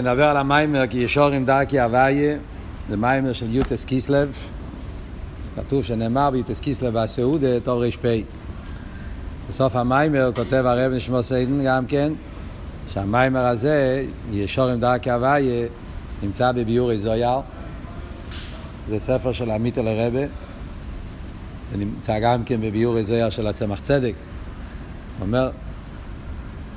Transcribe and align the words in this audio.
נדבר 0.00 0.24
על 0.24 0.36
המיימר 0.36 0.86
כי 0.86 0.98
ישורים 0.98 1.44
דרכי 1.44 1.80
הוויה, 1.80 2.36
זה 2.88 2.96
מיימר 2.96 3.32
של 3.32 3.54
יוטס 3.54 3.84
קיסלב, 3.84 4.36
כתוב 5.56 5.84
שנאמר 5.84 6.30
ביוטס 6.30 6.60
קיסלב 6.60 6.94
והסעודה, 6.94 7.60
תור 7.60 7.84
ר"פ. 7.84 8.06
בסוף 9.48 9.76
המיימר 9.76 10.30
כותב 10.34 10.62
הרב 10.66 10.92
נשמו 10.92 11.22
סיידן 11.22 11.64
גם 11.64 11.86
כן, 11.86 12.12
שהמיימר 12.92 13.46
הזה, 13.46 14.06
ישורים 14.32 14.80
דרכי 14.80 15.10
הוויה, 15.10 15.66
נמצא 16.22 16.52
בביורי 16.52 16.98
זויר. 16.98 17.40
זה 18.88 19.00
ספר 19.00 19.32
של 19.32 19.50
עמית 19.50 19.78
אל 19.78 19.88
הרבה, 19.88 20.20
זה 21.72 21.78
נמצא 21.78 22.18
גם 22.18 22.44
כן 22.44 22.60
בביורי 22.60 23.02
זויר 23.02 23.30
של 23.30 23.46
הצמח 23.46 23.80
צדק. 23.80 24.14
הוא 25.18 25.26
אומר, 25.26 25.50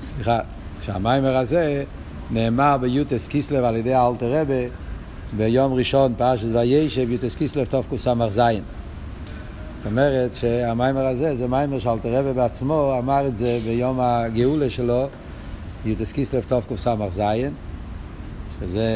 סליחה, 0.01 0.39
שהמיימר 0.81 1.37
הזה 1.37 1.83
נאמר 2.31 2.77
ביוטס 2.81 3.27
קיסלב 3.27 3.63
על 3.63 3.75
ידי 3.75 3.93
האלתר 3.93 4.41
רבה 4.41 4.67
ביום 5.37 5.73
ראשון 5.73 6.13
פרשת 6.17 6.47
וישב 6.53 7.11
יוטס 7.11 7.35
קיסלב 7.35 7.65
תוף 7.65 7.85
קס"ז. 7.93 8.41
זאת 9.73 9.85
אומרת 9.85 10.35
שהמיימר 10.35 11.05
הזה 11.05 11.35
זה 11.35 11.47
מיימר 11.47 11.79
שאלתר 11.79 12.19
רבה 12.19 12.33
בעצמו 12.33 12.95
אמר 12.99 13.27
את 13.27 13.37
זה 13.37 13.59
ביום 13.65 13.99
הגאולה 13.99 14.69
שלו 14.69 15.07
יוטס 15.85 16.11
קיסלב 16.11 16.43
תוף 16.43 16.73
קס"ז 16.73 17.21
שזה 18.59 18.87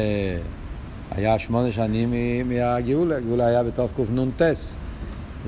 היה 1.10 1.38
שמונה 1.38 1.72
שנים 1.72 2.12
מהגאולה, 2.48 3.16
הגאולה 3.16 3.46
היה 3.46 3.62
בתוף 3.62 3.90
קנ"ט 3.96 4.42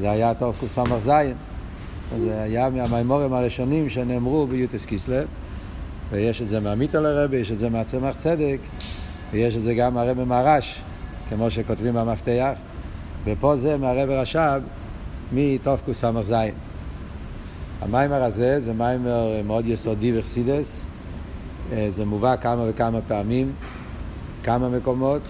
זה 0.00 0.10
היה 0.10 0.34
תוף 0.34 0.64
קס"ז 0.64 1.10
זה 2.24 2.42
היה 2.42 2.70
מהמיימורים 2.70 3.32
הראשונים 3.32 3.90
שנאמרו 3.90 4.46
ביוטס 4.46 4.86
קיסלב 4.86 5.26
ויש 6.10 6.42
את 6.42 6.48
זה 6.48 6.60
מהמיטל 6.60 7.06
הרבה, 7.06 7.36
יש 7.36 7.52
את 7.52 7.58
זה 7.58 7.70
מהצמח 7.70 8.16
צדק, 8.16 8.58
ויש 9.32 9.56
את 9.56 9.62
זה 9.62 9.74
גם 9.74 9.94
מהרבה 9.94 10.24
מהרש, 10.24 10.82
כמו 11.28 11.50
שכותבים 11.50 11.94
במפתח, 11.94 12.52
ופה 13.24 13.56
זה 13.56 13.76
מהרבה 13.76 14.20
רש"ב 14.20 14.60
מתקס"ז. 15.32 16.34
המיימר 17.80 18.22
הזה 18.22 18.60
זה 18.60 18.72
מיימר 18.72 19.42
מאוד 19.46 19.66
יסודי 19.66 20.12
בחסידס, 20.12 20.86
זה 21.90 22.04
מובא 22.04 22.36
כמה 22.36 22.64
וכמה 22.68 23.00
פעמים, 23.08 23.52
כמה 24.42 24.68
מקומות. 24.68 25.22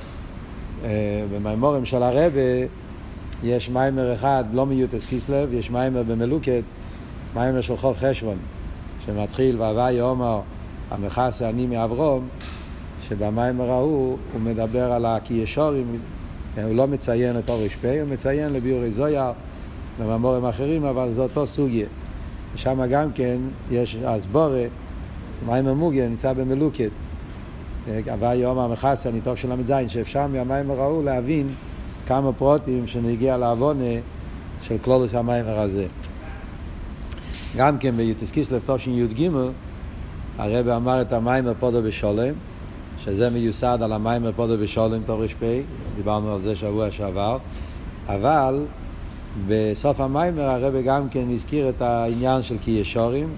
במיימורים 1.32 1.84
של 1.84 2.02
הרבה 2.02 2.40
יש 3.42 3.70
מיימר 3.70 4.14
אחד, 4.14 4.44
לא 4.52 4.66
מיוטס 4.66 5.06
קיסלב, 5.06 5.52
יש 5.52 5.70
מיימר 5.70 6.02
במלוקת, 6.02 6.62
מיימר 7.34 7.60
של 7.60 7.76
חוב 7.76 7.96
חשבון, 7.96 8.36
שמתחיל 9.06 9.60
והווי 9.60 10.00
עומר 10.00 10.40
המכסה 10.94 11.48
אני 11.48 11.66
מאברום, 11.66 12.28
שבמיימר 13.08 13.70
ההוא 13.70 14.18
הוא 14.32 14.40
מדבר 14.40 14.92
על 14.92 15.06
הכישורים, 15.06 15.98
הוא 16.64 16.74
לא 16.74 16.86
מציין 16.86 17.38
את 17.38 17.50
אורש 17.50 17.74
פה, 17.74 18.00
הוא 18.00 18.08
מציין 18.08 18.52
לביורי 18.52 18.90
זויר, 18.90 19.32
לממורים 20.00 20.44
אחרים, 20.44 20.84
אבל 20.84 21.12
זה 21.12 21.22
אותו 21.22 21.46
סוגיה. 21.46 21.86
ושם 22.54 22.86
גם 22.90 23.12
כן 23.12 23.38
יש 23.70 23.96
אסבורה, 23.96 24.64
מיימר 25.46 25.74
מוגיה 25.74 26.08
נמצא 26.08 26.32
במלוקת. 26.32 26.90
הווה 28.10 28.34
יום 28.34 28.58
המכסה 28.58 29.08
הניטוב 29.08 29.36
של 29.36 29.52
ל"ז, 29.52 29.72
שאפשר 29.88 30.26
מהמיימר 30.26 30.80
ההוא 30.80 31.04
להבין 31.04 31.48
כמה 32.06 32.32
פרוטים 32.32 32.86
שנגיע 32.86 33.36
לעוונה 33.36 33.94
של 34.62 34.76
כלולוס 34.78 35.14
המיימר 35.14 35.58
הזה. 35.58 35.86
גם 37.56 37.78
כן 37.78 37.96
ביוטס 37.96 38.30
קיסלב 38.30 38.62
תשי"ג 38.66 39.28
הרב 40.38 40.68
אמר 40.68 41.00
את 41.00 41.12
המיימר 41.12 41.52
פודו 41.60 41.82
בשולם, 41.82 42.34
שזה 42.98 43.30
מיוסד 43.30 43.78
על 43.82 43.92
המיימר 43.92 44.32
פודו 44.36 44.58
בשולם 44.58 45.02
תורש 45.02 45.34
פ', 45.34 45.60
דיברנו 45.96 46.34
על 46.34 46.40
זה 46.40 46.56
שבוע 46.56 46.90
שעבר, 46.90 47.38
אבל 48.06 48.64
בסוף 49.48 50.00
המיימר 50.00 50.42
הרב 50.42 50.74
גם 50.84 51.08
כן 51.08 51.24
הזכיר 51.32 51.68
את 51.68 51.82
העניין 51.82 52.42
של 52.42 52.56
כי 52.60 52.70
ישורים. 52.70 53.28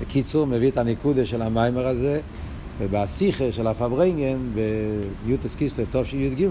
בקיצור, 0.00 0.46
מביא 0.46 0.70
את 0.70 0.76
הנקודה 0.76 1.26
של 1.26 1.42
המאמר 1.42 1.86
הזה, 1.86 2.20
ובשיחה 2.78 3.52
של 3.52 3.66
הפברנגן, 3.66 4.38
בי"ט 5.24 5.54
כסלו 5.54 5.86
טוב 5.90 6.06
שי"ג, 6.06 6.48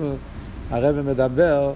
הרב 0.69 1.01
מדבר 1.01 1.71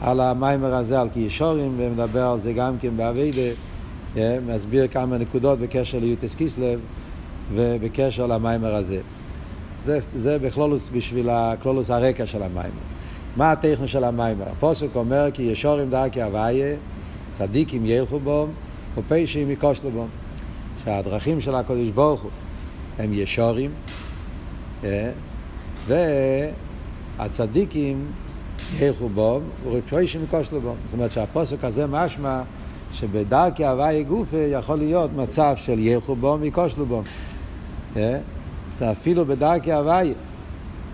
על 0.00 0.20
המאמר 0.20 0.74
הזה, 0.74 1.00
על 1.00 1.08
כי 1.12 1.20
ישרים, 1.20 1.74
ומדבר 1.78 2.22
על 2.26 2.38
זה 2.38 2.52
גם 2.52 2.78
כן 2.78 2.96
בעבודה, 2.96 3.52
מסביר 4.46 4.86
כמה 4.88 5.18
נקודות 5.18 5.58
בקשר 5.58 5.98
לי"ט 5.98 6.34
כסלו. 6.34 6.80
ובקשר 7.52 8.26
למאמר 8.26 8.74
הזה. 8.74 9.00
זה, 9.84 9.98
זה 10.16 10.38
בכללות 10.38 10.88
בשביל 10.92 11.28
הכללות 11.30 11.90
הרקע 11.90 12.26
של 12.26 12.42
המאמר. 12.42 12.80
מה 13.36 13.52
התוכן 13.52 13.88
של 13.88 14.04
המאמר? 14.04 14.44
הפסוק 14.48 14.96
אומר 14.96 15.28
כי 15.34 15.42
ישרים 15.42 15.90
דרכי 15.90 16.22
הוויה, 16.22 16.76
צדיקים 17.32 17.86
ילכו 17.86 18.20
בו, 18.20 18.46
ופשעים 18.96 19.50
יקושלו 19.50 19.90
בו. 19.90 20.06
שהדרכים 20.84 21.40
של 21.40 21.54
הקודש 21.54 21.88
ברוך 21.88 22.22
הוא 22.22 22.30
הם 22.98 23.12
ישורים, 23.12 23.70
והצדיקים 27.18 28.06
ילכו 28.78 29.08
בו, 29.08 29.40
ופשעים 29.72 30.24
יקושלו 30.24 30.60
בו. 30.60 30.74
זאת 30.84 30.92
אומרת 30.92 31.12
שהפוסק 31.12 31.64
הזה 31.64 31.86
משמע 31.86 32.42
שבדרכי 32.92 33.64
הוויה 33.64 34.02
גופה 34.02 34.36
יכול 34.36 34.76
להיות 34.76 35.10
מצב 35.16 35.54
של 35.56 35.78
ילכו 35.78 36.16
בו 36.16 36.36
ויקושלו 36.40 36.86
בו. 36.86 37.02
זה 38.74 38.90
אפילו 38.90 39.26
בדרכי 39.26 39.72
הוויה. 39.72 40.14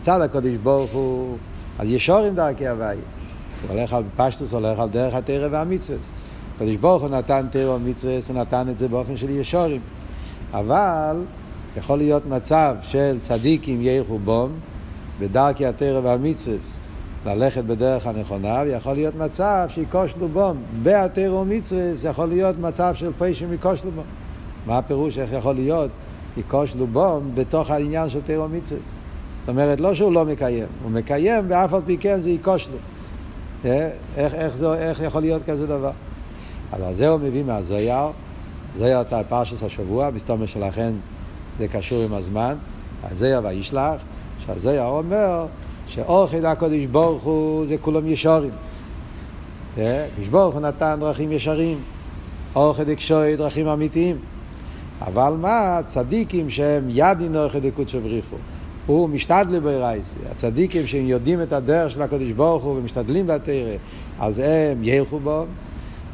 צד 0.01 0.21
הקודש 0.21 0.55
ברוך 0.55 0.91
הוא, 0.91 1.37
אז 1.79 1.91
ישורים 1.91 2.35
דרכי 2.35 2.69
הוויה. 2.69 2.91
הוא 2.91 3.77
הולך 3.77 3.93
על 3.93 4.03
פשטוס, 4.17 4.53
הולך 4.53 4.79
על 4.79 4.89
דרך 4.89 5.15
התרא 5.15 5.49
והמצווה. 5.51 5.99
הקודש 6.57 6.77
ברוך 6.77 7.03
הוא 7.03 7.11
נתן 7.11 7.47
תרא 7.51 7.71
ומצווה, 7.71 8.19
הוא 8.29 8.37
נתן 8.37 8.69
את 8.69 8.79
זה 8.79 8.89
באופן 8.89 9.17
של 9.17 9.31
ישורים. 9.31 9.81
אבל 10.53 11.17
יכול 11.77 11.99
להיות 11.99 12.27
מצב 12.27 12.77
של 12.83 13.19
צדיקים 13.21 13.79
ילכו 13.83 14.19
בום, 14.19 14.51
בדרכי 15.21 15.67
התרא 15.67 16.01
והמצווה, 16.05 16.57
ללכת 17.27 17.65
בדרך 17.65 18.07
הנכונה, 18.07 18.63
ויכול 18.67 18.93
להיות 18.93 19.15
מצב 19.15 19.67
שיקושלו 19.69 20.29
בום. 20.29 20.57
בהתרא 20.83 21.35
ומצווה 21.35 21.83
יכול 22.11 22.27
להיות 22.27 22.59
מצב 22.59 22.95
של 22.95 23.11
פשעים 23.19 23.53
יקושלו 23.53 23.91
בום. 23.91 24.05
מה 24.67 24.79
הפירוש 24.79 25.19
איך 25.19 25.33
יכול 25.33 25.55
להיות? 25.55 25.91
יקוש 26.37 26.77
לובום 26.77 27.31
בתוך 27.35 27.71
העניין 27.71 28.11
של 28.11 28.21
תירו 28.21 28.49
מצווה. 28.49 28.81
זאת 29.41 29.49
אומרת, 29.49 29.81
לא 29.81 29.95
שהוא 29.95 30.13
לא 30.13 30.25
מקיים, 30.25 30.67
הוא 30.83 30.91
מקיים 30.91 31.45
ואף 31.49 31.75
על 31.75 31.81
פי 31.87 31.97
כן 31.99 32.21
זה 32.21 32.31
יקוש 32.31 32.69
לו. 32.69 32.79
איך, 34.17 34.35
איך, 34.35 34.57
זה, 34.57 34.75
איך 34.75 35.03
יכול 35.03 35.21
להיות 35.21 35.43
כזה 35.43 35.67
דבר? 35.67 35.91
אז 36.73 36.83
על 36.83 36.95
זה 36.95 37.09
הוא 37.09 37.21
מביא 37.21 37.45
מהזויר, 37.45 38.07
זויר 38.77 39.01
את 39.01 39.13
פרשת 39.29 39.63
השבוע, 39.63 40.11
מסתובב 40.11 40.47
שלכן 40.47 40.93
זה 41.59 41.69
קשור 41.69 42.03
עם 42.03 42.15
הזמן, 42.15 42.55
הזויר 43.03 43.41
וישלח, 43.45 44.03
שהזויר 44.47 44.85
אומר 44.85 45.47
שאורחד 45.87 46.45
הקודש 46.45 46.85
ברוך 46.85 47.23
הוא 47.23 47.67
זה 47.67 47.77
כולם 47.81 48.07
ישורים. 48.07 48.51
קדוש 49.75 50.29
ברוך 50.31 50.55
הוא 50.55 50.63
נתן 50.63 50.97
דרכים 51.01 51.33
ישרים, 51.33 51.79
אורחד 52.57 52.89
הקשוי 52.89 53.37
דרכים 53.37 53.67
אמיתיים. 53.67 54.17
אבל 55.07 55.35
מה, 55.41 55.81
צדיקים 55.87 56.51
שהם 56.51 56.85
ידין 56.89 57.37
אורכי 57.37 57.61
דקודשו 57.61 58.01
בריחו, 58.01 58.37
הוא 58.87 59.09
משתדלי 59.09 59.61
ברייסי, 59.61 60.19
הצדיקים 60.31 60.87
שהם 60.87 61.07
יודעים 61.07 61.43
את 61.43 61.53
הדרך 61.53 61.91
של 61.91 62.03
הקדוש 62.03 62.33
ברוך 62.33 62.65
הוא 62.65 62.77
ומשתדלים 62.77 63.27
בתרא, 63.27 63.77
אז 64.21 64.39
הם 64.39 64.79
ילכו 64.83 65.19
בו. 65.19 65.45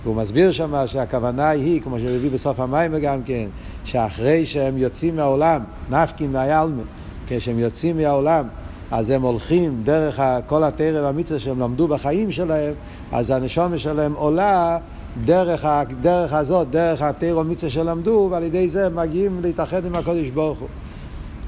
והוא 0.06 0.16
מסביר 0.16 0.50
שם 0.50 0.74
שהכוונה 0.86 1.48
היא, 1.48 1.82
כמו 1.82 1.98
שמביא 1.98 2.30
בסוף 2.30 2.60
המים 2.60 2.98
גם 2.98 3.22
כן, 3.22 3.46
שאחרי 3.84 4.46
שהם 4.46 4.78
יוצאים 4.78 5.16
מהעולם, 5.16 5.60
נפקין 5.90 6.32
מהיעלמה, 6.32 6.82
כשהם 7.26 7.58
יוצאים 7.58 7.96
מהעולם, 7.96 8.46
אז 8.90 9.10
הם 9.10 9.22
הולכים 9.22 9.80
דרך 9.84 10.20
כל 10.46 10.64
התרא 10.64 11.02
והמצווה 11.02 11.40
שהם 11.40 11.60
למדו 11.60 11.88
בחיים 11.88 12.32
שלהם, 12.32 12.74
אז 13.12 13.30
הנשומה 13.30 13.78
שלהם 13.78 14.14
עולה 14.14 14.78
דרך, 15.24 15.64
הדרך 15.64 16.32
הזאת, 16.32 16.70
דרך 16.70 17.02
התירו 17.02 17.44
מצווה 17.44 17.70
שלמדו, 17.70 18.28
ועל 18.30 18.42
ידי 18.42 18.68
זה 18.68 18.88
מגיעים 18.88 19.40
להתאחד 19.42 19.84
עם 19.84 19.94
הקודש 19.94 20.30
ברוך 20.30 20.58
הוא. 20.58 20.68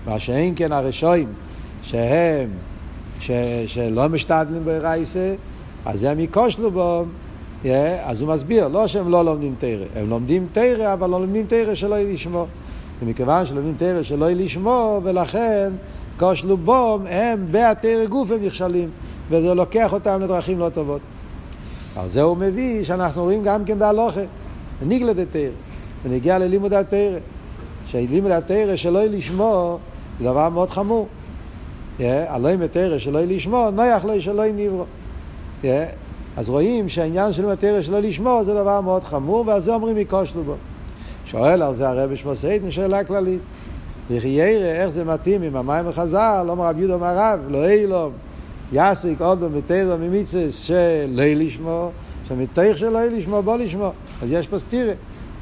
מה 0.07 0.19
שאין 0.19 0.53
כן 0.57 0.73
הרשועים, 0.73 1.29
שהם, 1.83 2.51
ש, 3.21 3.31
שלא 3.67 4.09
משתדלים 4.09 4.65
ברייסה, 4.65 5.35
אז 5.85 6.03
הם 6.03 6.21
יקושלו 6.21 6.71
בו, 6.71 7.05
yeah, 7.65 7.69
אז 8.05 8.23
הוא 8.23 8.35
מסביר, 8.35 8.69
לא 8.69 8.87
שהם 8.87 9.11
לא 9.11 9.25
לומדים 9.25 9.55
תרא, 9.59 9.85
הם 9.97 10.11
לומדים 10.11 10.47
תרא, 10.53 10.93
אבל 10.93 11.11
לא 11.11 11.21
לומדים 11.21 11.47
תרא 11.47 11.75
שלא 11.75 11.95
יהיה 11.95 12.15
לשמור. 12.15 12.47
ומכיוון 13.03 13.47
שלומדים 13.47 13.75
תרא 13.77 14.03
שלא 14.03 14.25
יהיה 14.25 14.45
לשמור, 14.45 15.01
ולכן 15.05 15.73
כושלו 16.19 16.57
בו, 16.57 16.99
הם 17.09 17.47
בהתרא 17.51 18.05
גוף 18.05 18.31
הם 18.31 18.45
נכשלים, 18.47 18.91
וזה 19.31 19.55
לוקח 19.55 19.93
אותם 19.93 20.21
לדרכים 20.21 20.59
לא 20.59 20.69
טובות. 20.69 21.01
על 21.99 22.09
זה 22.09 22.23
הוא 22.23 22.37
מביא 22.37 22.85
שאנחנו 22.85 23.23
רואים 23.23 23.43
גם 23.43 23.65
כן 23.65 23.79
בהלוכה, 23.79 24.21
ניגלת 24.83 25.19
התרא, 25.19 25.51
ונגיע 26.05 26.39
ללימוד 26.39 26.73
התרא. 26.73 27.19
שלימוד 27.87 28.31
התרא 28.31 28.77
שלא 28.77 28.99
יהיה 28.99 29.09
לשמור 29.17 29.79
זה 30.19 30.25
דבר 30.25 30.49
מאוד 30.49 30.71
חמור. 30.71 31.07
הלא 32.01 32.57
מתרא 32.57 32.99
שלא 32.99 33.21
לשמור, 33.21 33.71
נויח 33.71 34.05
לו 34.05 34.21
שלא 34.21 34.43
נברו. 34.55 34.85
אז 36.37 36.49
רואים 36.49 36.89
שהעניין 36.89 37.33
של 37.33 37.47
מתרא 37.47 37.83
שלא 37.83 38.01
לשמור 38.01 38.43
זה 38.45 38.55
דבר 38.55 38.81
מאוד 38.81 39.05
חמור, 39.05 39.45
ועל 39.47 39.61
זה 39.61 39.75
אומרים 39.75 39.97
מקושלו 39.97 40.45
בו. 40.45 40.55
שואל 41.25 41.63
על 41.63 41.75
זה 41.75 41.89
הרבי 41.89 42.17
שמוסייתן 42.17 42.71
שאלה 42.71 43.05
כללית. 43.05 43.41
וכי 44.11 44.29
ירא, 44.29 44.67
איך 44.67 44.89
זה 44.89 45.05
מתאים 45.05 45.43
עם 45.43 45.57
המים 45.57 45.89
החז"ל, 45.89 46.47
אומר 46.49 46.65
רב 46.65 46.79
יהודה 46.79 46.97
מהרב, 46.97 47.41
לא 47.49 47.69
אילום, 47.69 48.13
יסיק 48.73 49.21
אודו 49.21 49.51
מתרא 49.51 49.97
ממצווה 49.97 50.53
שלא 50.53 51.25
לשמור, 51.25 51.91
שמתייך 52.29 52.79
שלא 52.79 53.05
לשמור, 53.05 53.41
בוא 53.41 53.57
לשמור. 53.57 53.93
אז 54.23 54.33
יש 54.33 54.47
פה 54.47 54.59
סתירה. 54.59 54.93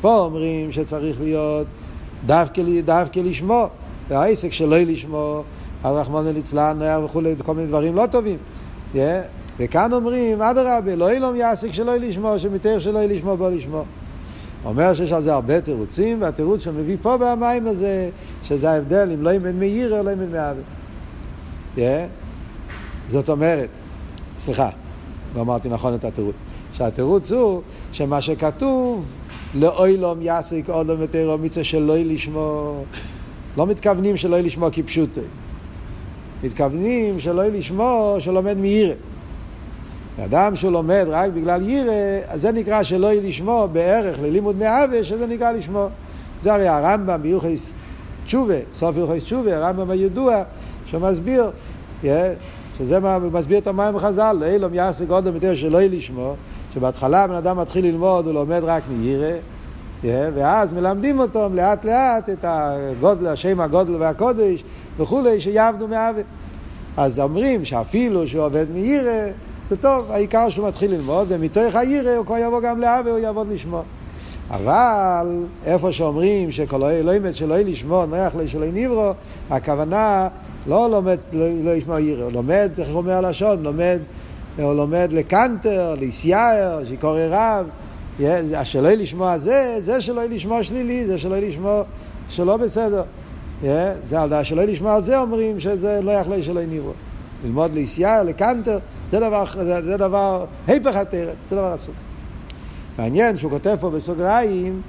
פה 0.01 0.19
אומרים 0.19 0.73
שצריך 0.73 1.21
להיות 1.21 1.67
דווקא, 2.27 2.63
דווקא 2.85 3.21
לשמור, 3.21 3.67
והעסק 4.09 4.53
שלא 4.53 4.79
לשמור, 4.79 5.45
אז 5.85 5.97
רחמנא 5.97 6.29
ליצלן 6.29 6.79
וכולי, 7.05 7.35
כל 7.45 7.55
מיני 7.55 7.69
דברים 7.69 7.95
לא 7.95 8.07
טובים. 8.11 8.37
Yeah. 8.95 8.99
וכאן 9.59 9.93
אומרים, 9.93 10.43
אדרבה, 10.43 10.97
לא 10.97 11.11
אילום 11.11 11.37
יעסק 11.37 11.73
שלא 11.73 11.97
לשמור, 11.97 12.39
שמתאר 12.39 12.79
שלא 12.79 13.05
לשמור, 13.05 13.35
בוא 13.35 13.51
לשמור. 13.51 13.85
אומר 14.65 14.95
שיש 14.95 15.13
על 15.13 15.23
זה 15.23 15.35
הרבה 15.35 15.61
תירוצים, 15.61 16.23
והתירוץ 16.23 16.63
שהוא 16.63 16.75
מביא 16.75 16.97
פה 17.03 17.17
במים 17.17 17.67
הזה, 17.67 18.11
שזה 18.43 18.71
ההבדל 18.71 19.11
אם 19.15 19.23
לא 19.23 19.31
ימד 19.31 19.55
מאיר 19.55 19.99
או 19.99 20.03
לא 20.03 20.11
ימד 20.11 20.29
מאבי. 20.33 20.61
Yeah. 21.77 21.81
זאת 23.07 23.29
אומרת, 23.29 23.69
סליחה, 24.39 24.69
לא 25.35 25.41
אמרתי 25.41 25.69
נכון 25.69 25.95
את 25.95 26.05
התירוץ, 26.05 26.35
שהתירוץ 26.73 27.33
הוא 27.33 27.63
שמה 27.93 28.21
שכתוב 28.21 29.05
לאוילום 29.55 30.23
יעסק 30.23 30.63
אודום 30.69 30.97
ותירו 31.01 31.39
מצווה 31.39 31.65
שלא 31.65 31.97
לשמור, 31.97 32.85
לא 33.57 33.67
מתכוונים 33.67 34.17
שלא 34.17 34.41
לשמור 34.41 34.69
כפשוטו, 34.73 35.21
מתכוונים 36.43 37.21
שלא 37.21 37.47
לשמור 37.47 38.17
שלומד 38.19 38.57
מירא. 38.57 38.95
אדם 40.25 40.57
שהוא 40.57 40.73
לומד 40.73 41.05
רק 41.09 41.31
בגלל 41.31 41.63
ירא, 41.63 41.93
אז 42.27 42.41
זה 42.41 42.53
נקרא 42.53 42.83
שלא 42.83 43.13
לשמור 43.13 43.67
בערך 43.67 44.19
ללימוד 44.23 44.57
מעוול, 44.57 45.03
שזה 45.03 45.27
נקרא 45.27 45.53
לשמור. 45.53 45.89
זה 46.43 46.55
הרי 46.55 46.69
הרמב"ם 46.69 47.23
ביוחס 47.23 47.73
תשובה, 48.25 48.55
סוף 48.75 48.97
יוחס 48.97 49.23
תשובה, 49.23 49.57
הרמב"ם 49.57 49.91
הידוע, 49.91 50.43
שמסביר, 50.87 51.51
שזה 52.79 53.01
מה, 53.01 53.19
מסביר 53.19 53.59
את 53.59 53.67
המים 53.67 53.95
בחז"ל, 53.95 54.37
לאילום 54.41 54.75
יעשה 54.75 55.05
גודל 55.05 55.35
יותר 55.35 55.55
שלא 55.55 55.79
יהיה 55.79 55.89
לשמור, 55.89 56.37
שבהתחלה 56.75 57.27
בן 57.27 57.35
אדם 57.35 57.59
מתחיל 57.59 57.85
ללמוד, 57.85 58.27
הוא 58.27 58.35
לומד 58.35 58.61
רק 58.65 58.83
מירא, 58.91 59.33
ואז 60.05 60.73
מלמדים 60.73 61.21
אותו 61.21 61.49
לאט 61.53 61.85
לאט 61.85 62.31
את 62.31 62.45
הגודל, 62.49 63.27
השם 63.27 63.61
הגודל 63.61 63.97
והקודש 63.97 64.65
וכולי, 64.99 65.41
שיעבדו 65.41 65.89
מעוול. 65.89 66.23
אז 66.97 67.21
אומרים 67.21 67.65
שאפילו 67.65 68.27
שהוא 68.27 68.45
עובד 68.45 68.67
מירא, 68.75 69.27
זה 69.71 69.77
טוב, 69.77 70.11
העיקר 70.11 70.51
שהוא 70.51 70.69
מתחיל 70.69 70.91
ללמוד, 70.91 71.27
ומתוך 71.31 71.75
הירא 71.75 72.17
הוא 72.17 72.27
כבר 72.27 72.39
יבוא 72.39 72.61
גם 72.61 72.81
לאווה, 72.81 73.11
הוא 73.11 73.19
יעבוד 73.19 73.49
לשמוע. 73.49 73.83
אבל 74.51 75.45
איפה 75.65 75.93
שאומרים 75.93 76.51
שכל 76.51 76.85
אלוהים 76.85 77.33
שלא 77.33 77.55
יהיה 77.55 77.65
לשמוע, 77.65 78.07
נוח 78.07 78.35
לי 78.35 78.49
שלא 78.49 78.67
נברו, 78.73 79.13
הכוונה 79.51 80.29
לא 80.69 80.91
לומד, 80.91 81.19
לא, 81.33 81.47
לא 81.65 81.71
ישמע 81.71 82.01
ירא, 82.01 82.25
הוא 82.25 82.33
לומד, 82.33 82.71
איך 82.79 82.89
הוא 82.89 82.97
אומר 82.97 83.13
הלשון, 83.13 83.63
לומד, 83.63 83.99
הוא 84.59 84.75
לומד 84.75 85.09
לקנטר, 85.13 85.95
ליסייר, 85.99 86.85
שקורא 86.91 87.21
רב, 87.31 87.67
שלא 88.65 88.91
לשמוע 88.91 89.39
זה, 89.39 89.77
זה 89.81 90.01
שלא 90.01 90.21
יהיה 90.21 90.31
לשמוע 90.31 90.63
שלילי, 90.63 91.07
זה 91.07 91.19
שלא 91.19 91.35
יהיה 91.35 91.49
לשמוע 91.49 91.83
שלא 92.29 92.57
בסדר. 92.57 93.03
זה 94.05 94.21
על 94.21 94.29
דעת 94.29 94.47
שלא 94.47 94.61
יהיה 94.61 94.73
לשמוע 94.73 95.01
זה 95.01 95.19
אומרים 95.19 95.61
שזה 95.61 96.01
לא 96.03 96.13
יכלה 96.13 96.43
שלא 96.43 96.61
נברו. 96.69 96.93
ללמוד 97.45 97.75
ליסייר, 97.75 98.23
לקנטר, 98.23 98.79
זה 99.09 99.21
דבר, 99.21 99.45
זה, 99.61 99.97
דבר, 99.97 100.45
היפך 100.67 100.97
התרת, 100.97 101.35
זה 101.51 101.57
דבר 101.57 101.75
אסור. 101.75 101.95
מעניין 102.99 103.37
שהוא 103.37 103.51
כותב 103.51 103.77
פה 103.81 103.91
בסוגריים, 103.91 104.83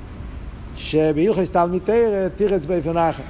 שבהלכס 0.76 1.52
תלמיד 1.52 1.82
תרא 1.86 2.28
תירץ 2.36 2.66
באופן 2.66 2.98
אחר. 2.98 3.24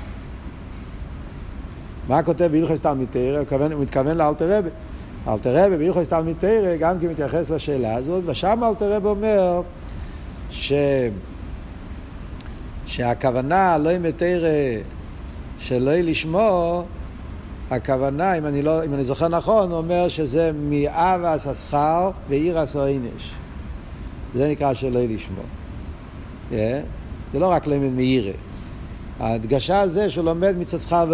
מה 2.08 2.24
כותב 2.24 2.50
בהלכס 2.52 2.82
תלמיד 2.82 3.08
תרא? 3.12 3.44
הוא 3.74 3.82
מתכוון 3.82 4.18
לאלתר 4.18 4.58
רבי. 4.58 4.70
אלתר 5.28 5.66
רבי 5.66 5.78
בהלכס 5.78 6.10
תלמיד 6.10 6.36
תרא 6.40 6.76
גם 6.80 7.00
כן 7.00 7.08
מתייחס 7.08 7.50
לשאלה 7.50 7.96
הזאת, 7.96 8.24
ושם 8.28 8.64
אלתר 8.64 8.94
רבי 8.94 9.08
אומר 9.08 9.62
ש... 10.50 10.74
שהכוונה 12.86 13.78
לא 13.78 13.90
עם 13.90 14.12
תרא 14.12 14.50
שלא 15.60 15.92
לשמור 15.94 16.86
הכוונה, 17.72 18.38
אם 18.38 18.46
אני, 18.46 18.62
לא, 18.62 18.86
אם 18.86 18.94
אני 18.94 19.04
זוכר 19.04 19.28
נכון, 19.28 19.70
הוא 19.70 19.78
אומר 19.78 20.10
שזה 20.10 20.52
מאבס 20.70 21.48
השכר 21.48 22.10
ואירס 22.30 22.76
העינש. 22.76 23.32
זה 24.36 24.48
נקרא 24.48 24.74
שלא 24.74 25.00
לשמור. 25.04 25.44
Yeah. 26.52 26.56
זה 27.34 27.40
לא 27.40 27.52
רק 27.52 27.68
למד 27.68 27.94
מאירה. 27.94 28.32
ההדגשה 29.20 29.88
זה 29.88 30.10
שהוא 30.10 30.26
לומד 30.26 30.58
מצד 30.58 30.80
שכר 30.80 31.06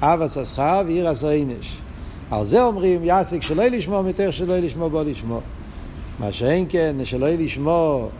ועינש. 0.00 0.20
אבס 0.20 0.36
השכר 0.38 0.82
ואירס 0.86 1.24
העינש. 1.24 1.76
על 2.30 2.46
זה 2.46 2.62
אומרים 2.62 3.00
יסיק 3.04 3.42
שלא 3.42 3.64
לשמור 3.64 4.02
מתך 4.02 4.28
שלא 4.30 4.58
לשמור 4.58 4.88
בו 4.88 5.02
לשמור. 5.02 5.40
מה 6.18 6.32
שאין 6.32 6.66
כן, 6.68 6.96
שלא 7.04 7.28
לשמור 7.28 8.10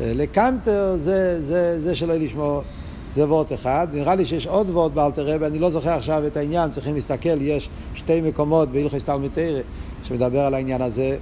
אה, 0.00 0.12
לקנטר 0.14 0.94
זה, 0.96 1.42
זה, 1.42 1.80
זה 1.80 1.96
שלא 1.96 2.14
לשמור 2.14 2.62
זה 3.12 3.24
וורט 3.24 3.52
אחד. 3.52 3.88
נראה 3.92 4.14
לי 4.14 4.26
שיש 4.26 4.46
עוד 4.46 4.70
וורט 4.70 4.92
באלתר 4.92 5.34
רבי, 5.34 5.46
אני 5.46 5.58
לא 5.58 5.70
זוכר 5.70 5.90
עכשיו 5.90 6.26
את 6.26 6.36
העניין, 6.36 6.70
צריכים 6.70 6.94
להסתכל, 6.94 7.42
יש 7.42 7.68
שתי 7.94 8.20
מקומות 8.20 8.68
בהלכס 8.68 9.04
תלמיתרא 9.04 9.60
שמדבר 10.04 10.40
על 10.40 10.54
העניין 10.54 10.82
הזה. 10.82 11.16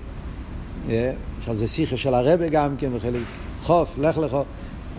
יש 0.88 1.14
על 1.49 1.56
זה 1.56 1.69
שיחה 1.69 1.97
של 1.97 2.14
הרבה 2.14 2.49
גם 2.49 2.75
כן, 2.79 2.91
וחלק 2.93 3.20
חוף, 3.62 3.99
לך 3.99 4.19
לך. 4.19 4.37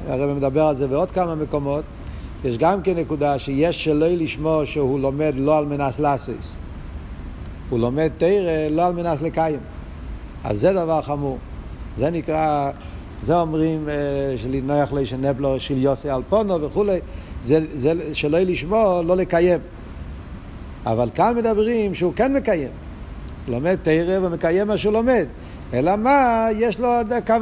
הרבה 0.08 0.34
מדבר 0.34 0.64
על 0.64 0.76
זה 0.76 0.88
בעוד 0.88 1.12
כמה 1.12 1.36
מקומות. 1.36 1.84
יש 2.44 2.58
גם 2.58 2.82
כן 2.82 2.98
נקודה 2.98 3.40
שיש 3.40 3.84
שלא 3.84 4.08
לשמוע 4.08 4.66
שהוא 4.66 5.00
לומד 5.00 5.34
לא 5.36 5.58
על 5.58 5.66
מנס 5.66 6.00
לאסס. 6.00 6.56
הוא 7.70 7.80
לומד 7.80 8.10
תרא 8.18 8.68
לא 8.70 8.88
על 8.88 8.94
מנס 8.94 9.22
לקיים. 9.22 9.60
אז 10.44 10.60
זה 10.60 10.74
דבר 10.74 11.02
חמור. 11.02 11.38
זה 11.98 12.10
נקרא 12.10 12.72
זה 13.24 13.40
אומרים 13.40 13.90
אה, 13.90 14.38
שלנוח 14.38 14.94
לי 14.94 15.06
שנבלו 15.06 15.60
של 15.60 15.78
יוסי 15.78 16.12
אלפונו 16.12 16.62
וכולי, 16.62 17.00
זה, 17.44 17.60
זה 17.74 17.94
שלא 18.14 18.40
לשמור, 18.40 19.02
לא 19.02 19.18
לקיים. 19.18 19.60
אבל 20.86 21.10
כאן 21.16 21.36
מדברים 21.36 21.96
שהוא 21.96 22.14
כן 22.16 22.34
מקיים. 22.34 22.70
לומד 23.48 23.76
תרא 23.84 24.28
ומקיים 24.28 24.68
מה 24.68 24.78
שהוא 24.78 24.94
לומד. 24.94 25.26
אלא 25.74 25.96
מה, 25.96 26.48
יש 26.56 26.80
לו, 26.80 26.90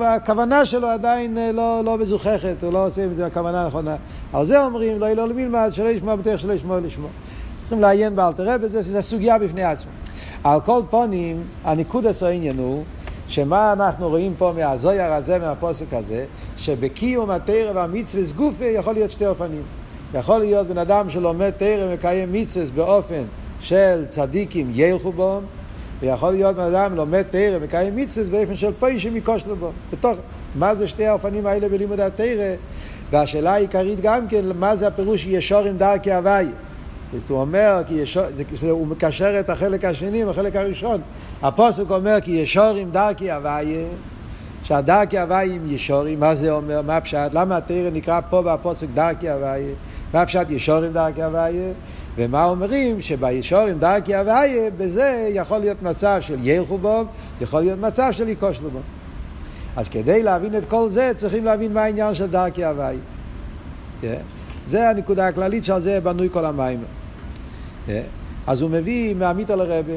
הכוונה 0.02 0.66
שלו 0.66 0.88
עדיין 0.88 1.38
אה, 1.38 1.52
לא, 1.52 1.82
לא 1.86 1.98
מזוככת, 1.98 2.64
הוא 2.64 2.74
לא 2.74 2.88
עושה 2.88 3.06
את 3.06 3.16
זה 3.16 3.26
בכוונה 3.26 3.64
הנכונה. 3.64 3.96
על 4.36 4.46
זה 4.46 4.66
אומרים, 4.66 5.00
לא 5.00 5.06
ילול 5.06 5.34
מלמד, 5.34 5.70
שלא 5.72 5.90
ישמע 5.90 6.16
בטח 6.16 6.38
שלא 6.38 6.54
ישמע 6.54 6.80
לשמוע. 6.80 7.10
צריכים 7.60 7.80
לעיין 7.80 8.16
באלתר 8.16 8.54
רבי, 8.54 8.68
זה 8.70 9.02
סוגיה 9.02 9.40
בפני 9.40 9.64
עצמה. 9.64 9.92
על 10.44 10.62
כל 10.62 10.82
פונים, 10.90 11.44
הניקוד 11.64 12.06
עשו 12.06 12.26
עניין 12.26 12.58
הוא 12.58 12.84
שמה 13.28 13.74
אנחנו 13.74 14.10
רואים 14.10 14.34
פה 14.38 14.54
מהזויר 14.58 15.14
הזה, 15.14 15.40
מהפוסק 15.40 15.94
הזה, 15.94 16.26
שבקיום 16.58 17.30
התרא 17.30 17.72
והמצווה 17.74 18.24
גופה 18.36 18.66
יכול 18.66 18.94
להיות 18.94 19.12
שתי 19.12 19.28
אופנים. 19.28 19.64
יכול 20.14 20.38
להיות 20.38 20.68
בן 20.68 20.78
אדם 20.78 21.10
שלומד 21.10 21.50
תרא 21.50 21.86
ומקיים 21.86 22.34
מצווה 22.34 22.66
באופן 22.76 23.24
של 23.60 24.06
צדיקים 24.10 24.72
ילכו 24.74 25.12
בו, 25.12 25.42
ויכול 26.00 26.32
להיות 26.32 26.56
בן 26.56 26.64
אדם 26.64 26.96
לומד 26.96 27.22
תרא 27.22 27.58
ומקיים 27.58 27.96
מצווה 27.96 28.40
באופן 28.40 28.56
של 28.56 28.72
פוישים 28.80 29.14
מכושלו 29.14 29.56
בו. 29.56 29.72
בתוך, 29.92 30.18
מה 30.56 30.76
זה 30.76 30.88
שתי 30.88 31.06
האופנים 31.06 31.46
האלה 31.46 31.70
בלימוד 31.70 32.00
התרא? 32.00 32.56
והשאלה 33.12 33.54
העיקרית 33.54 34.02
גם 34.02 34.28
כן, 34.28 34.46
מה 34.60 34.76
זה 34.76 34.88
הפירוש 34.88 35.26
ישור 35.26 35.60
עם 35.60 35.78
דרכי 35.78 36.14
הוויה? 36.14 36.50
הוא 37.30 37.42
אומר, 37.42 37.82
כי 37.88 37.94
ישור, 37.94 38.24
זה, 38.34 38.44
הוא 38.70 38.88
מקשר 38.88 39.40
את 39.40 39.50
החלק 39.50 39.86
השני 39.86 40.22
עם 40.22 40.30
החלק 40.30 40.56
הראשון. 40.56 41.02
הפוסק 41.42 41.92
אומר 41.92 42.18
כי 42.24 42.32
ישורים 42.32 42.92
דרכי 42.92 43.32
הוויה, 43.32 43.88
שהדרכי 44.64 45.20
הוויה 45.20 45.54
עם 45.54 45.72
ישורים, 45.72 46.20
מה 46.20 46.36
זה 46.36 46.52
אומר, 46.52 46.82
מה 46.82 46.98
הפשט, 46.98 47.34
למה 47.34 47.58
התרא 47.58 47.90
נקרא 47.94 48.22
פה 48.30 48.42
בפוסק 48.42 48.88
דרכי 48.94 49.30
הוויה, 49.30 49.74
מה 50.14 50.22
הפשט 50.22 50.50
ישורים 50.50 50.94
דרכי 50.94 51.24
הוויה, 51.24 51.72
ומה 52.16 52.46
אומרים 52.46 53.02
שבישורים 53.02 53.80
דרכי 53.80 54.16
הוויה, 54.16 54.70
בזה 54.78 55.30
יכול 55.34 55.58
להיות 55.58 55.84
מצב 55.84 56.18
של 56.22 56.38
ילכו 56.44 56.80
יכול 57.42 57.62
להיות 57.62 57.80
מצב 57.80 58.10
של 58.12 58.30
יקושלו. 58.30 58.70
אז 59.76 59.90
כדי 59.90 60.24
להבין 60.24 60.58
את 60.58 60.66
כל 60.66 60.90
זה 60.90 61.12
צריכים 61.16 61.46
להבין 61.46 61.74
מה 61.74 61.84
העניין 61.84 62.14
של 62.14 62.28
דרכי 62.28 62.66
הוויה. 62.66 63.00
Yeah. 64.02 64.06
זה 64.68 64.90
הנקודה 64.90 65.28
הכללית 65.28 65.64
שעל 65.64 65.82
זה 65.82 66.02
בנוי 66.02 66.30
כל 66.32 66.46
המים. 66.46 66.84
Yeah. 67.88 67.92
אז 68.48 68.62
הוא 68.62 68.70
מביא 68.70 69.16
מעמית 69.16 69.50
על 69.50 69.62
הרבה. 69.62 69.94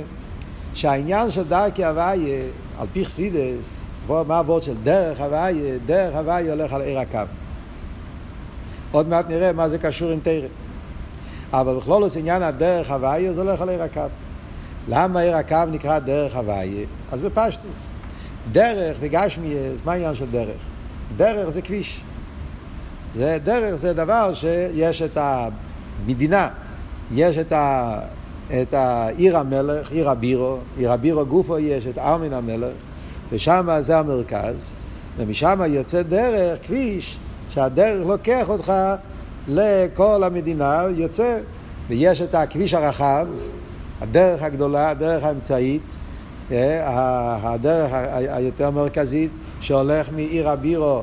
שהעניין 0.74 1.30
של 1.30 1.44
דרכי 1.44 1.84
הוויה, 1.84 2.42
על 2.78 2.86
פי 2.92 3.04
חסידס, 3.04 3.80
מה 4.08 4.38
הוורד 4.38 4.62
של 4.62 4.74
דרך 4.82 5.20
הוויה? 5.20 5.78
דרך 5.86 6.14
הוויה 6.14 6.52
הולך 6.52 6.72
על 6.72 6.82
עיר 6.82 6.98
הקו. 6.98 7.18
עוד 8.90 9.08
מעט 9.08 9.28
נראה 9.28 9.52
מה 9.52 9.68
זה 9.68 9.78
קשור 9.78 10.10
עם 10.10 10.20
תרא. 10.22 10.48
אבל 11.52 11.76
בכלול 11.76 12.08
עניין 12.18 12.42
הדרך 12.42 12.90
הוויה 12.90 13.32
זה 13.32 13.40
הולך 13.40 13.60
על 13.60 13.68
עיר 13.68 13.82
הקו. 13.82 14.00
למה 14.88 15.20
עיר 15.20 15.36
הקו 15.36 15.64
נקרא 15.70 15.98
דרך 15.98 16.36
הוויה? 16.36 16.86
אז 17.12 17.22
בפשטוס. 17.22 17.86
דרך 18.52 18.96
בגשמיאס, 19.00 19.80
מה 19.84 19.92
העניין 19.92 20.14
של 20.14 20.30
דרך? 20.30 20.56
דרך 21.16 21.48
זה 21.48 21.62
כביש. 21.62 22.00
זה 23.14 23.38
דרך 23.44 23.74
זה 23.74 23.92
דבר 23.92 24.34
שיש 24.34 25.02
את 25.02 25.18
המדינה, 25.20 26.48
יש 27.14 27.38
את, 27.38 27.52
ה, 27.52 27.98
את 28.62 28.74
העיר 28.74 29.38
המלך, 29.38 29.92
עיר 29.92 30.10
הבירו, 30.10 30.56
עיר 30.76 30.92
הבירו 30.92 31.26
גופו 31.26 31.58
יש 31.58 31.86
את 31.86 31.98
ארמין 31.98 32.32
המלך, 32.32 32.72
ושם 33.32 33.68
זה 33.80 33.98
המרכז, 33.98 34.72
ומשם 35.18 35.60
יוצא 35.66 36.02
דרך, 36.02 36.58
כביש, 36.66 37.18
שהדרך 37.50 38.06
לוקח 38.06 38.48
אותך 38.48 38.72
לכל 39.48 40.24
המדינה, 40.24 40.82
יוצא, 40.96 41.38
ויש 41.88 42.22
את 42.22 42.34
הכביש 42.34 42.74
הרחב, 42.74 43.26
הדרך 44.00 44.42
הגדולה, 44.42 44.90
הדרך 44.90 45.24
האמצעית, 45.24 45.96
הדרך 46.50 47.90
היותר 48.12 48.70
מרכזית, 48.70 49.30
שהולך 49.60 50.08
מעיר 50.12 50.48
הבירו. 50.48 51.02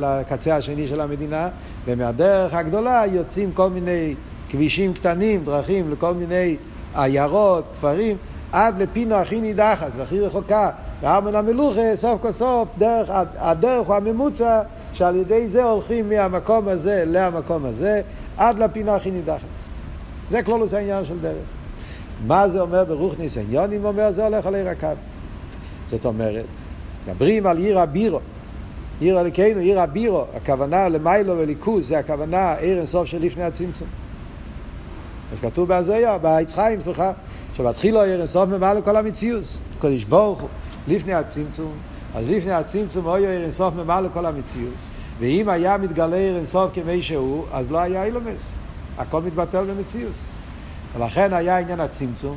לקצה 0.00 0.56
השני 0.56 0.88
של 0.88 1.00
המדינה, 1.00 1.48
ומהדרך 1.84 2.54
הגדולה 2.54 3.02
יוצאים 3.06 3.52
כל 3.52 3.70
מיני 3.70 4.14
כבישים 4.48 4.94
קטנים, 4.94 5.44
דרכים 5.44 5.90
לכל 5.90 6.14
מיני 6.14 6.56
עיירות, 6.94 7.64
כפרים, 7.74 8.16
עד 8.52 8.82
לפינו 8.82 9.14
הכי 9.14 9.40
נידחת 9.40 9.90
והכי 9.96 10.20
רחוקה, 10.20 10.70
וארמן 11.02 11.34
המלוכה, 11.34 11.96
סוף 11.96 12.22
כל 12.22 12.32
סוף, 12.32 12.68
דרך, 12.78 13.10
הדרך 13.36 13.86
הוא 13.86 13.94
הממוצע, 13.94 14.60
שעל 14.92 15.16
ידי 15.16 15.48
זה 15.48 15.64
הולכים 15.64 16.08
מהמקום 16.08 16.68
הזה 16.68 17.04
למקום 17.06 17.64
הזה, 17.64 18.00
עד 18.36 18.58
לפינה 18.58 18.94
הכי 18.94 19.10
נידחת. 19.10 19.38
זה 20.30 20.42
כלולוס 20.42 20.74
העניין 20.74 21.04
של 21.04 21.18
דרך. 21.20 21.63
מה 22.26 22.48
זה 22.48 22.60
אומר 22.60 22.84
ברוך 22.84 23.14
ניסיוניונים? 23.18 23.84
אומר, 23.84 24.12
זה 24.12 24.24
הולך 24.24 24.46
על 24.46 24.54
עיר 24.54 24.68
הקו. 24.68 24.88
זאת 25.88 26.04
אומרת, 26.04 26.44
מדברים 27.08 27.46
על 27.46 27.58
עיר 27.58 27.78
הבירו. 27.78 28.20
עיר 29.00 29.18
הליקנו, 29.18 29.60
עיר 29.60 29.80
הבירו, 29.80 30.24
הכוונה 30.34 30.88
למיילו 30.88 31.38
וליכוז, 31.38 31.88
זה 31.88 31.98
הכוונה 31.98 32.54
עיר 32.54 32.78
אינסוף 32.78 33.04
של 33.04 33.22
לפני 33.22 33.42
הצמצום. 33.42 33.88
מה 35.30 35.38
שכתוב 35.38 35.68
בהזיה, 35.68 36.18
בעץ 36.18 36.54
חיים, 36.54 36.80
סליחה, 36.80 37.12
שבתחילו 37.56 38.02
עיר 38.02 38.18
אינסוף 38.18 38.48
ממעל 38.48 38.78
לכל 38.78 38.96
המציאוס. 38.96 39.60
קודש 39.78 40.04
ברוך 40.04 40.40
הוא, 40.40 40.48
לפני 40.88 41.14
הצמצום, 41.14 41.72
אז 42.14 42.28
לפני 42.28 42.52
הצמצום 42.52 43.06
אוי 43.06 43.26
עיר 43.26 43.42
אינסוף 43.42 43.74
ממעל 43.74 44.04
לכל 44.04 44.26
המציאוס. 44.26 44.84
ואם 45.18 45.48
היה 45.48 45.78
מתגלה 45.78 46.16
עיר 46.16 46.36
אינסוף 46.36 46.70
כמי 46.74 47.02
שהוא, 47.02 47.44
אז 47.52 47.70
לא 47.70 47.78
היה 47.78 48.04
אילומס. 48.04 48.52
הכל 48.98 49.22
מתבטל 49.22 49.64
במציאוס. 49.64 50.16
ולכן 50.96 51.32
היה 51.32 51.58
עניין 51.58 51.80
הצמצום, 51.80 52.36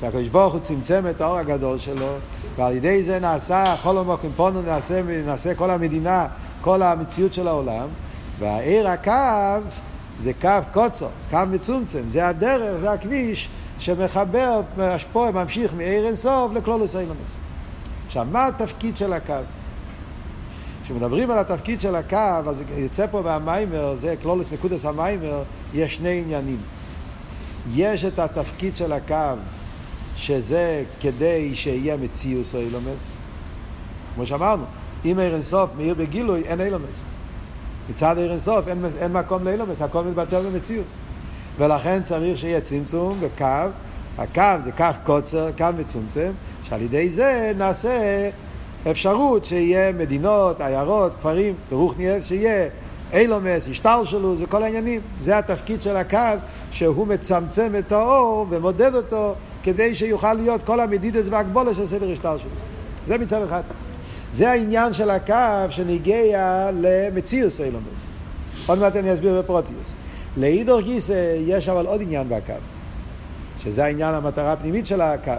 שהקדוש 0.00 0.28
ברוך 0.28 0.52
הוא 0.52 0.60
צמצם 0.60 1.04
את 1.10 1.20
האור 1.20 1.38
הגדול 1.38 1.78
שלו, 1.78 2.08
ועל 2.56 2.72
ידי 2.72 3.02
זה 3.02 3.18
נעשה, 3.18 3.74
כל 3.82 3.98
המוקם 3.98 4.28
פונו 4.36 4.62
נעשה, 4.62 5.02
נעשה 5.26 5.54
כל 5.54 5.70
המדינה, 5.70 6.26
כל 6.60 6.82
המציאות 6.82 7.32
של 7.32 7.48
העולם, 7.48 7.88
והעיר 8.38 8.88
הקו 8.88 9.68
זה 10.20 10.32
קו 10.40 10.48
קוצר, 10.72 11.08
קו 11.30 11.38
מצומצם, 11.50 12.08
זה 12.08 12.28
הדרך, 12.28 12.80
זה 12.80 12.92
הכביש 12.92 13.48
שמחבר, 13.78 14.60
פה 15.12 15.30
ממשיך 15.34 15.74
מעיר 15.74 16.06
אינסוף 16.06 16.52
לכלולוס 16.52 16.96
אילומס. 16.96 17.38
עכשיו, 18.06 18.26
מה 18.32 18.46
התפקיד 18.46 18.96
של 18.96 19.12
הקו? 19.12 19.34
כשמדברים 20.84 21.30
על 21.30 21.38
התפקיד 21.38 21.80
של 21.80 21.94
הקו, 21.94 22.48
אז 22.48 22.62
יוצא 22.76 23.06
פה 23.06 23.22
מהמיימר, 23.22 23.94
זה 23.96 24.14
כלולוס 24.22 24.52
נקודס 24.52 24.84
המיימר, 24.84 25.42
יש 25.74 25.96
שני 25.96 26.22
עניינים. 26.24 26.58
יש 27.74 28.04
את 28.04 28.18
התפקיד 28.18 28.76
של 28.76 28.92
הקו 28.92 29.34
שזה 30.16 30.82
כדי 31.00 31.54
שיהיה 31.54 31.96
מציאוס 31.96 32.54
או 32.54 32.60
אילומס. 32.60 33.12
כמו 34.14 34.26
שאמרנו, 34.26 34.64
אם 35.04 35.18
עיר 35.18 35.34
אינסוף 35.34 35.70
מאיר 35.76 35.94
בגילוי, 35.94 36.42
אין 36.42 36.60
אילומס. 36.60 37.02
מצד 37.90 38.18
עיר 38.18 38.30
אינסוף 38.30 38.68
אין, 38.68 38.84
אין 39.00 39.12
מקום 39.12 39.44
לאילומס, 39.44 39.82
הכל 39.82 40.04
מתבטל 40.04 40.42
במציאוס. 40.50 40.98
ולכן 41.58 42.02
צריך 42.02 42.38
שיהיה 42.38 42.60
צמצום 42.60 43.18
וקו, 43.20 43.44
הקו 44.18 44.42
זה 44.64 44.72
קו 44.72 44.84
קוצר, 45.04 45.48
קו 45.58 45.66
מצומצם, 45.78 46.30
שעל 46.64 46.82
ידי 46.82 47.10
זה 47.10 47.52
נעשה 47.56 48.30
אפשרות 48.90 49.44
שיהיה 49.44 49.92
מדינות, 49.92 50.60
עיירות, 50.60 51.14
כפרים, 51.14 51.54
ברוך 51.70 51.96
נהיה 51.96 52.22
שיהיה 52.22 52.68
אילומס, 53.12 53.68
השטלשלוס 53.68 54.40
וכל 54.42 54.62
העניינים. 54.62 55.00
זה 55.20 55.38
התפקיד 55.38 55.82
של 55.82 55.96
הקו, 55.96 56.38
שהוא 56.70 57.06
מצמצם 57.06 57.72
את 57.78 57.92
האור 57.92 58.46
ומודד 58.50 58.94
אותו 58.94 59.34
כדי 59.62 59.94
שיוכל 59.94 60.34
להיות 60.34 60.62
כל 60.62 60.80
המדידס 60.80 61.26
והגבולה 61.30 61.74
של 61.74 61.86
סדר 61.86 62.12
השטלשלוס. 62.12 62.62
זה 63.06 63.18
מצד 63.18 63.42
אחד. 63.42 63.62
זה 64.32 64.50
העניין 64.50 64.92
של 64.92 65.10
הקו 65.10 65.70
שנגיע 65.70 66.70
למציאוס 66.72 67.60
אילומס. 67.60 68.08
עוד 68.66 68.78
מעט 68.78 68.96
אני 68.96 69.14
אסביר 69.14 69.42
בפרוטיוס. 69.42 69.88
לאידור 70.36 70.80
גיסא 70.80 71.36
יש 71.46 71.68
אבל 71.68 71.86
עוד 71.86 72.02
עניין 72.02 72.28
בקו, 72.28 72.52
שזה 73.58 73.84
העניין 73.84 74.14
המטרה 74.14 74.52
הפנימית 74.52 74.86
של 74.86 75.00
הקו, 75.00 75.32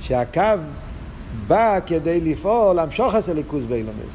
שהקו 0.00 0.42
בא 1.46 1.78
כדי 1.86 2.20
לפעול, 2.20 2.80
למשוך 2.80 3.14
את 3.14 3.28
הליכוז 3.28 3.66
באילומס. 3.66 4.14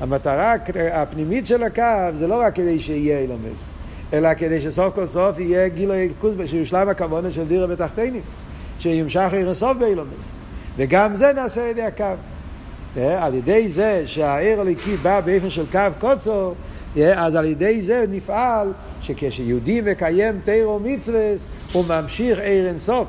המטרה 0.00 0.54
הפנימית 0.92 1.46
של 1.46 1.62
הקו 1.62 1.82
זה 2.14 2.26
לא 2.26 2.40
רק 2.40 2.54
כדי 2.54 2.80
שיהיה 2.80 3.18
אילומס, 3.18 3.70
אלא 4.12 4.34
כדי 4.34 4.60
שסוף 4.60 4.94
כל 4.94 5.06
סוף 5.06 5.38
יהיה 5.38 5.68
גילוי 5.68 6.08
ליכוז, 6.08 6.34
שיושלם 6.46 6.88
הכוונה 6.88 7.30
של 7.30 7.46
דירה 7.46 7.66
בתחתינים, 7.66 8.22
שימשך 8.78 9.28
עיר 9.32 9.50
הסוף 9.50 9.76
באילומס. 9.76 10.32
וגם 10.76 11.16
זה 11.16 11.32
נעשה 11.32 11.62
על 11.62 11.68
ידי 11.68 11.82
הקו. 11.82 12.04
אה, 12.96 13.24
על 13.24 13.34
ידי 13.34 13.68
זה 13.68 14.02
שהעיר 14.06 14.60
הליקי 14.60 14.96
בא 14.96 15.20
באופן 15.20 15.50
של 15.50 15.64
קו 15.72 15.80
קוצו, 15.98 16.54
אה, 16.96 17.26
אז 17.26 17.34
על 17.34 17.44
ידי 17.44 17.82
זה 17.82 18.04
נפעל 18.10 18.72
שכשיהודי 19.00 19.80
מקיים 19.80 20.40
תירו 20.44 20.80
מצווה, 20.80 21.32
הוא 21.72 21.84
ממשיך 21.84 22.38
עיר 22.38 22.68
אינסוף. 22.68 23.08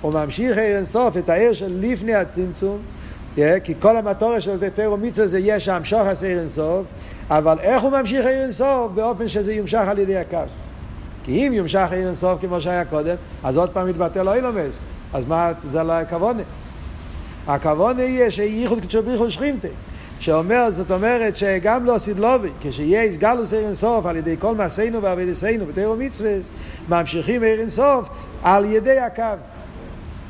הוא 0.00 0.12
ממשיך 0.12 0.58
עיר 0.58 0.76
אינסוף, 0.76 1.16
את 1.16 1.28
העיר 1.28 1.52
של 1.52 1.78
לפני 1.80 2.14
הצמצום, 2.14 2.78
כי 3.64 3.74
כל 3.80 3.96
המטורה 3.96 4.40
של 4.40 4.68
תירו 4.68 4.96
מצווה 4.96 5.28
זה 5.28 5.38
יהיה 5.38 5.60
שם 5.60 5.80
שוחס 5.84 6.22
עיר 6.22 6.38
אינסוף, 6.38 6.86
אבל 7.30 7.58
איך 7.60 7.82
הוא 7.82 7.90
ממשיך 7.90 8.26
עיר 8.26 8.42
אינסוף? 8.42 8.92
באופן 8.94 9.28
שזה 9.28 9.54
יומשך 9.54 9.84
על 9.88 9.98
ידי 9.98 10.16
הקו. 10.16 10.38
כי 11.24 11.46
אם 11.46 11.52
יומשך 11.52 11.88
עיר 11.90 12.06
אינסוף 12.06 12.40
כמו 12.40 12.60
שהיה 12.60 12.84
קודם, 12.84 13.16
אז 13.44 13.56
עוד 13.56 13.70
פעם 13.70 13.88
יתבטל 13.88 14.22
לא 14.22 14.34
אילומס. 14.34 14.78
אז 15.12 15.24
מה, 15.24 15.52
זה 15.70 15.82
לא 15.82 15.92
הכוונה. 15.92 16.42
הכוונה 17.46 18.02
יהיה 18.02 18.30
שייחוד 18.30 18.80
קדשו 18.80 19.30
שכינתה. 19.30 19.68
שאומר, 20.20 20.70
זאת 20.70 20.90
אומרת 20.90 21.36
שגם 21.36 21.84
לא 21.84 21.98
סדלובי, 21.98 22.48
כשיהיה 22.60 23.02
איסגלוס 23.02 23.52
עיר 23.52 23.64
אינסוף 23.66 24.06
על 24.06 24.16
ידי 24.16 24.36
כל 24.38 24.54
מעשינו 24.54 25.02
ועבדסנו 25.02 25.66
בתירו 25.66 25.96
מצווה, 25.96 26.30
ממשיכים 26.88 27.42
עיר 27.42 27.60
אינסוף 27.60 28.08
על 28.42 28.64
ידי 28.64 29.00
הקו. 29.00 29.22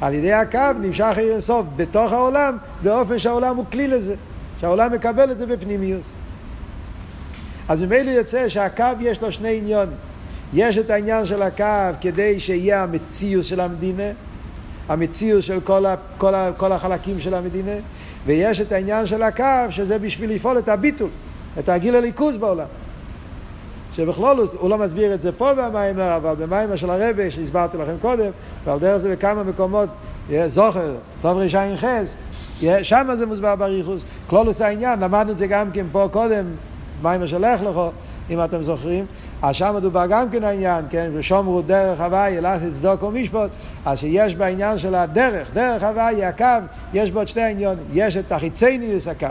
על 0.00 0.14
ידי 0.14 0.32
הקו 0.32 0.60
נמשך 0.80 1.14
עיר 1.16 1.32
אינסוף 1.32 1.66
בתוך 1.76 2.12
העולם, 2.12 2.56
באופן 2.82 3.18
שהעולם 3.18 3.56
הוא 3.56 3.64
כלי 3.72 3.88
לזה, 3.88 4.14
שהעולם 4.60 4.92
מקבל 4.92 5.30
את 5.30 5.38
זה 5.38 5.46
בפנימיוס. 5.46 6.12
אז 7.68 7.80
ממילא 7.80 8.10
יוצא 8.10 8.48
שהקו 8.48 8.84
יש 9.00 9.22
לו 9.22 9.32
שני 9.32 9.58
עניונים. 9.58 9.96
יש 10.54 10.78
את 10.78 10.90
העניין 10.90 11.26
של 11.26 11.42
הקו 11.42 11.98
כדי 12.00 12.40
שיהיה 12.40 12.82
המציאות 12.82 13.44
של 13.44 13.60
המדינה, 13.60 14.10
המציאות 14.88 15.42
של 15.42 15.60
כל, 15.60 15.86
ה, 15.86 15.94
כל, 16.18 16.34
ה, 16.34 16.50
כל 16.56 16.72
החלקים 16.72 17.20
של 17.20 17.34
המדינה, 17.34 17.72
ויש 18.26 18.60
את 18.60 18.72
העניין 18.72 19.06
של 19.06 19.22
הקו 19.22 19.44
שזה 19.70 19.98
בשביל 19.98 20.30
לפעול 20.30 20.58
את 20.58 20.68
הביטול, 20.68 21.08
את 21.58 21.68
הגיל 21.68 21.96
הליכוז 21.96 22.36
בעולם. 22.36 22.66
שבכלול 23.98 24.46
הוא 24.58 24.70
לא 24.70 24.78
מסביר 24.78 25.14
את 25.14 25.20
זה 25.20 25.32
פה 25.32 25.54
במיימר, 25.54 26.16
אבל 26.16 26.34
במיימר 26.34 26.76
של 26.76 26.90
הרבה 26.90 27.30
שהסברתי 27.30 27.76
לכם 27.76 27.94
קודם, 28.00 28.30
ועל 28.64 28.78
דרך 28.78 28.96
זה 28.96 29.12
בכמה 29.12 29.42
מקומות, 29.42 29.88
זוכר, 30.46 30.94
טוב 31.20 31.38
רשעים 31.38 31.76
חס, 31.76 32.16
שם 32.82 33.08
זה 33.14 33.26
מוסבר 33.26 33.56
בריחוס. 33.56 34.02
כלולוס 34.26 34.60
העניין, 34.60 35.00
למדנו 35.00 35.32
את 35.32 35.38
זה 35.38 35.46
גם 35.46 35.70
כן 35.70 35.86
פה 35.92 36.08
קודם, 36.12 36.46
מיימר 37.02 37.26
של 37.26 37.46
לך 37.46 37.62
לכו, 37.62 37.90
אם 38.30 38.44
אתם 38.44 38.62
זוכרים, 38.62 39.06
אז 39.42 39.54
שם 39.54 39.74
מדובר 39.76 40.06
גם 40.06 40.30
כן 40.30 40.44
העניין, 40.44 40.84
כן, 40.90 41.10
ושומרו 41.14 41.62
דרך 41.62 42.00
הוואי, 42.00 42.38
אלך 42.38 42.62
צדוק 42.72 43.02
ומשפוט, 43.02 43.50
אז 43.84 43.98
שיש 43.98 44.34
בעניין 44.34 44.78
של 44.78 44.94
הדרך, 44.94 45.50
דרך 45.52 45.82
הוואי, 45.82 46.24
הקו, 46.24 46.44
יש 46.92 47.10
בו 47.10 47.22
את 47.22 47.28
שתי 47.28 47.40
העניונים, 47.40 47.84
יש 47.92 48.16
את 48.16 48.32
החיצניוס 48.32 49.08
הקו. 49.08 49.26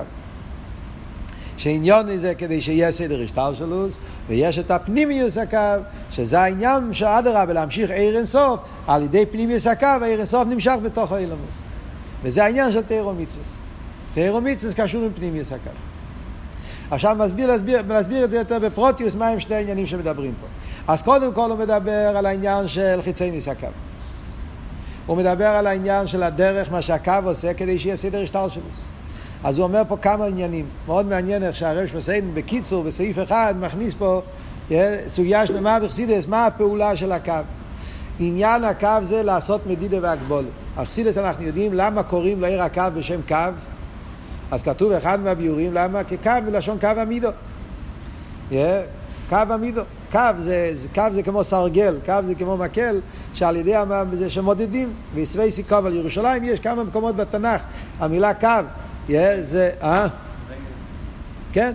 שעניון 1.58 2.18
זה 2.18 2.36
כדי 2.36 2.62
שיהיה 2.62 2.92
סדר 2.92 3.24
השטלשלוס, 3.24 3.98
ויש 4.28 4.60
את 4.60 4.72
הפנימיוס 4.72 5.38
הקו, 5.38 5.84
שזה 6.12 6.40
העניין 6.40 6.94
שאדרבה 6.94 7.54
להמשיך 7.54 7.90
עיר 7.90 8.18
אינסוף, 8.18 8.60
על 8.88 9.04
ידי 9.04 9.26
פנימיוס 9.26 9.68
הקו, 9.68 9.88
העיר 10.02 10.18
אינסוף 10.18 10.48
נמשך 10.48 10.76
בתוך 10.84 11.12
האילומוס. 11.12 11.62
וזה 12.24 12.44
העניין 12.44 12.72
של. 12.72 12.82
תירו 14.14 14.42
מצווס 14.42 14.74
קשור 14.74 15.04
עם 15.04 15.12
פנימיוס 15.16 15.52
הקו. 15.52 15.70
עכשיו 16.92 17.16
מסביר, 17.20 17.48
להסביר, 17.48 17.82
להסביר 17.88 18.24
את 18.26 18.30
זה 18.30 18.38
יותר 18.38 18.60
בפרוטיוס, 18.60 19.16
מה 19.16 19.28
הם 19.28 19.40
שני 19.40 19.56
העניינים 19.56 19.88
שמדברים 19.88 20.34
פה. 20.42 20.48
אז 20.94 21.02
קודם 21.02 21.34
כל 21.34 21.52
הוא 21.52 21.60
מדבר 21.60 22.18
על 22.18 22.26
העניין 22.26 22.68
של 22.68 23.00
חיצי 23.04 23.32
ניס 23.32 23.48
הקו. 23.48 23.68
הוא 25.06 25.18
מדבר 25.18 25.48
על 25.48 25.68
העניין 25.68 26.08
של 26.08 26.24
הדרך, 26.24 26.72
מה 26.72 26.82
שהקו 26.82 27.12
עושה, 27.26 27.54
כדי 27.54 27.80
שיהיה 27.80 27.98
סדר 27.98 28.24
השטר. 28.24 28.48
אז 29.44 29.58
הוא 29.58 29.63
אומר 29.63 29.82
פה 29.88 29.98
כמה 29.98 30.25
עניינים. 30.25 30.65
מאוד 30.88 31.06
מעניין 31.06 31.44
איך 31.44 31.56
שהרב 31.56 31.88
שמסיין 31.88 32.32
בקיצור, 32.34 32.84
בסעיף 32.84 33.20
אחד, 33.24 33.56
מכניס 33.60 33.94
פה 33.94 34.22
סוגיה 35.08 35.48
שלמה 35.48 35.79
בחסידס, 35.79 36.27
מה 36.27 36.46
הפעולה 36.46 36.96
של 36.96 37.12
הקו. 37.12 37.34
עניין 38.20 38.63
הקו 38.63 38.98
זה 39.01 39.24
לעשות 39.24 39.67
מדידה 39.67 39.98
והגבול. 40.01 40.46
בחסידס 40.77 41.17
אנחנו 41.17 41.44
יודעים 41.44 41.74
למה 41.74 42.03
קוראים 42.03 42.41
לעיר 42.41 42.62
הקו 42.62 42.82
בשם 42.96 43.22
קו. 43.27 43.36
אז 44.51 44.63
כתוב 44.63 44.91
אחד 44.91 45.20
מהביורים 45.20 45.74
למה 45.74 46.03
כקו 46.03 46.32
מלשון 46.46 46.77
קו 46.79 46.88
עמידו. 46.88 47.29
Yeah, 48.51 48.56
קו 49.29 49.53
עמידו. 49.53 49.82
קו 50.12 50.20
זה, 50.39 50.72
קו 50.96 51.01
זה 51.12 51.24
כמו 51.24 51.44
סרגל, 51.44 51.96
קו 52.06 52.13
זה 52.25 52.36
כמו 52.36 52.58
מקל, 52.58 53.01
שעל 53.34 53.56
ידי 53.56 53.74
זה 54.12 54.29
שמודדים. 54.29 54.94
ויסבי 55.13 55.51
סיכוב 55.51 55.86
על 55.86 55.96
ירושלים 55.96 56.44
יש 56.44 56.60
כמה 56.60 56.84
מקומות 56.84 57.15
בתנ"ך, 57.15 57.62
המילה 58.00 58.34
קו, 58.34 58.48
זה, 59.42 59.70
אה? 59.82 60.08
כן? 61.52 61.74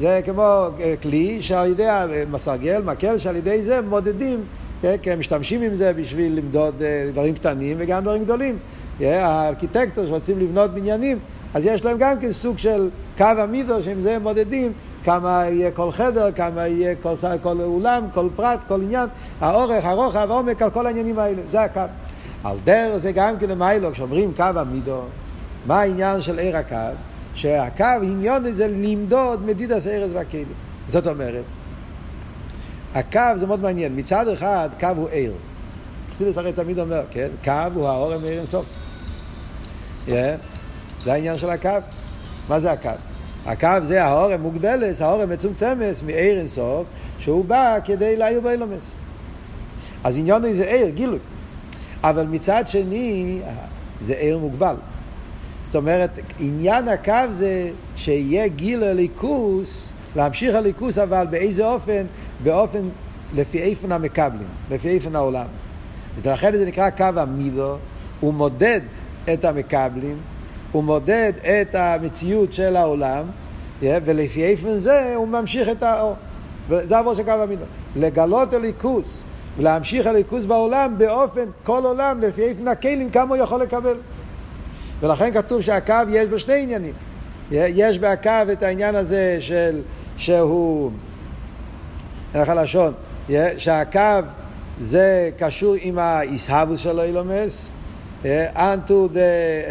זה 0.00 0.20
כמו 0.24 0.66
אה, 0.80 0.94
כלי 1.02 1.42
שעל 1.42 1.70
ידי 1.70 1.86
הסרגל, 2.34 2.82
מקל, 2.84 3.18
שעל 3.18 3.36
ידי 3.36 3.62
זה 3.62 3.80
מודדים, 3.82 4.40
כן? 4.82 4.96
כי 5.02 5.10
הם 5.10 5.18
משתמשים 5.18 5.62
עם 5.62 5.74
זה 5.74 5.92
בשביל 5.92 6.38
למדוד 6.38 6.82
אה, 6.82 7.08
דברים 7.12 7.34
קטנים 7.34 7.76
וגם 7.80 8.02
דברים 8.02 8.24
גדולים. 8.24 8.58
הארכיטקטור 9.00 10.06
שרוצים 10.06 10.38
לבנות 10.38 10.74
בניינים, 10.74 11.18
אז 11.54 11.66
יש 11.66 11.84
להם 11.84 11.96
גם 11.98 12.20
כן 12.20 12.32
סוג 12.32 12.58
של 12.58 12.88
קו 13.18 13.24
המידו, 13.24 13.82
שעם 13.82 14.00
זה 14.00 14.16
הם 14.16 14.22
מודדים 14.22 14.72
כמה 15.04 15.44
יהיה 15.50 15.70
כל 15.70 15.90
חדר, 15.90 16.32
כמה 16.32 16.66
יהיה 16.66 16.94
כל, 16.94 17.14
כל 17.42 17.56
אולם, 17.60 18.02
כל 18.14 18.28
פרט, 18.36 18.60
כל 18.68 18.82
עניין, 18.82 19.08
האורך, 19.40 19.84
הרוחב, 19.84 20.30
העומק, 20.30 20.62
על 20.62 20.70
כל 20.70 20.86
העניינים 20.86 21.18
האלה, 21.18 21.42
זה 21.50 21.60
הקו. 21.60 21.80
על 22.44 22.56
דרך 22.64 22.96
זה 22.96 23.12
גם 23.12 23.38
כן 23.38 23.48
למיילו, 23.48 23.92
כשאומרים 23.92 24.32
קו 24.36 24.44
המידו, 24.56 25.00
מה 25.68 25.80
העניין 25.80 26.20
של 26.20 26.38
עיר 26.38 26.56
הקו? 26.56 26.76
שהקו, 27.34 27.84
עניון 28.02 28.52
זה 28.52 28.66
למדוד 28.66 29.46
מדידת 29.46 29.86
ארז 29.86 30.12
והכלים. 30.12 30.46
זאת 30.88 31.06
אומרת, 31.06 31.44
הקו 32.94 33.20
זה 33.36 33.46
מאוד 33.46 33.60
מעניין. 33.60 33.96
מצד 33.96 34.28
אחד, 34.28 34.68
קו 34.80 34.88
הוא 34.96 35.08
עיר. 35.08 35.32
חסידס 36.12 36.38
הרי 36.38 36.52
תמיד 36.52 36.78
אומר, 36.78 37.02
כן, 37.10 37.28
קו 37.44 37.52
הוא 37.74 37.88
האור 37.88 38.12
המאיר 38.12 38.38
אינסוף. 38.38 38.66
Yeah. 40.06 40.10
זה 41.04 41.12
העניין 41.12 41.38
של 41.38 41.50
הקו. 41.50 41.70
מה 42.48 42.60
זה 42.60 42.72
הקו? 42.72 42.90
הקו 43.46 43.68
זה 43.82 44.04
האור 44.04 44.32
המוגבלת, 44.32 45.00
האור 45.00 45.22
המצומצמת 45.22 45.96
מעיר 46.06 46.38
אינסוף, 46.38 46.86
שהוא 47.18 47.44
בא 47.44 47.78
כדי 47.84 48.16
להעיר 48.16 48.40
באילומס. 48.40 48.92
אז 50.04 50.18
עניון 50.18 50.52
זה 50.52 50.64
עיר, 50.64 50.88
גילוי. 50.88 51.18
אבל 52.02 52.26
מצד 52.26 52.68
שני, 52.68 53.40
זה 54.02 54.14
עיר 54.14 54.38
מוגבל. 54.38 54.74
זאת 55.68 55.76
אומרת, 55.76 56.10
עניין 56.38 56.88
הקו 56.88 57.12
זה 57.32 57.70
שיהיה 57.96 58.48
גיל 58.48 58.84
הליכוס, 58.84 59.92
להמשיך 60.16 60.54
הליכוס, 60.54 60.98
אבל 60.98 61.26
באיזה 61.30 61.66
אופן? 61.66 62.06
באופן 62.42 62.88
לפי 63.34 63.62
איפן 63.62 63.92
המקבלים, 63.92 64.48
לפי 64.70 64.88
איפן 64.88 65.16
העולם. 65.16 65.46
ולכן 66.22 66.56
זה 66.56 66.66
נקרא 66.66 66.90
קו 66.90 67.04
המידו, 67.16 67.76
הוא 68.20 68.34
מודד 68.34 68.80
את 69.32 69.44
המקבלים, 69.44 70.16
הוא 70.72 70.84
מודד 70.84 71.32
את 71.42 71.74
המציאות 71.74 72.52
של 72.52 72.76
העולם, 72.76 73.26
ולפי 73.82 74.44
איפן 74.44 74.76
זה 74.76 75.14
הוא 75.16 75.28
ממשיך 75.28 75.68
את 75.68 75.82
האור. 75.82 76.14
וזה 76.68 76.98
עבור 76.98 77.14
של 77.14 77.22
קו 77.22 77.30
המידו. 77.30 77.64
לגלות 77.96 78.52
אלוקות 78.52 79.24
ולהמשיך 79.58 80.06
אלוקות 80.06 80.44
בעולם 80.44 80.98
באופן, 80.98 81.44
כל 81.62 81.84
עולם, 81.84 82.20
לפי 82.20 82.42
אופן 82.42 82.68
הכלים, 82.68 83.10
כמה 83.10 83.34
הוא 83.34 83.36
יכול 83.36 83.60
לקבל. 83.60 83.96
ולכן 85.00 85.32
כתוב 85.34 85.60
שהקו 85.60 85.94
יש 86.08 86.28
בו 86.28 86.38
שני 86.38 86.62
עניינים. 86.62 86.92
יש 87.50 87.98
בהקו 87.98 88.52
את 88.52 88.62
העניין 88.62 88.94
הזה 88.94 89.36
של, 89.40 89.80
שהוא, 90.16 90.90
איך 92.34 92.48
הלשון, 92.48 92.92
שהקו 93.58 94.00
זה 94.78 95.30
קשור 95.38 95.74
עם 95.80 95.98
ההתהוות 95.98 96.80
של 96.80 97.00
עולמות, 97.00 97.70
אנת 98.56 98.82
הוא 98.82 99.08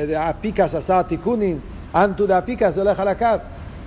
דאפיקת 0.07 0.75
עשר 0.75 1.03
תיקונין, 1.03 1.60
אנת 1.95 2.12
הוא 2.12 2.27
דאפיקת 2.27 2.73
זה 2.73 2.81
הולך 2.81 2.99
על 2.99 3.07
הקו. 3.07 3.25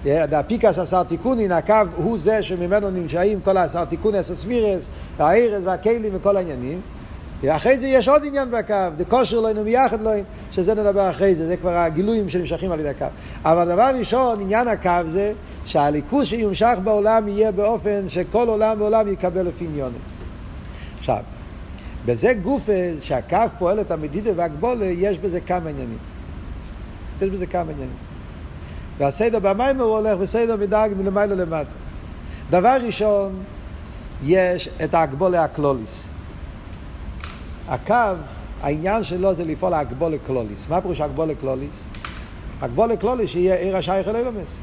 דאפיקת 0.04 0.78
עשר 0.78 1.02
תיקונין, 1.02 1.52
הקו 1.52 1.74
הוא 1.96 2.18
זה 2.18 2.42
שממנו 2.42 2.90
נמצאים 2.90 3.40
כל 3.40 3.56
העשר 3.56 3.84
תיקונין, 3.84 4.18
הספירות, 4.18 4.86
והאורות 5.16 5.64
והכלים 5.64 6.12
וכל 6.14 6.36
העניינים. 6.36 6.80
אחרי 7.48 7.78
זה 7.78 7.86
יש 7.86 8.08
עוד 8.08 8.22
עניין 8.26 8.50
בקו, 8.50 8.74
דקשיר 8.96 9.40
לון 9.40 9.64
ומיחד 9.64 10.00
לון, 10.00 10.10
שזה 10.52 10.74
נדבר 10.74 11.10
אחרי 11.10 11.34
זה, 11.34 11.46
זה 11.46 11.56
כבר 11.56 11.70
הגילויים 11.70 12.28
שנמשכים 12.28 12.72
על 12.72 12.80
ידי 12.80 12.88
הקו. 12.88 13.06
אבל 13.44 13.64
דבר 13.64 13.90
ראשון, 13.98 14.40
עניין 14.40 14.68
הקו 14.68 14.90
זה 15.06 15.32
שאלוקות 15.66 16.26
שיומשך 16.26 16.78
בעולם 16.84 17.28
יהיה 17.28 17.52
באופן 17.52 18.08
שכל 18.08 18.48
עולם 18.48 18.80
ועולם 18.80 19.08
יקבל 19.08 19.42
לפי 19.42 19.64
עניינו. 19.64 20.00
עכשיו, 20.98 21.18
בזה 22.06 22.32
גופה 22.34 22.72
שהקו 23.00 23.36
פועל 23.58 23.80
את 23.80 23.90
המדידה 23.90 24.30
וההגבלה, 24.36 24.86
יש 24.86 25.18
בזה 25.18 25.40
כמה 25.40 25.70
עניינים. 25.70 25.98
יש 27.22 27.30
בזה 27.30 27.46
כמה 27.46 27.60
עניינים. 27.60 27.96
והסדר 28.98 29.38
במים 29.38 29.80
הוא 29.80 29.96
הולך 29.96 30.18
בסדר 30.18 30.56
מדרג 30.56 30.92
מלמעלה 30.96 31.34
למטה. 31.34 31.74
דבר 32.50 32.76
ראשון, 32.82 33.42
יש 34.24 34.68
את 34.84 34.94
ההגבולה 34.94 35.44
הקלוליס. 35.44 36.08
הקו, 37.68 37.94
העניין 38.62 39.04
שלו 39.04 39.34
זה 39.34 39.44
לפעול 39.44 39.74
הגבולה 39.74 40.16
קלוליס. 40.26 40.68
מה 40.68 40.80
פירוש 40.80 41.00
הגבולה 41.00 41.34
קלוליס? 41.34 41.84
הגבולה 42.60 42.96
קלוליס 42.96 43.30
שיהיה 43.30 43.54
עיר 43.54 43.76
השייך 43.76 44.08
אל 44.08 44.16
אילומס. 44.16 44.58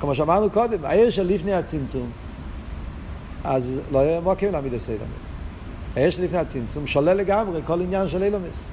כמו 0.00 0.14
שאמרנו 0.14 0.50
קודם, 0.50 0.84
העיר 0.84 1.10
של 1.10 1.26
לפני 1.26 1.54
הצמצום, 1.54 2.10
אז 3.44 3.80
לא 3.92 3.98
יהיה 3.98 4.20
מוקים 4.20 4.52
להעמיד 4.52 4.74
את 4.74 4.80
אילומס. 4.88 5.32
העיר 5.96 6.10
של 6.10 6.24
לפני 6.24 6.38
הצמצום 6.38 6.86
שולל 6.86 7.16
לגמרי 7.16 7.60
כל 7.66 7.80
עניין 7.80 8.08
של 8.08 8.22
אילומס. 8.22 8.66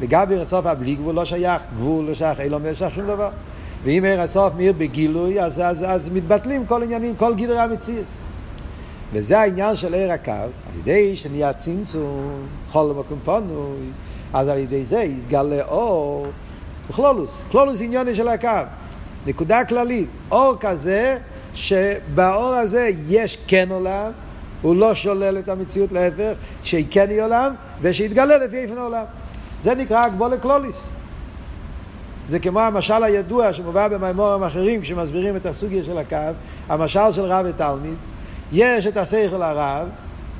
לגבי 0.00 0.40
הסוף 0.40 0.66
הבלי 0.66 0.94
גבול 0.94 1.14
לא 1.14 1.24
שייך, 1.24 1.62
גבול 1.76 2.04
לא 2.04 2.14
שייך, 2.14 2.40
אילומס 2.40 2.66
לא 2.66 2.74
שייך 2.74 2.94
שום 2.94 3.06
דבר. 3.06 3.30
ואם 3.84 4.04
עיר 4.04 4.20
הסוף 4.20 4.54
מאיר 4.56 4.72
בגילוי, 4.78 5.40
אז, 5.40 5.60
אז, 5.60 5.84
אז 5.88 6.08
מתבטלים 6.08 6.66
כל 6.66 6.82
עניינים, 6.82 7.16
כל 7.16 7.34
גדרי 7.34 7.58
המציאס. 7.58 8.16
וזה 9.14 9.38
העניין 9.38 9.76
של 9.76 9.94
עיר 9.94 10.12
הקו, 10.12 10.32
על 10.32 10.78
ידי 10.78 11.16
שנהיה 11.16 11.52
צמצום, 11.52 12.46
חול 12.70 12.90
למקום 12.90 13.18
פנוי, 13.24 13.90
אז 14.32 14.48
על 14.48 14.58
ידי 14.58 14.84
זה 14.84 15.00
יתגלה 15.00 15.64
אור 15.64 16.26
בכלולוס, 16.88 17.42
כלולוס 17.50 17.80
עניוני 17.80 18.14
של 18.14 18.28
הקו. 18.28 18.48
נקודה 19.26 19.64
כללית, 19.64 20.08
אור 20.30 20.54
כזה 20.60 21.16
שבאור 21.54 22.54
הזה 22.54 22.90
יש 23.08 23.38
כן 23.46 23.68
עולם, 23.70 24.12
הוא 24.62 24.76
לא 24.76 24.94
שולל 24.94 25.38
את 25.38 25.48
המציאות 25.48 25.92
להפך, 25.92 26.32
שכן 26.62 27.10
היא 27.10 27.22
עולם, 27.22 27.54
ושיתגלה 27.82 28.38
לפי 28.38 28.56
איפן 28.56 28.78
העולם. 28.78 29.04
זה 29.62 29.74
נקרא 29.74 30.04
הגבולה 30.04 30.36
קלוליס. 30.36 30.88
זה 32.28 32.38
כמו 32.38 32.60
המשל 32.60 33.04
הידוע 33.04 33.52
שמובא 33.52 33.88
במימורים 33.88 34.42
אחרים 34.42 34.80
כשמסבירים 34.80 35.36
את 35.36 35.46
הסוגיה 35.46 35.84
של 35.84 35.98
הקו, 35.98 36.16
המשל 36.68 37.12
של 37.12 37.24
רב 37.24 37.46
ותלמיד. 37.48 37.94
יש 38.54 38.86
את 38.86 38.96
השכל 38.96 39.42
הרב, 39.42 39.88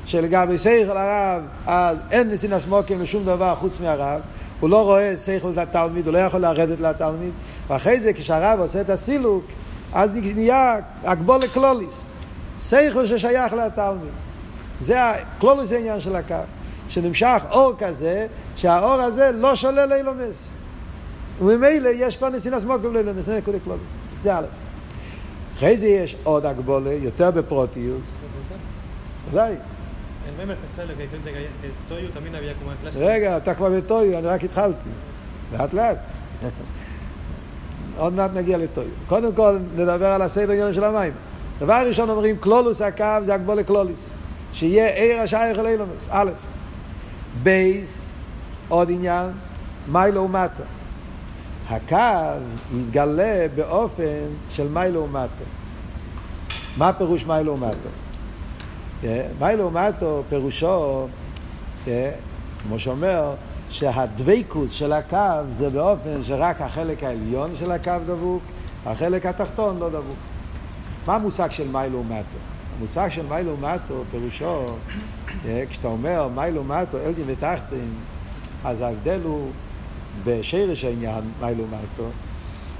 שלגבי 0.05 0.57
שכל 0.57 0.97
הרב, 0.97 1.43
אז 1.65 1.97
אין 2.11 2.29
נסינס 2.29 2.65
מוקים 2.65 3.01
לשום 3.01 3.25
דבר 3.25 3.55
חוץ 3.55 3.79
מהרב, 3.79 4.21
הוא 4.59 4.69
לא 4.69 4.83
רואה 4.83 5.17
שכל 5.17 5.51
לתלמיד, 5.55 6.07
הוא 6.07 6.13
לא 6.13 6.19
יכול 6.19 6.39
לרדת 6.39 6.79
לתלמיד, 6.79 7.33
ואחרי 7.67 7.99
זה 7.99 8.13
כשהרב 8.13 8.59
עושה 8.59 8.81
את 8.81 8.89
הסילוק, 8.89 9.45
אז 9.93 10.09
נהיה 10.35 10.75
הגבול 11.03 11.39
לקלוליס, 11.39 12.03
שכל 12.61 13.07
ששייך 13.07 13.53
לתלמיד. 13.53 14.13
זה 14.79 15.09
הקלוליס 15.09 15.71
העניין 15.71 15.99
של 15.99 16.15
הקו, 16.15 16.35
שנמשך 16.89 17.41
אור 17.51 17.73
כזה, 17.77 18.27
שהאור 18.55 19.01
הזה 19.01 19.31
לא 19.31 19.55
שולל 19.55 19.85
לאילומס. 19.89 20.51
וממילא 21.41 21.89
יש 21.89 22.17
כל 22.17 22.29
נסינס 22.29 22.63
מוקים 22.63 22.93
לאילומס, 22.93 23.25
זה 23.25 23.37
נקודה 23.37 23.57
קלוליס. 23.63 23.89
זה 24.23 24.37
א'. 24.37 24.64
אחרי 25.55 25.77
זה 25.77 25.87
יש 25.87 26.15
עוד 26.23 26.45
הגבולה, 26.45 26.93
יותר 26.93 27.31
בפרוטיוס. 27.31 28.15
ודאי. 29.31 29.55
רגע, 32.95 33.37
אתה 33.37 33.53
כבר 33.53 33.69
בטויו, 33.69 34.19
אני 34.19 34.27
רק 34.27 34.43
התחלתי. 34.43 34.89
לאט 35.53 35.73
לאט. 35.73 35.97
עוד 37.97 38.13
מעט 38.13 38.31
נגיע 38.33 38.57
לתוהו. 38.57 38.89
קודם 39.07 39.33
כל 39.33 39.57
נדבר 39.75 40.07
על 40.07 40.21
הסדר 40.21 40.51
עניין 40.51 40.73
של 40.73 40.83
המים. 40.83 41.13
דבר 41.59 41.83
ראשון 41.87 42.09
אומרים 42.09 42.37
כללות 42.37 42.81
הקו 42.81 43.05
זה 43.23 43.33
הגבלה 43.33 43.63
כללית. 43.63 44.09
שיהיה 44.53 44.87
אור 44.95 45.21
השייך 45.21 45.59
אל 45.59 45.65
עולמות. 45.65 46.07
א', 46.09 46.31
בייס, 47.43 48.09
עוד 48.67 48.91
עניין, 48.91 49.29
מעלה 49.91 50.21
ומטה. 50.21 50.63
הקו 51.69 52.39
יתגלה 52.73 53.45
באופן 53.55 54.25
של 54.49 54.67
מעלה 54.67 55.03
ומטה. 55.03 55.43
מה 56.77 56.93
פירוש 56.93 57.25
מעלה 57.25 57.53
ומטה? 57.53 57.89
מעלה 59.39 59.65
ומטה 59.65 60.23
פירושו, 60.29 61.07
כמו 62.63 62.79
שאומר, 62.79 63.33
שהדבקות 63.69 64.69
של 64.69 64.93
הקו 64.93 65.41
זה 65.51 65.69
באופן 65.69 66.23
שרק 66.23 66.61
החלק 66.61 67.03
העליון 67.03 67.51
של 67.59 67.71
הקו 67.71 67.91
דבוק, 68.05 68.43
החלק 68.85 69.25
התחתון 69.25 69.79
לא 69.79 69.89
דבוק. 69.89 70.17
מה 71.07 71.15
המושג 71.15 71.51
של 71.51 71.67
מיילו 71.67 71.99
ומטו? 71.99 72.37
המושג 72.77 73.09
של 73.09 73.25
מיילו 73.29 73.57
ומטו 73.57 74.03
פירושו, 74.11 74.65
כשאתה 75.69 75.87
אומר 75.87 76.27
מיילו 76.35 76.61
ומטו, 76.61 76.97
אלגין 77.05 77.25
ותחתין, 77.27 77.93
אז 78.63 78.81
ההבדל 78.81 79.19
הוא 79.23 79.49
בשרש 80.23 80.83
העניין, 80.83 81.21
מיילו 81.41 81.63
ומטו, 81.63 82.09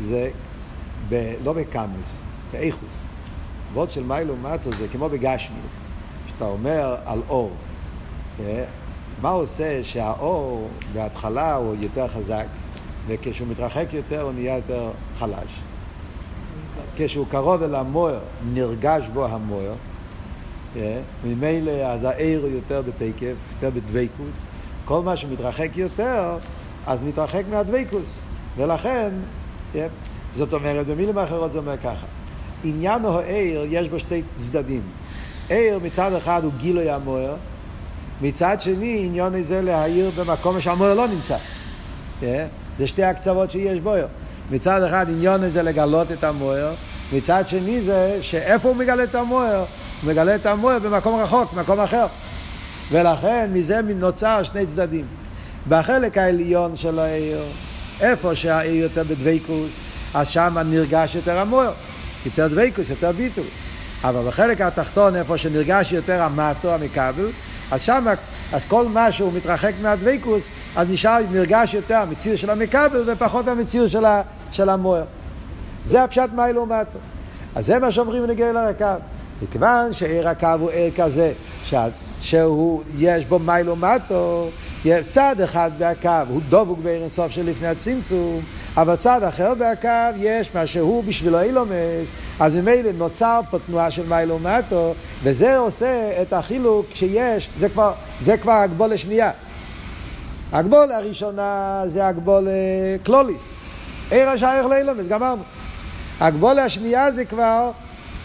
זה 0.02 0.30
ב, 1.10 1.34
לא 1.44 1.54
בקמוס, 1.54 2.12
באיכוס. 2.52 3.02
וורד 3.74 3.90
של 3.90 4.04
מיילו 4.04 4.34
ומטו 4.34 4.72
זה 4.74 4.88
כמו 4.88 5.10
בגשמיוס, 5.10 5.86
כשאתה 6.28 6.46
אומר 6.46 6.96
על 7.06 7.22
אור. 7.30 7.52
מה 9.22 9.30
עושה 9.30 9.84
שהאור 9.84 10.70
בהתחלה 10.94 11.56
הוא 11.56 11.76
יותר 11.80 12.08
חזק, 12.08 12.46
וכשהוא 13.08 13.48
מתרחק 13.48 13.86
יותר 13.94 14.22
הוא 14.22 14.32
נהיה 14.32 14.56
יותר 14.56 14.92
חלש. 15.18 15.60
כשהוא 16.96 17.28
קרוב 17.28 17.64
אל 17.64 17.76
המוער, 17.76 18.20
נרגש 18.54 19.08
בו 19.14 19.26
המוער, 19.26 19.74
ממילא 21.26 21.72
אז 21.72 22.04
העיר 22.04 22.46
יותר 22.46 22.82
בתקף, 22.82 23.36
יותר 23.52 23.70
בדבקוס. 23.70 24.44
כל 24.86 25.02
מה 25.02 25.18
שמתרחק 25.18 25.78
יותר, 25.78 26.38
אז 26.88 27.04
מתרחק 27.04 27.44
מהדבקוס. 27.50 28.22
ולכן, 28.58 29.10
זאת 30.32 30.54
אומרת, 30.54 30.88
במילים 30.88 31.18
אחרות 31.18 31.52
זה 31.52 31.58
אומר 31.58 31.78
ככה. 31.78 32.06
עניין 32.64 33.06
העיר, 33.06 33.66
יש 33.70 33.90
בו 33.90 34.00
שתי 34.00 34.22
צדדים. 34.36 34.82
עיר 35.50 35.80
מצד 35.80 36.14
אחד 36.14 36.44
הוא 36.44 36.52
גילוי 36.58 36.90
המוער, 36.90 37.36
מצד 38.22 38.62
שני 38.62 39.06
עניון 39.06 39.42
זה 39.42 39.62
להעיר 39.62 40.12
במקום 40.16 40.62
שהמוער 40.62 40.94
לא 40.94 41.08
נמצא. 41.08 41.38
זה 42.22 42.88
שתי 42.88 43.04
הקצוות 43.04 43.52
שיש 43.52 43.80
בו. 43.80 43.94
מצד 44.52 44.84
אחד 44.84 45.06
עניון 45.10 45.50
זה 45.50 45.64
לגלות 45.64 46.12
את 46.12 46.24
המוער, 46.24 46.74
מצד 47.14 47.48
שני 47.48 47.82
זה 47.82 48.18
שאיפה 48.22 48.70
הוא 48.70 48.76
מגלה 48.76 49.04
את 49.04 49.16
המוער? 49.16 49.60
הוא 49.60 50.12
מגלה 50.12 50.36
את 50.36 50.46
המוער 50.46 50.80
במקום 50.80 51.20
רחוק, 51.22 51.54
במקום 51.54 51.80
אחר. 51.80 52.06
ולכן 52.92 53.50
מזה 53.54 53.82
נוצר 53.82 54.44
שני 54.44 54.66
צדדים. 54.66 55.06
בחלק 55.70 56.18
העליון 56.18 56.76
של 56.76 57.00
העיר, 57.00 57.44
איפה 58.02 58.36
שהעיר 58.36 58.84
יותר 58.84 59.04
בדבקוס, 59.04 59.82
אז 60.14 60.28
שם 60.28 60.58
נרגש 60.66 61.16
יותר 61.16 61.40
המוער, 61.40 61.74
יותר 62.26 62.48
דבקוס, 62.48 62.90
יותר 62.90 63.12
ביטול. 63.12 63.44
אבל 64.04 64.28
בחלק 64.28 64.62
התחתון, 64.62 65.16
איפה 65.16 65.38
שנרגש 65.38 65.92
יותר 65.92 66.24
המטו, 66.24 66.74
המכבל, 66.74 67.30
אז 67.72 67.82
שם, 67.82 68.06
אז 68.54 68.66
כל 68.66 68.88
מה 68.88 69.12
שהוא 69.12 69.34
מתרחק 69.34 69.74
מהדבקוס, 69.82 70.50
אז 70.76 70.90
נשאר, 70.90 71.20
נרגש 71.32 71.74
יותר 71.74 71.96
המציאות 71.96 72.40
של 72.40 72.50
המכבל 72.50 73.04
ופחות 73.08 73.48
המציאות 73.48 73.90
של, 73.90 74.04
של 74.52 74.70
המוער. 74.70 75.04
זה 75.86 76.04
הפשט 76.04 76.30
מיילו 76.36 76.66
מטו. 76.66 77.00
אז 77.56 77.66
זה 77.66 77.80
מה 77.80 77.92
שאומרים 77.92 78.24
בנגיע 78.24 78.52
לרקב. 78.52 78.98
מכיוון 79.42 79.94
שעיר 79.94 80.30
הקו 80.30 80.48
הוא 80.60 80.70
עיר 80.70 80.92
כזה, 80.96 81.34
ש... 81.66 81.74
שהוא, 82.22 82.84
יש 82.98 83.26
בו 83.26 83.40
מיילו 83.40 83.76
מטו, 83.76 84.50
צד 85.10 85.42
אחד 85.42 85.72
בהקו 85.78 86.10
הוא 86.30 86.42
דבוק 86.50 86.80
בעיר 86.80 87.02
אינסוף 87.02 87.32
של 87.32 87.50
לפני 87.50 87.68
הצמצום, 87.68 88.42
אבל 88.78 88.96
צד 88.96 89.24
אחר 89.24 89.54
בהקו 89.54 90.18
יש 90.18 90.50
מה 90.56 90.68
שהוא 90.68 91.04
בשבילו 91.04 91.42
אילומס, 91.42 92.12
אז 92.40 92.56
ממילא 92.56 92.92
נוצר 92.98 93.42
פה 93.50 93.58
תנועה 93.60 93.92
של 93.92 94.06
מיילו 94.10 94.40
מטו, 94.40 94.94
וזה 95.24 95.58
עושה 95.58 96.22
את 96.22 96.34
החילוק 96.34 96.86
שיש, 96.94 97.50
זה 97.60 97.70
כבר, 97.70 97.94
זה 98.22 98.38
כבר 98.38 98.52
הגבולה 98.52 98.98
שנייה. 98.98 99.32
הגבולה 100.52 100.98
הראשונה 100.98 101.82
זה 101.88 102.08
הגבולה 102.08 102.52
קלוליס. 103.04 103.56
עיר 104.12 104.30
השייך 104.30 104.66
לאילומס, 104.66 105.08
גמרנו. 105.08 105.44
הגבולה 106.20 106.64
השנייה 106.64 107.12
זה 107.12 107.26
כבר 107.26 107.72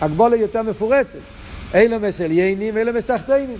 הגבולה 0.01 0.37
יותר 0.37 0.63
מפורטת. 0.63 1.19
אילומס 1.75 2.21
עליינים 2.21 2.75
ואילומס 2.75 3.05
תחתינים. 3.05 3.59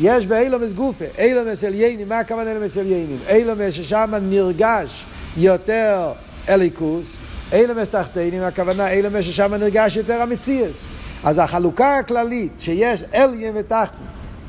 יש 0.00 0.26
באילומס 0.26 0.72
גופה, 0.72 1.04
אילומס 1.18 1.64
עליינים, 1.64 2.08
מה 2.08 2.18
הכוונה 2.18 2.50
אילומס 2.50 2.76
עליינים? 2.76 3.18
אילומס 3.28 3.74
ששם 3.74 4.12
נרגש 4.22 5.04
יותר 5.36 6.12
אליקוס, 6.48 7.16
אילומס 7.52 7.88
תחתינים, 7.88 8.42
הכוונה 8.42 8.90
אילומס 8.90 9.24
ששם 9.24 9.54
נרגש 9.54 9.96
יותר 9.96 10.22
המציאס. 10.22 10.84
אז 11.24 11.38
החלוקה 11.38 11.98
הכללית 11.98 12.52
שיש 12.58 13.04
אליים 13.14 13.52
ותחתן, 13.56 13.96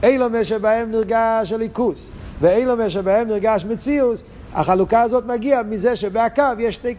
אילומס 0.03 0.47
שבהם 0.47 0.91
נרגש 0.91 1.53
אליקוס, 1.53 2.09
ואילומס 2.41 2.91
שבהם 2.91 3.27
נרגש 3.27 3.65
מציאוס, 3.65 4.23
החלוקה 4.53 5.01
הזאת 5.01 5.25
מגיעה 5.25 5.63
מזה 5.63 5.95
שבהקו 5.95 6.41
יש 6.59 6.75
שני, 6.75 6.95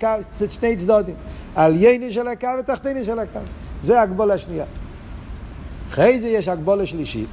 שני 0.49 0.77
צדדים. 0.77 1.15
עלייני 1.55 2.13
של 2.13 2.29
הקו 2.29 2.49
ותחתיני 2.61 3.05
של 3.05 3.19
הקו. 3.19 3.39
זה 3.83 4.01
הגבולה 4.01 4.35
השנייה. 4.35 4.65
אחרי 5.89 6.19
זה 6.19 6.29
יש 6.29 6.49
הגבולה 6.49 6.87
שלישית, 6.87 7.29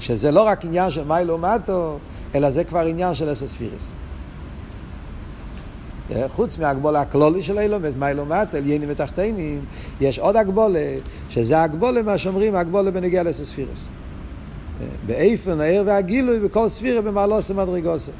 שזה 0.00 0.30
לא 0.30 0.46
רק 0.46 0.64
עניין 0.64 0.90
של 0.90 1.04
מיילו 1.04 1.38
מטו, 1.38 1.98
אלא 2.34 2.50
זה 2.50 2.64
כבר 2.64 2.86
עניין 2.86 3.14
של 3.14 3.32
אסספירס. 3.32 3.94
חוץ 6.28 6.58
מהגבולה 6.58 7.00
הכלולי 7.00 7.42
של 7.42 7.58
אילומס, 7.58 7.92
מיילו 7.98 8.26
מטו, 8.26 8.56
עליינים 8.56 8.88
ותחתינים, 8.92 9.64
יש 10.00 10.18
עוד 10.18 10.36
הגבולה, 10.36 10.94
שזה 11.28 11.62
הגבולה, 11.62 12.02
מה 12.02 12.18
שאומרים, 12.18 12.54
הגבולה 12.54 12.90
בנגיע 12.90 13.22
לאסספירס. 13.22 13.88
באיפן, 15.06 15.60
העיר 15.60 15.82
והגילוי, 15.86 16.40
בכל 16.40 16.68
ספירה 16.68 17.02
במעלוסם 17.02 17.56
מדרגוסם. 17.56 18.12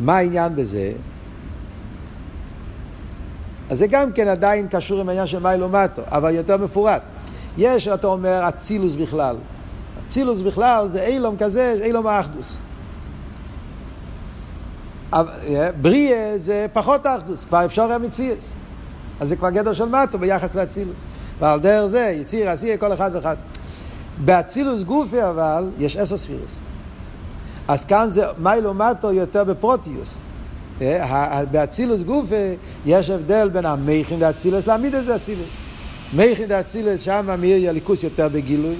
מה 0.00 0.16
העניין 0.16 0.56
בזה? 0.56 0.92
אז 3.70 3.78
זה 3.78 3.86
גם 3.86 4.12
כן 4.12 4.28
עדיין 4.28 4.68
קשור 4.70 5.00
עם 5.00 5.08
העניין 5.08 5.26
של 5.26 5.38
מיילו 5.38 5.68
מטו, 5.68 6.02
אבל 6.06 6.34
יותר 6.34 6.56
מפורט. 6.56 7.02
יש, 7.58 7.88
אתה 7.88 8.06
אומר, 8.06 8.48
אצילוס 8.48 8.94
בכלל. 8.94 9.36
אצילוס 10.06 10.40
בכלל 10.40 10.88
זה 10.88 11.04
אילום 11.04 11.36
כזה, 11.38 11.78
אילום 11.82 12.06
האחדוס. 12.06 12.56
בריה 15.80 16.38
זה 16.38 16.66
פחות 16.72 17.06
אחדוס, 17.06 17.44
כבר 17.44 17.64
אפשר 17.64 17.92
המציאס. 17.92 18.52
אז 19.20 19.28
זה 19.28 19.36
כבר 19.36 19.50
גדר 19.50 19.72
של 19.72 19.84
מטו 19.84 20.18
ביחס 20.18 20.54
לאצילוס. 20.54 20.96
ועל 21.38 21.60
דרך 21.60 21.86
זה 21.86 22.16
יציר 22.20 22.50
עשייה 22.50 22.76
כל 22.76 22.92
אחד 22.92 23.10
ואחד. 23.14 23.36
באצילוס 24.24 24.82
גופי 24.82 25.24
אבל 25.24 25.70
יש 25.78 25.96
עשר 25.96 26.16
ספירס. 26.16 26.58
אז 27.68 27.84
כאן 27.84 28.08
זה 28.10 28.24
מיילו 28.38 28.74
מטו 28.74 29.12
יותר 29.12 29.44
בפרוטיוס. 29.44 30.18
באצילוס 31.50 32.02
גופה 32.02 32.54
יש 32.86 33.10
הבדל 33.10 33.48
בין 33.48 33.66
המכין 33.66 34.18
דאצילוס 34.20 34.66
לעמידס 34.66 35.04
דאצילוס. 35.06 35.56
מכין 36.14 36.48
דאצילוס 36.48 37.00
שם 37.00 37.26
מאיר 37.40 37.64
יליקוס 37.64 38.02
יותר 38.02 38.28
בגילוי, 38.28 38.74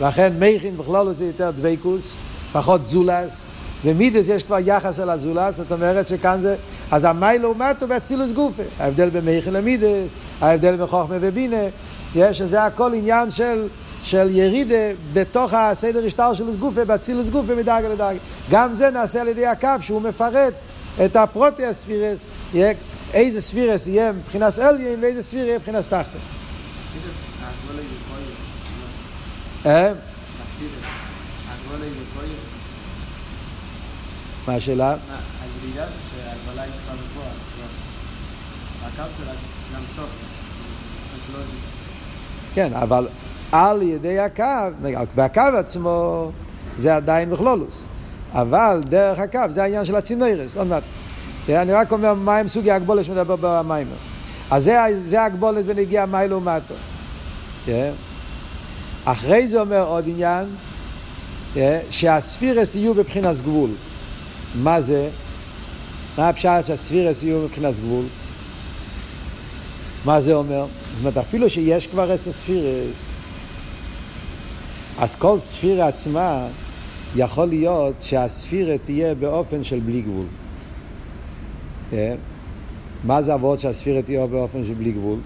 לכן 0.00 0.32
מכין 0.38 0.76
בכלול 0.76 1.12
זה 1.12 1.24
יותר 1.24 1.50
דבקוס, 1.50 2.12
פחות 2.52 2.84
זולס, 2.84 3.40
ומידס 3.84 4.28
יש 4.28 4.42
כבר 4.42 4.58
יחס 4.64 5.00
אל 5.00 5.10
הזולס, 5.10 5.56
זאת 5.56 5.72
אומרת 5.72 6.08
שכאן 6.08 6.40
זה, 6.40 6.56
אז 6.90 7.04
המיילו 7.04 7.54
מטו 7.54 7.86
באצילוס 7.86 8.32
גופה, 8.32 8.62
ההבדל 8.78 9.10
בין 9.10 9.24
מכין 9.24 9.52
למידס, 9.52 10.10
ההבדל 10.40 10.76
בין 10.76 10.86
חוכמה 10.86 11.16
ובינה, 11.20 11.62
יש, 12.14 12.38
שזה 12.38 12.64
הכל 12.64 12.94
עניין 12.94 13.30
של 13.30 13.68
של 14.04 14.28
ירידה 14.30 14.92
בתוך 15.12 15.52
הסדר 15.54 16.06
השטר 16.06 16.34
של 16.34 16.56
גופה, 16.56 16.84
באצילוס 16.84 17.28
גופה 17.28 17.54
מדרגה 17.54 17.88
לדרגה. 17.88 18.18
גם 18.50 18.74
זה 18.74 18.90
נעשה 18.90 19.20
על 19.20 19.28
ידי 19.28 19.46
הקו 19.46 19.68
שהוא 19.80 20.02
מפרט 20.02 20.54
את 21.04 21.16
הפרוטי 21.16 21.66
הספירס, 21.66 22.26
איזה 23.14 23.40
ספירס 23.40 23.86
יהיה 23.86 24.12
מבחינת 24.12 24.58
אליין 24.58 24.98
ואיזה 25.02 25.22
ספיר 25.22 25.46
יהיה 25.46 25.58
מבחינת 25.58 25.84
תחתן. 25.84 26.18
מה 34.46 34.54
השאלה? 34.54 34.96
הירידה 35.42 35.86
זה 35.86 35.92
שהגבלה 36.10 36.62
היא 36.62 36.72
כבר 36.86 36.94
גבוהה. 37.10 37.30
הקו 38.86 39.02
זה 39.18 39.24
להמשוך. 39.72 40.10
כן, 42.54 42.72
אבל 42.74 43.08
על 43.52 43.82
ידי 43.82 44.18
הקו, 44.18 44.44
בקו 45.14 45.40
עצמו 45.58 46.30
זה 46.76 46.96
עדיין 46.96 47.30
בכלולוס. 47.30 47.84
אבל 48.32 48.80
דרך 48.88 49.18
הקו 49.18 49.40
זה 49.48 49.62
העניין 49.62 49.84
של 49.84 49.96
הצינרס, 49.96 50.56
עוד 50.56 50.66
מעט. 50.66 50.82
אני 51.48 51.72
רק 51.72 51.92
אומר 51.92 52.14
מהם 52.14 52.48
סוגי 52.48 52.70
הגבולת 52.70 53.04
שמדבר 53.04 53.36
במים. 53.40 53.86
אז 54.50 54.64
זה, 54.64 54.78
זה 54.96 55.24
הגבולת 55.24 55.64
בנגיע 55.64 56.06
מיילו 56.06 56.40
מטו. 56.40 56.74
אחרי 59.04 59.48
זה 59.48 59.60
אומר 59.60 59.84
עוד 59.86 60.04
עניין, 60.08 60.46
שהספירס 61.90 62.74
יהיו 62.74 62.94
בבחינת 62.94 63.40
גבול. 63.40 63.70
מה 64.54 64.80
זה? 64.80 65.08
מה 66.18 66.28
הפשט 66.28 66.66
שהספירס 66.66 67.22
יהיו 67.22 67.38
מבחינת 67.38 67.74
גבול? 67.74 68.04
מה 70.04 70.20
זה 70.20 70.34
אומר? 70.34 70.66
זאת 70.66 70.98
אומרת, 71.00 71.16
אפילו 71.16 71.50
שיש 71.50 71.86
כבר 71.86 72.12
עשר 72.12 72.32
ספירס, 72.32 73.12
אז 74.98 75.16
כל 75.16 75.38
ספירה 75.38 75.88
עצמה 75.88 76.46
יכול 77.16 77.46
להיות 77.46 77.94
שהספירה 78.00 78.78
תהיה 78.78 79.14
באופן 79.14 79.64
של 79.64 79.80
בלי 79.80 80.02
גבול. 80.02 80.26
כן? 81.90 82.16
מה 83.04 83.22
זה 83.22 83.34
אבות 83.34 83.60
שהספירה 83.60 84.02
תהיה 84.02 84.26
באופן 84.26 84.64
של 84.64 84.74
בלי 84.74 84.92
גבול? 84.92 85.18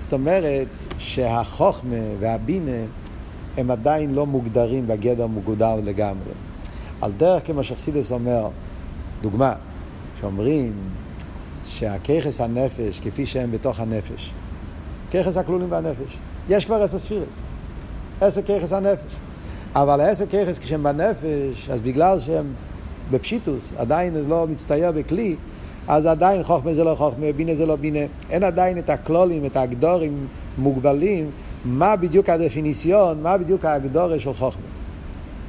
זאת 0.00 0.12
אומרת 0.12 0.68
שהחוכמה 0.98 1.96
והבינה 2.20 2.84
הם 3.56 3.70
עדיין 3.70 4.14
לא 4.14 4.26
מוגדרים 4.26 4.86
בגדר 4.86 5.26
מוגדר 5.26 5.76
לגמרי. 5.84 6.32
על 7.00 7.12
דרך 7.12 7.46
כמו 7.46 7.64
שחסידס 7.64 8.12
אומר, 8.12 8.48
דוגמה, 9.22 9.54
שאומרים 10.20 10.72
שהככס 11.66 12.40
הנפש 12.40 13.00
כפי 13.00 13.26
שהם 13.26 13.52
בתוך 13.52 13.80
הנפש, 13.80 14.32
ככס 15.10 15.36
הכלולים 15.36 15.72
והנפש, 15.72 16.18
יש 16.48 16.64
כבר 16.64 16.82
עשר 16.82 16.98
ספירס, 16.98 17.40
עשר 18.20 18.42
ככס 18.42 18.72
הנפש. 18.72 19.12
אבל 19.74 20.00
העשר 20.00 20.26
ככס 20.26 20.58
כשהם 20.58 20.82
בנפש, 20.82 21.70
אז 21.70 21.80
בגלל 21.80 22.20
שהם 22.20 22.52
בפשיטוס, 23.10 23.72
עדיין 23.76 24.14
לא 24.28 24.46
מצטייר 24.50 24.92
בכלי, 24.92 25.36
אז 25.88 26.06
עדיין 26.06 26.42
חוכמה 26.42 26.74
זה 26.74 26.84
לא 26.84 26.94
חוכמה, 26.94 27.32
בינה 27.36 27.54
זה 27.54 27.66
לא 27.66 27.76
בינה. 27.76 27.98
אין 28.30 28.44
עדיין 28.44 28.78
את 28.78 28.90
הכלולים, 28.90 29.44
את 29.44 29.56
הגדורים 29.56 30.26
מוגבלים, 30.58 31.30
מה 31.64 31.96
בדיוק 31.96 32.28
הדפיניציון, 32.28 33.22
מה 33.22 33.38
בדיוק 33.38 33.64
ההגדורה 33.64 34.18
של 34.18 34.32
חוכמה. 34.32 34.62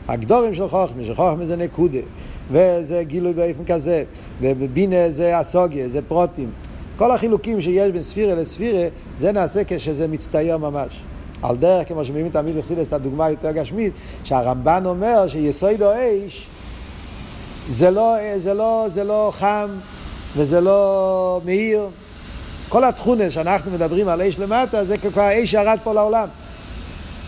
הגדורים 0.07 0.53
של 0.53 0.67
חוכמה, 0.67 1.03
שחוכמה 1.03 1.45
זה 1.45 1.55
נקודה, 1.55 1.99
וזה 2.51 3.03
גילוי 3.03 3.33
באופן 3.33 3.65
כזה, 3.65 4.03
ובינה 4.41 5.11
זה 5.11 5.41
אסוגיה, 5.41 5.89
זה 5.89 6.01
פרוטים. 6.01 6.49
כל 6.97 7.11
החילוקים 7.11 7.61
שיש 7.61 7.91
בין 7.91 8.03
ספירה 8.03 8.35
לספירה, 8.35 8.87
זה 9.17 9.31
נעשה 9.31 9.61
כשזה 9.67 10.07
מצטייר 10.07 10.57
ממש. 10.57 11.01
על 11.41 11.57
דרך, 11.57 11.87
כמו 11.87 12.05
שמביאים 12.05 12.29
תמיד 12.29 12.55
לחסידס, 12.55 12.93
הדוגמה 12.93 13.29
יותר 13.29 13.51
גשמית, 13.51 13.93
שהרמב"ן 14.23 14.83
אומר 14.85 15.27
שיסוד 15.27 15.81
או 15.81 15.91
אש 15.93 16.47
זה 17.69 17.91
לא, 17.91 18.15
זה, 18.37 18.53
לא, 18.53 18.85
זה 18.89 19.03
לא 19.03 19.31
חם 19.33 19.69
וזה 20.37 20.61
לא 20.61 21.41
מאיר. 21.45 21.87
כל 22.69 22.83
התכונה 22.83 23.29
שאנחנו 23.29 23.71
מדברים 23.71 24.07
על 24.07 24.21
אש 24.21 24.39
למטה, 24.39 24.85
זה 24.85 24.97
כבר 24.97 25.21
האש 25.21 25.53
ירד 25.53 25.77
פה 25.83 25.93
לעולם. 25.93 26.27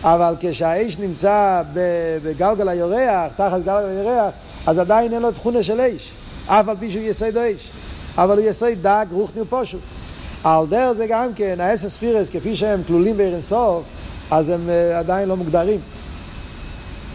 אבל 0.02 0.34
כשהאש 0.40 0.98
נמצא 0.98 1.62
בגלגל 2.22 2.68
היורח, 2.68 3.32
תחת 3.36 3.58
גלגל 3.64 3.88
היורח, 3.88 4.30
אז 4.66 4.78
עדיין 4.78 5.12
אין 5.12 5.22
לו 5.22 5.32
תכונה 5.32 5.62
של 5.62 5.80
אש. 5.80 6.10
אף 6.46 6.68
על 6.68 6.76
פי 6.80 6.90
שהוא 6.90 7.02
יסוד 7.02 7.36
אש. 7.36 7.68
אבל 8.18 8.38
הוא 8.38 8.48
יסוד 8.48 8.82
דג, 8.82 9.06
רוחני 9.10 9.40
ופושוט. 9.40 9.80
על 10.44 10.66
דרך 10.66 10.92
זה 10.92 11.06
גם 11.06 11.34
כן, 11.34 11.60
האסס 11.60 11.94
ספירס, 11.94 12.28
כפי 12.28 12.56
שהם 12.56 12.82
כלולים 12.86 13.16
בערן 13.16 13.40
סוף, 13.40 13.82
אז 14.30 14.48
הם 14.48 14.68
uh, 14.68 14.98
עדיין 14.98 15.28
לא 15.28 15.36
מוגדרים. 15.36 15.80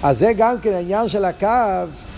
אז 0.03 0.19
זה 0.19 0.33
גם 0.37 0.55
כן 0.61 0.73
העניין 0.73 1.07
של 1.07 1.25
הקו, 1.25 1.47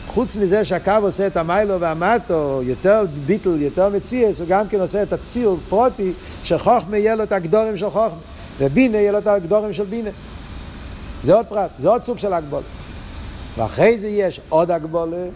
חוץ 0.07 0.35
מזה 0.35 0.65
שהקו 0.65 0.91
עושה 1.01 1.27
את 1.27 1.37
המיילו 1.37 1.79
והמטו, 1.79 2.61
יותר 2.63 3.05
ביטל, 3.25 3.61
יותר 3.61 3.89
מציאס, 3.89 4.39
הוא 4.39 4.47
גם 4.47 4.67
כן 4.67 4.79
עושה 4.79 5.03
את 5.03 5.13
הציור 5.13 5.57
פרוטי, 5.69 6.11
שחוכמה 6.43 6.97
יהיה 6.97 7.15
לו 7.15 7.23
את 7.23 7.31
הגדורים 7.31 7.77
של 7.77 7.89
חוכמה, 7.89 8.19
ובינה 8.59 8.97
יהיה 8.97 9.11
לו 9.11 9.17
את 9.17 9.27
הגדורים 9.27 9.73
של 9.73 9.85
בינה. 9.85 10.09
זה 11.23 11.33
עוד 11.33 11.45
פרט, 11.45 11.71
זה 11.79 11.89
עוד 11.89 12.03
סוג 12.03 12.17
של 12.17 12.33
הגבולה. 12.33 12.65
ואחרי 13.57 13.97
זה 13.97 14.07
יש 14.07 14.41
עוד 14.49 14.71
הגבולה 14.71 15.27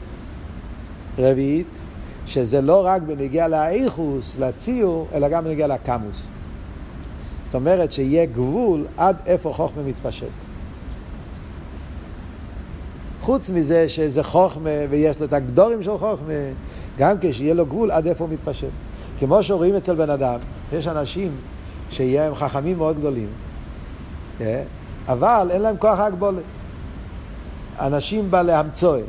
רביעית, 1.18 1.80
שזה 2.26 2.62
לא 2.62 2.86
רק 2.86 3.02
בנגיע 3.02 3.48
לאיכוס, 3.48 4.36
לציור, 4.40 5.08
אלא 5.14 5.30
גם 5.30 5.44
בנגיע 5.44 5.68
לקמוס. 5.68 6.28
זאת 7.46 7.56
אומרת 7.56 7.92
שיהיה 7.92 8.26
גבול 8.26 8.86
עד 8.98 9.22
איפה 9.26 9.54
חוכמה 9.54 9.84
מתפשט. 9.84 10.49
חוץ 13.22 13.50
מזה 13.50 13.90
שזה 13.90 14.24
חוכמה 14.24 14.70
ויש 14.90 15.20
לו 15.20 15.26
את 15.26 15.34
הגדורים 15.34 15.84
של 15.84 15.98
חוכמה, 15.98 16.34
גם 16.98 17.16
כשיהיה 17.22 17.54
לו 17.54 17.66
גבול 17.66 17.92
עד 17.92 18.08
איפה 18.08 18.24
הוא 18.24 18.34
מתפשט. 18.34 18.68
כמו 19.20 19.44
שרואים 19.44 19.76
אצל 19.76 19.96
בן 19.96 20.10
אדם, 20.10 20.40
יש 20.74 20.88
אנשים 20.88 21.32
שהם 21.90 22.36
חכמים 22.36 22.78
מאוד 22.78 22.98
גדולים, 22.98 23.28
אה? 24.42 24.64
אבל 25.08 25.48
אין 25.52 25.62
להם 25.62 25.78
כוח 25.78 26.00
הגבולת. 26.00 26.44
אנשים 27.80 28.32
בעלי 28.32 28.54
המצוי. 28.54 29.02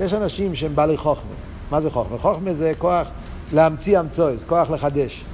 יש 0.00 0.14
אנשים 0.14 0.54
שהם 0.54 0.76
בעלי 0.76 0.96
חוכמה. 0.96 1.30
מה 1.70 1.80
זה 1.80 1.90
חוכמה? 1.90 2.18
חוכמה 2.18 2.54
זה 2.54 2.72
כוח 2.78 3.10
להמציא 3.52 3.98
המצוי, 3.98 4.36
זה 4.36 4.46
כוח 4.46 4.70
לחדש. 4.70 5.24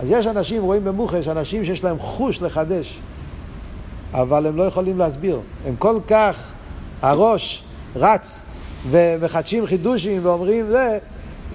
אז 0.00 0.10
יש 0.10 0.26
אנשים, 0.26 0.62
רואים 0.62 0.84
במוחש, 0.84 1.28
אנשים 1.28 1.64
שיש 1.64 1.84
להם 1.84 1.98
חוש 1.98 2.42
לחדש, 2.42 2.98
אבל 4.12 4.46
הם 4.46 4.56
לא 4.56 4.62
יכולים 4.62 4.98
להסביר. 4.98 5.40
הם 5.66 5.76
כל 5.78 5.98
כך, 6.08 6.52
הראש 7.02 7.63
רץ 7.96 8.44
ומחדשים 8.90 9.66
חידושים 9.66 10.26
ואומרים 10.26 10.70
זה, 10.70 10.98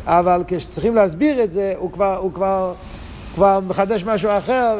אבל 0.05 0.43
כשצריכים 0.47 0.95
להסביר 0.95 1.43
את 1.43 1.51
זה, 1.51 1.73
הוא 1.77 1.91
כבר, 1.91 2.15
הוא 2.15 2.33
כבר, 2.33 2.73
כבר 3.35 3.59
מחדש 3.67 4.03
משהו 4.03 4.29
אחר, 4.37 4.79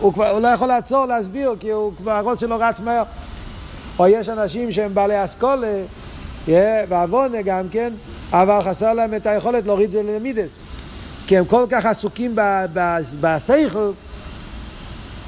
הוא 0.00 0.12
כבר, 0.14 0.28
הוא 0.28 0.40
לא 0.40 0.48
יכול 0.48 0.68
לעצור 0.68 1.06
להסביר, 1.06 1.54
כי 1.60 1.70
הוא 1.70 1.92
כבר, 1.96 2.12
הראש 2.12 2.40
שלו 2.40 2.56
רץ 2.58 2.80
מהר. 2.80 3.02
או 3.98 4.06
יש 4.06 4.28
אנשים 4.28 4.72
שהם 4.72 4.94
בעלי 4.94 5.24
אסכולה, 5.24 5.82
ועוונה 6.88 7.42
גם 7.42 7.68
כן, 7.70 7.92
אבל 8.32 8.60
חסר 8.64 8.92
להם 8.92 9.14
את 9.14 9.26
היכולת 9.26 9.66
להוריד 9.66 9.86
את 9.86 9.92
זה 9.92 10.02
למידס. 10.02 10.60
כי 11.26 11.38
הם 11.38 11.44
כל 11.44 11.66
כך 11.70 11.86
עסוקים 11.86 12.36
בשכל, 13.20 13.90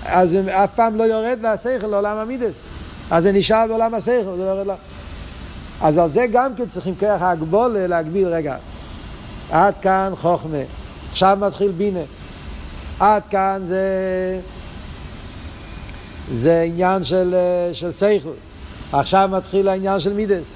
אז 0.05 0.35
הם 0.35 0.49
אף 0.49 0.71
פעם 0.75 0.97
לא 0.97 1.05
יורד 1.05 1.39
לשכל, 1.43 1.87
לעולם 1.87 2.17
המידס. 2.17 2.65
אז 3.11 3.23
זה 3.23 3.33
נשאר 3.33 3.65
בעולם 3.69 3.95
השכל, 3.95 4.37
זה 4.37 4.45
לא 4.45 4.51
יורד 4.51 4.67
לה... 4.67 4.75
אז 5.81 5.99
על 5.99 6.09
זה 6.09 6.27
גם 6.33 6.55
כן 6.55 6.67
צריכים 6.67 6.95
כרך 6.99 7.23
הגבול 7.23 7.71
להגביל, 7.79 8.29
רגע, 8.29 8.57
עד 9.51 9.79
כאן 9.79 10.13
חוכמה, 10.17 10.59
עכשיו 11.11 11.39
מתחיל 11.41 11.73
בינה. 11.73 12.01
עד 13.01 13.27
כאן 13.27 13.63
זה, 13.65 13.81
זה 16.33 16.63
עניין 16.63 17.05
של, 17.05 17.35
של 17.73 17.93
שכל, 17.93 18.31
עכשיו 18.93 19.29
מתחיל 19.33 19.69
העניין 19.69 20.01
של 20.01 20.13
מידס. 20.13 20.53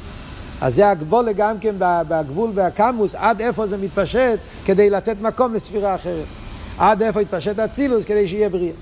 אז 0.60 0.74
זה 0.74 0.90
הגבולה 0.90 1.32
גם 1.32 1.58
כן 1.58 1.74
בגבול 1.78 2.50
והקמוס, 2.54 3.14
עד 3.14 3.40
איפה 3.40 3.66
זה 3.66 3.76
מתפשט 3.76 4.38
כדי 4.64 4.90
לתת 4.90 5.16
מקום 5.20 5.54
לספירה 5.54 5.94
אחרת. 5.94 6.24
עד 6.78 7.02
איפה 7.02 7.22
יתפשט 7.22 7.58
אצילוס 7.58 8.04
כדי 8.04 8.28
שיהיה 8.28 8.48
בריאה. 8.48 8.72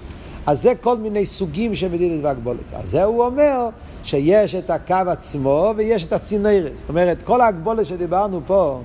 אז 0.47 0.63
זה 0.63 0.73
כל 0.81 0.97
מיני 0.97 1.27
סוגים 1.27 1.75
של 1.75 1.89
מדידת 1.89 2.25
והגבולת. 2.25 2.73
אז 2.75 2.91
זה 2.91 3.05
הוא 3.05 3.25
אומר 3.25 3.69
שיש 4.03 4.55
את 4.55 4.71
הקו 4.71 4.95
עצמו 5.07 5.75
ויש 5.77 6.07
את 6.07 6.13
הצינרס. 6.13 6.81
זאת 6.81 6.89
אומרת, 6.89 7.23
כל 7.23 7.41
ההגבולת 7.41 7.87
שדיברנו 7.87 8.41
פה, 8.47 8.81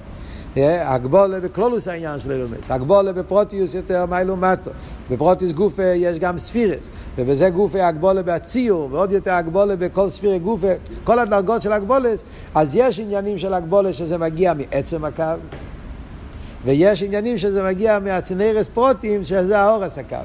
הגבולה 0.65 1.39
בכלולוס 1.39 1.87
העניין 1.87 2.19
של 2.19 2.31
אלומס, 2.31 2.71
הגבולה 2.71 3.13
בפרוטיוס 3.13 3.73
יותר 3.73 4.05
מיילו 4.05 4.37
מטו, 4.37 4.71
בפרוטיוס 5.11 5.51
גופה 5.51 5.83
יש 5.83 6.19
גם 6.19 6.37
ספירס, 6.37 6.89
ובזה 7.17 7.49
גופה 7.49 7.87
הגבולה 7.87 8.23
בהציור, 8.23 8.89
ועוד 8.91 9.11
יותר 9.11 9.31
הגבולה 9.31 9.75
בכל 9.75 10.09
ספירי 10.09 10.39
גופה, 10.39 10.67
כל 11.03 11.19
הדרגות 11.19 11.61
של 11.61 11.71
הגבולס, 11.71 12.23
אז 12.55 12.75
יש 12.75 12.99
עניינים 12.99 13.37
של 13.37 13.53
הגבולה 13.53 13.93
שזה 13.93 14.17
מגיע 14.17 14.53
מעצם 14.53 15.05
הקו, 15.05 15.23
ויש 16.65 17.03
עניינים 17.03 17.37
שזה 17.37 17.63
מגיע 17.63 17.99
מהצנרס 17.99 18.69
פרוטים, 18.69 19.23
שזה 19.23 19.59
האורס 19.59 19.97
הקו. 19.97 20.15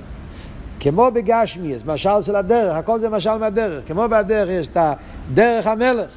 כמו 0.83 1.11
בגשמיאס, 1.15 1.83
משל 1.87 2.23
של 2.23 2.37
הדרך, 2.37 2.77
הכל 2.77 2.99
זה 2.99 3.09
משל 3.09 3.37
מהדרך. 3.37 3.85
כמו 3.87 4.09
בדרך 4.09 4.49
יש 4.51 4.69
את 4.69 4.77
הדרך 4.77 5.67
המלך, 5.67 6.11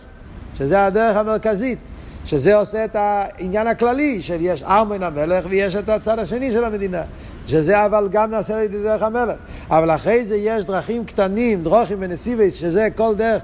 שזה 0.57 0.85
הדרך 0.85 1.17
המרכזית. 1.17 1.79
שזה 2.25 2.55
עושה 2.55 2.85
את 2.85 2.95
העניין 2.95 3.67
הכללי, 3.67 4.21
שיש 4.21 4.63
ארמן 4.63 5.03
המלך 5.03 5.45
ויש 5.49 5.75
את 5.75 5.89
הצד 5.89 6.19
השני 6.19 6.51
של 6.51 6.65
המדינה. 6.65 7.01
שזה 7.47 7.85
אבל 7.85 8.07
גם 8.11 8.31
נעשה 8.31 8.59
על 8.59 8.67
דרך 8.67 9.03
המלך. 9.03 9.35
אבל 9.69 9.95
אחרי 9.95 10.25
זה 10.25 10.35
יש 10.35 10.65
דרכים 10.65 11.05
קטנים, 11.05 11.63
דרוכים 11.63 11.97
ונסיבס, 12.01 12.53
שזה 12.53 12.87
כל 12.95 13.15
דרך, 13.15 13.41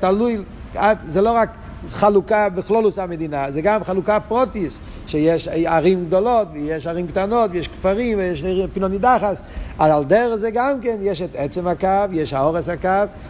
תלוי, 0.00 0.38
זה 1.08 1.20
לא 1.22 1.32
רק 1.32 1.48
חלוקה 1.86 2.48
בכלולוס 2.48 2.98
המדינה, 2.98 3.50
זה 3.50 3.60
גם 3.60 3.84
חלוקה 3.84 4.20
פרוטיס, 4.20 4.80
שיש 5.06 5.48
ערים 5.48 6.04
גדולות 6.04 6.48
ויש 6.52 6.86
ערים 6.86 7.06
קטנות 7.06 7.50
ויש 7.52 7.68
כפרים 7.68 8.18
ויש 8.18 8.44
פינות 8.72 8.90
נידחס, 8.90 9.42
אז 9.78 9.90
על 9.90 10.04
דרך 10.04 10.34
זה 10.34 10.50
גם 10.50 10.80
כן 10.82 10.96
יש 11.00 11.22
את 11.22 11.30
עצם 11.34 11.66
הקו, 11.66 12.12
יש 12.12 12.32
האורס 12.32 12.68
הקו 12.68 12.88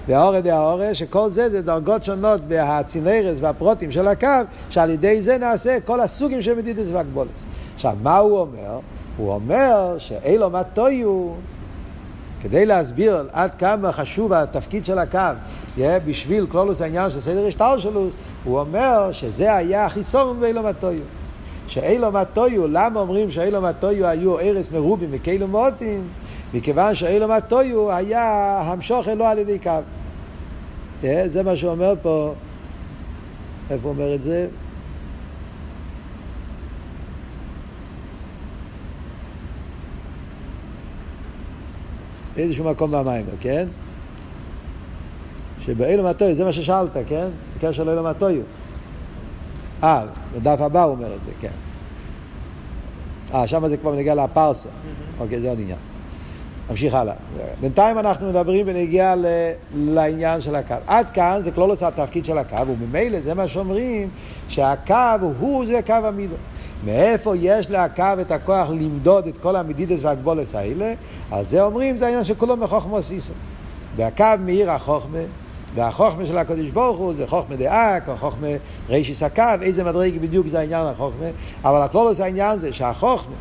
והאורס 0.09 0.43
דה 0.43 0.57
האורס, 0.57 0.97
שכל 0.97 1.31
זה 1.31 1.49
זה 1.49 1.63
דרגות 1.63 2.05
שונות 2.05 2.41
בהצינרס 2.41 3.39
והפרוטים 3.41 3.91
של 3.91 4.09
הקו, 4.09 4.29
שעל 4.71 4.91
ידי 4.91 5.23
זה 5.23 5.39
נעשה 5.39 5.81
כל 5.85 6.01
הסוגים 6.01 6.43
של 6.43 6.55
מדידס 6.55 6.87
והגבולס. 6.93 7.45
עכשיו, 7.75 7.97
מה 8.03 8.17
הוא 8.17 8.39
אומר? 8.39 8.79
הוא 9.17 9.33
אומר 9.33 9.95
שאילו 9.99 10.51
מה 10.51 10.65
טויו 10.65 11.31
כדי 12.41 12.67
להסביר 12.67 13.29
עד 13.33 13.55
כמה 13.55 13.93
חשוב 13.93 14.33
התפקיד 14.33 14.85
של 14.85 14.99
הקו 14.99 15.19
yeah, 15.79 15.81
בשביל 16.05 16.47
כלולוס 16.47 16.81
העניין 16.81 17.11
של 17.11 17.21
סדר 17.21 17.47
השטר 17.47 17.79
שלו, 17.79 18.09
הוא 18.45 18.61
אומר 18.61 19.13
שזה 19.13 19.55
היה 19.57 19.87
החיסון 19.87 20.41
באילו 20.41 20.63
מטויו. 20.63 21.03
שאילו 21.67 22.13
מטויו, 22.13 22.69
למה 22.69 23.01
אומרים 23.01 23.31
שאילו 23.31 23.61
מטויו 23.61 24.07
היו 24.07 24.39
ארס 24.39 24.71
מרובים 24.71 25.09
וכאילו 25.13 25.49
מוטים? 25.49 26.09
מכיוון 26.55 26.95
שאילו 26.95 27.29
מטויו 27.29 27.93
היה 27.93 28.61
המשוך 28.61 29.09
אלו 29.09 29.25
על 29.25 29.39
ידי 29.39 29.59
קו. 29.59 29.71
אה, 31.05 31.23
זה 31.27 31.43
מה 31.43 31.57
שאומר 31.57 31.95
פה, 32.03 32.35
איפה 33.71 33.89
אומר 33.89 34.15
את 34.15 34.23
זה? 34.23 34.47
איזשהו 42.39 42.65
מקום 42.65 42.91
במים, 42.91 43.27
כן? 43.41 43.67
שבאילו 45.61 46.05
מטויו, 46.05 46.35
זה 46.35 46.45
מה 46.45 46.53
ששאלת, 46.53 46.97
כן? 47.09 47.29
בקשר 47.57 47.85
לאילו 47.85 48.03
מטויו. 48.03 48.43
אה, 49.85 50.05
בדף 50.35 50.61
הבא 50.61 50.83
הוא 50.83 50.93
אומר 50.93 51.15
את 51.15 51.23
זה, 51.23 51.31
כן. 51.41 51.49
אה, 53.35 53.47
שם 53.47 53.69
זה 53.69 53.77
כבר 53.77 53.95
נגיע 53.95 54.15
לפרסה. 54.15 54.69
אוקיי, 55.21 55.41
זה 55.41 55.49
עוד 55.49 55.61
עניין. 55.61 55.79
נמשיך 56.71 56.95
הלאה. 56.95 57.15
בינתיים 57.61 57.99
אנחנו 57.99 58.29
מדברים 58.29 58.67
ונגיע 58.69 59.15
ל... 59.17 59.27
לעניין 59.75 60.41
של 60.41 60.55
הקו. 60.55 60.75
עד 60.87 61.11
כאן 61.11 61.39
זה 61.41 61.51
כלולוס 61.51 61.83
התפקיד 61.83 62.25
של 62.25 62.39
הקו, 62.39 62.57
וממילא 62.69 63.21
זה 63.21 63.35
מה 63.35 63.49
שאומרים, 63.49 64.09
שהקו 64.49 64.95
הוא 65.39 65.67
זה 65.67 65.81
קו 65.87 65.93
המידו. 65.93 66.35
מאיפה 66.85 67.37
יש 67.37 67.71
לקו 67.71 68.05
את 68.21 68.31
הכוח 68.31 68.71
למדוד 68.71 69.27
את 69.27 69.39
כל 69.39 69.57
המידידס 69.57 70.03
והגבולס 70.03 70.55
האלה? 70.55 70.95
אז 71.33 71.51
זה 71.51 71.63
אומרים, 71.63 71.97
זה 71.97 72.05
העניין 72.05 72.25
שכולו 72.25 72.57
מחוכמו 72.57 73.03
סיסו. 73.03 73.33
והקו 73.97 74.25
מאיר 74.45 74.71
החוכמה, 74.71 75.19
והחוכמה 75.75 76.27
של 76.27 76.39
הקדוש 76.39 76.71
ברוך 76.71 76.99
הוא 76.99 77.15
זה 77.15 77.27
חוכמה 77.27 77.57
דאק, 77.57 78.09
או 78.09 78.17
חוכמה 78.17 78.49
רישיס 78.89 79.23
הקו, 79.23 79.43
איזה 79.63 79.85
מדרג 79.85 80.19
בדיוק 80.19 80.47
זה 80.47 80.59
העניין 80.59 80.87
החוכמה, 80.87 81.27
אבל 81.65 81.83
הכלולוס 81.83 82.21
העניין 82.21 82.59
זה 82.59 82.73
שהחוכמה 82.73 83.35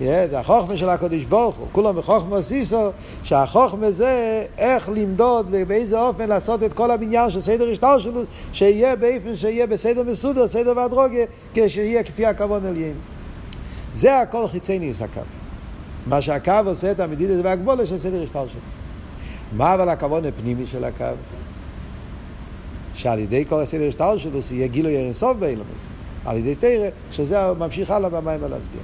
זה 0.00 0.38
החוכמה 0.38 0.76
של 0.76 0.88
הקדוש 0.88 1.24
ברוך 1.24 1.56
הוא, 1.56 1.66
כולם 1.72 1.96
בחוכמה 1.96 2.42
סיסו, 2.42 2.90
שהחוכמה 3.22 3.90
זה 3.90 4.44
איך 4.58 4.88
למדוד 4.88 5.46
ובאיזה 5.50 6.00
אופן 6.00 6.28
לעשות 6.28 6.62
את 6.62 6.72
כל 6.72 6.90
הבניין 6.90 7.30
של 7.30 7.40
סדר 7.40 7.70
השטלשלוס, 7.70 8.28
שיהיה 8.52 8.96
באופן 8.96 9.36
שיהיה 9.36 9.66
בסדר 9.66 10.02
מסודר, 10.02 10.48
סדר 10.48 10.72
והדרוגיה, 10.76 11.26
כשיהיה 11.54 12.02
כפי 12.02 12.26
הכבוד 12.26 12.66
עליין. 12.66 12.94
זה 13.92 14.20
הכל 14.20 14.48
חיצי 14.48 14.78
ניס 14.78 15.02
הקו. 15.02 15.20
מה 16.06 16.22
שהקו 16.22 16.52
עושה 16.66 16.90
את 16.90 17.00
המדידת 17.00 17.44
והגבולה 17.44 17.86
של 17.86 17.98
סדר 17.98 18.22
השטלשלוס. 18.22 18.74
מה 19.52 19.74
אבל 19.74 19.88
הכבוד 19.88 20.26
הפנימי 20.26 20.66
של 20.66 20.84
הקו? 20.84 21.04
שעל 22.94 23.18
ידי 23.18 23.44
כל 23.48 23.60
הסדר 23.62 23.88
השטלשלוס 23.88 24.50
יהיה 24.50 24.66
גילוי 24.66 24.96
אינסוף 24.96 25.36
באילומס. 25.36 25.88
על 26.24 26.36
ידי 26.36 26.54
תרא, 26.54 26.88
שזה 27.12 27.52
ממשיך 27.58 27.90
הלאה 27.90 28.10
במים 28.10 28.40
להסביר. 28.40 28.82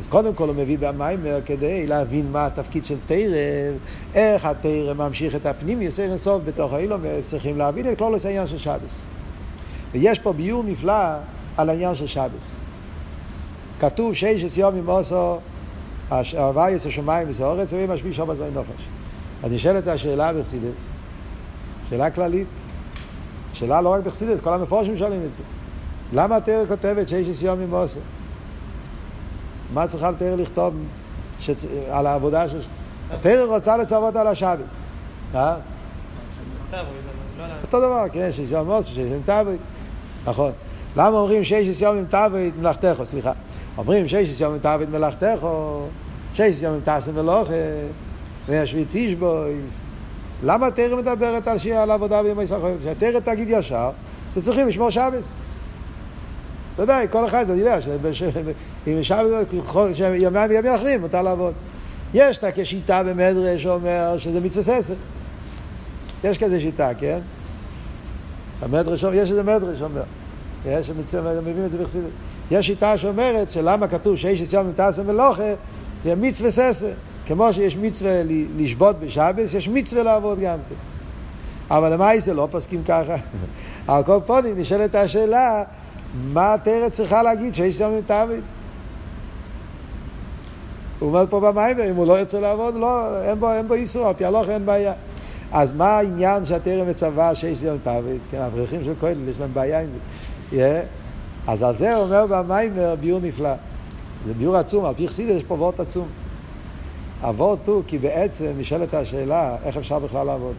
אז 0.00 0.06
קודם 0.06 0.34
כל 0.34 0.48
הוא 0.48 0.56
מביא 0.56 0.78
במיימר 0.80 1.40
כדי 1.46 1.86
להבין 1.86 2.32
מה 2.32 2.46
התפקיד 2.46 2.84
של 2.84 2.96
תרא, 3.06 3.36
איך 4.14 4.44
התרא 4.44 4.94
ממשיך 4.94 5.34
את 5.34 5.46
הפנים, 5.46 5.82
יסר 5.82 6.02
אינסוף 6.02 6.42
בתוך 6.44 6.72
האילום, 6.72 7.00
צריכים 7.20 7.58
להבין 7.58 7.92
את 7.92 7.98
כלולוס 7.98 8.26
העניין 8.26 8.46
של 8.46 8.58
שבס. 8.58 9.02
ויש 9.92 10.18
פה 10.18 10.32
ביור 10.32 10.62
נפלא 10.66 11.16
על 11.56 11.70
העניין 11.70 11.94
של 11.94 12.06
שבס. 12.06 12.56
כתוב 13.80 14.14
ששת 14.14 14.56
יומים 14.56 14.86
עושו, 14.86 15.38
הווייס 16.38 16.86
השמיים 16.86 17.30
וסעורץ, 17.30 17.72
ואם 17.72 17.90
השביעי 17.90 18.14
שבת 18.14 18.36
זמן 18.36 18.50
נופש. 18.54 18.88
אז 19.42 19.52
נשאלת 19.52 19.86
השאלה 19.86 20.32
בחסידס, 20.32 20.86
שאלה 21.90 22.10
כללית, 22.10 22.48
שאלה 23.52 23.80
לא 23.80 23.88
רק 23.88 24.02
בחסידס, 24.02 24.40
כל 24.40 24.54
המפורשים 24.54 24.96
שואלים 24.96 25.20
את 25.24 25.34
זה. 25.34 25.42
למה 26.12 26.36
התרא 26.36 26.66
כותבת 26.68 27.08
ששת 27.08 27.42
יומים 27.42 27.70
עושו? 27.70 28.00
מה 29.72 29.86
צריכה 29.86 30.10
לתאר 30.10 30.36
לכתוב 30.36 30.74
שצ... 31.40 31.64
על 31.90 32.06
העבודה 32.06 32.48
של... 32.48 32.60
התרא 33.10 33.44
רוצה 33.44 33.76
לצוות 33.76 34.16
על 34.16 34.26
השבת. 34.26 34.58
אה? 35.34 35.56
אותו 37.62 37.80
דבר, 37.80 38.04
כן, 38.12 38.32
שיש 38.32 38.50
יום 38.50 38.66
מוס, 38.66 38.86
שיש 38.86 38.98
יום 38.98 39.22
תאווית. 39.24 39.60
נכון. 40.26 40.52
למה 40.96 41.18
אומרים 41.18 41.44
שיש 41.44 41.80
יום 41.80 41.96
עם 41.96 42.04
תאווית 42.04 42.54
מלאכתך, 42.58 43.00
סליחה. 43.04 43.32
אומרים 43.78 44.08
שיש 44.08 44.40
יום 44.40 44.52
עם 44.52 44.58
תאווית 44.58 44.88
מלאכתך, 44.88 45.46
שיש 46.34 46.62
יום 46.62 46.74
עם 46.74 46.80
תעשה 46.80 47.12
מלוכה, 47.12 47.52
וישבי 48.48 48.84
תשבויס. 48.88 49.74
למה 50.42 50.66
התרא 50.66 50.96
מדברת 50.96 51.48
על 51.76 51.90
עבודה 51.90 52.22
בימי 52.22 52.46
סחויות? 52.46 52.82
שהתרא 52.82 53.20
תגיד 53.20 53.48
ישר, 53.50 53.90
שצריכים 54.34 54.68
לשמור 54.68 54.90
שבס. 54.90 55.32
ודאי, 56.78 57.06
כל 57.10 57.26
אחד 57.26 57.44
יודע 57.48 57.78
ימיים 60.14 60.50
וימים 60.50 60.74
אחרים 60.74 61.00
מותר 61.00 61.22
לעבוד. 61.22 61.54
יש 62.14 62.38
את 62.38 62.44
כשיטה 62.54 63.02
במדרש 63.02 63.62
שאומר 63.62 64.14
שזה 64.18 64.40
מצווה 64.40 64.62
ססר. 64.62 64.94
יש 66.24 66.38
כזה 66.38 66.60
שיטה, 66.60 66.94
כן? 66.98 67.18
המדרש, 68.62 69.04
יש 69.14 69.30
איזה 69.30 69.42
מדרש 69.42 69.78
שאומר. 69.78 70.02
יש 70.66 70.90
מביאים 70.90 71.64
את 71.64 71.70
זה 71.70 71.78
בחסידות. 71.78 72.10
יש 72.50 72.66
שיטה 72.66 72.98
שאומרת 72.98 73.50
שלמה 73.50 73.88
כתוב 73.88 74.16
שיש 74.16 74.52
יום 74.52 74.72
תעשה 74.72 75.02
מלוכה, 75.02 75.52
זה 76.04 76.14
מצווה 76.16 76.50
ססר. 76.50 76.92
כמו 77.26 77.52
שיש 77.52 77.76
מצווה 77.76 78.22
לשבות 78.56 79.00
בשבס, 79.00 79.54
יש 79.54 79.68
מצווה 79.68 80.02
לעבוד 80.02 80.40
גם 80.40 80.58
כן. 80.68 80.74
אבל 81.70 81.92
למה 81.92 82.18
זה 82.18 82.34
לא 82.34 82.48
פוסקים 82.50 82.82
ככה? 82.84 83.16
על 83.88 84.02
כל 84.02 84.18
פונים 84.26 84.58
נשאלת 84.58 84.94
השאלה 84.94 85.62
מה 86.14 86.54
התרא 86.54 86.88
צריכה 86.88 87.22
להגיד 87.22 87.54
שיש 87.54 87.78
שם 87.78 87.90
תעביד? 88.06 88.44
הוא 90.98 91.08
אומר 91.08 91.24
פה 91.30 91.40
במים, 91.40 91.78
אם 91.78 91.96
הוא 91.96 92.06
לא 92.06 92.18
ירצה 92.18 92.40
לעבוד, 92.40 92.74
לא, 92.74 93.22
אין 93.22 93.40
בו, 93.40 93.48
בו 93.68 93.74
איסור, 93.74 94.06
על 94.08 94.14
פי 94.14 94.24
הלוך 94.24 94.48
אין 94.48 94.66
בעיה. 94.66 94.92
אז 95.52 95.72
מה 95.72 95.86
העניין 95.86 96.44
שהתרא 96.44 96.84
מצווה 96.84 97.34
שיש 97.34 97.62
יום 97.62 97.78
תעביד? 97.82 98.18
כן, 98.30 98.38
האברכים 98.38 98.84
של 98.84 98.92
כהן, 99.00 99.28
יש 99.28 99.40
להם 99.40 99.54
בעיה 99.54 99.80
עם 99.80 99.86
זה. 99.90 99.98
Yeah. 100.52 100.86
אז 101.46 101.62
על 101.62 101.74
זה 101.76 101.96
אומר 101.96 102.26
במיימר 102.26 102.94
ביור 103.00 103.20
נפלא. 103.20 103.54
זה 104.26 104.34
ביור 104.34 104.56
עצום, 104.56 104.84
על 104.84 104.94
פי 104.94 105.08
חסידה 105.08 105.32
יש 105.32 105.42
פה 105.44 105.54
וורט 105.54 105.80
עצום. 105.80 106.08
הוורט 107.22 107.68
הוא 107.68 107.82
כי 107.86 107.98
בעצם 107.98 108.52
נשאלת 108.58 108.94
השאלה 108.94 109.56
איך 109.64 109.76
אפשר 109.76 109.98
בכלל 109.98 110.26
לעבוד. 110.26 110.54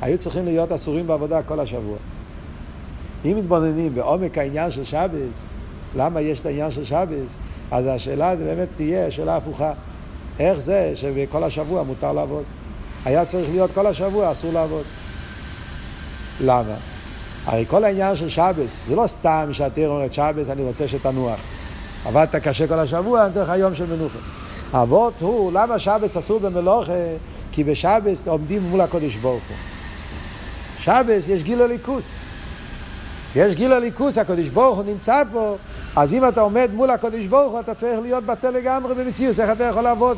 היו 0.00 0.18
צריכים 0.18 0.44
להיות 0.44 0.72
אסורים 0.72 1.06
בעבודה 1.06 1.42
כל 1.42 1.60
השבוע. 1.60 1.96
אם 3.24 3.36
מתבוננים 3.36 3.94
בעומק 3.94 4.38
העניין 4.38 4.70
של 4.70 4.84
שבס, 4.84 5.46
למה 5.96 6.20
יש 6.20 6.40
את 6.40 6.46
העניין 6.46 6.70
של 6.70 6.84
שבס, 6.84 7.38
אז 7.70 7.86
השאלה 7.86 8.36
באמת 8.36 8.68
תהיה 8.76 9.10
שאלה 9.10 9.36
הפוכה. 9.36 9.72
איך 10.38 10.60
זה 10.60 10.92
שבכל 10.94 11.44
השבוע 11.44 11.82
מותר 11.82 12.12
לעבוד? 12.12 12.42
היה 13.04 13.24
צריך 13.24 13.50
להיות 13.50 13.70
כל 13.72 13.86
השבוע 13.86 14.32
אסור 14.32 14.52
לעבוד. 14.52 14.84
למה? 16.40 16.74
הרי 17.46 17.64
כל 17.68 17.84
העניין 17.84 18.16
של 18.16 18.28
שבס, 18.28 18.86
זה 18.86 18.96
לא 18.96 19.06
סתם 19.06 19.48
שהתיר 19.52 19.88
אומרת 19.88 20.12
שבס, 20.12 20.50
אני 20.50 20.62
רוצה 20.62 20.88
שתנוח. 20.88 21.40
עבדת 22.04 22.36
קשה 22.36 22.66
כל 22.66 22.78
השבוע, 22.78 23.26
אני 23.26 23.32
אתן 23.32 23.40
לך 23.40 23.52
יום 23.58 23.74
של 23.74 23.86
מנוחה. 23.86 24.18
אבות 24.72 25.14
הוא, 25.20 25.52
למה 25.52 25.78
שבס 25.78 26.16
אסור 26.16 26.40
במלוכה? 26.40 26.92
כי 27.52 27.64
בשבס 27.64 28.28
עומדים 28.28 28.62
מול 28.62 28.80
הקודש 28.80 29.16
ברוך 29.16 29.42
הוא. 29.48 29.56
שבס 30.78 31.28
יש 31.28 31.42
גיל 31.42 31.62
הליכוס. 31.62 32.23
יש 33.36 33.54
גיל 33.54 33.72
הליכוס, 33.72 34.18
הקדוש 34.18 34.48
ברוך 34.48 34.76
הוא 34.76 34.84
נמצא 34.84 35.22
פה, 35.32 35.56
אז 35.96 36.14
אם 36.14 36.28
אתה 36.28 36.40
עומד 36.40 36.70
מול 36.74 36.90
הקדוש 36.90 37.26
ברוך 37.26 37.52
הוא, 37.52 37.60
אתה 37.60 37.74
צריך 37.74 38.00
להיות 38.00 38.24
בטל 38.24 38.50
לגמרי 38.50 38.94
במציאות, 38.94 39.40
איך 39.40 39.50
אתה 39.50 39.64
יכול 39.64 39.82
לעבוד? 39.82 40.16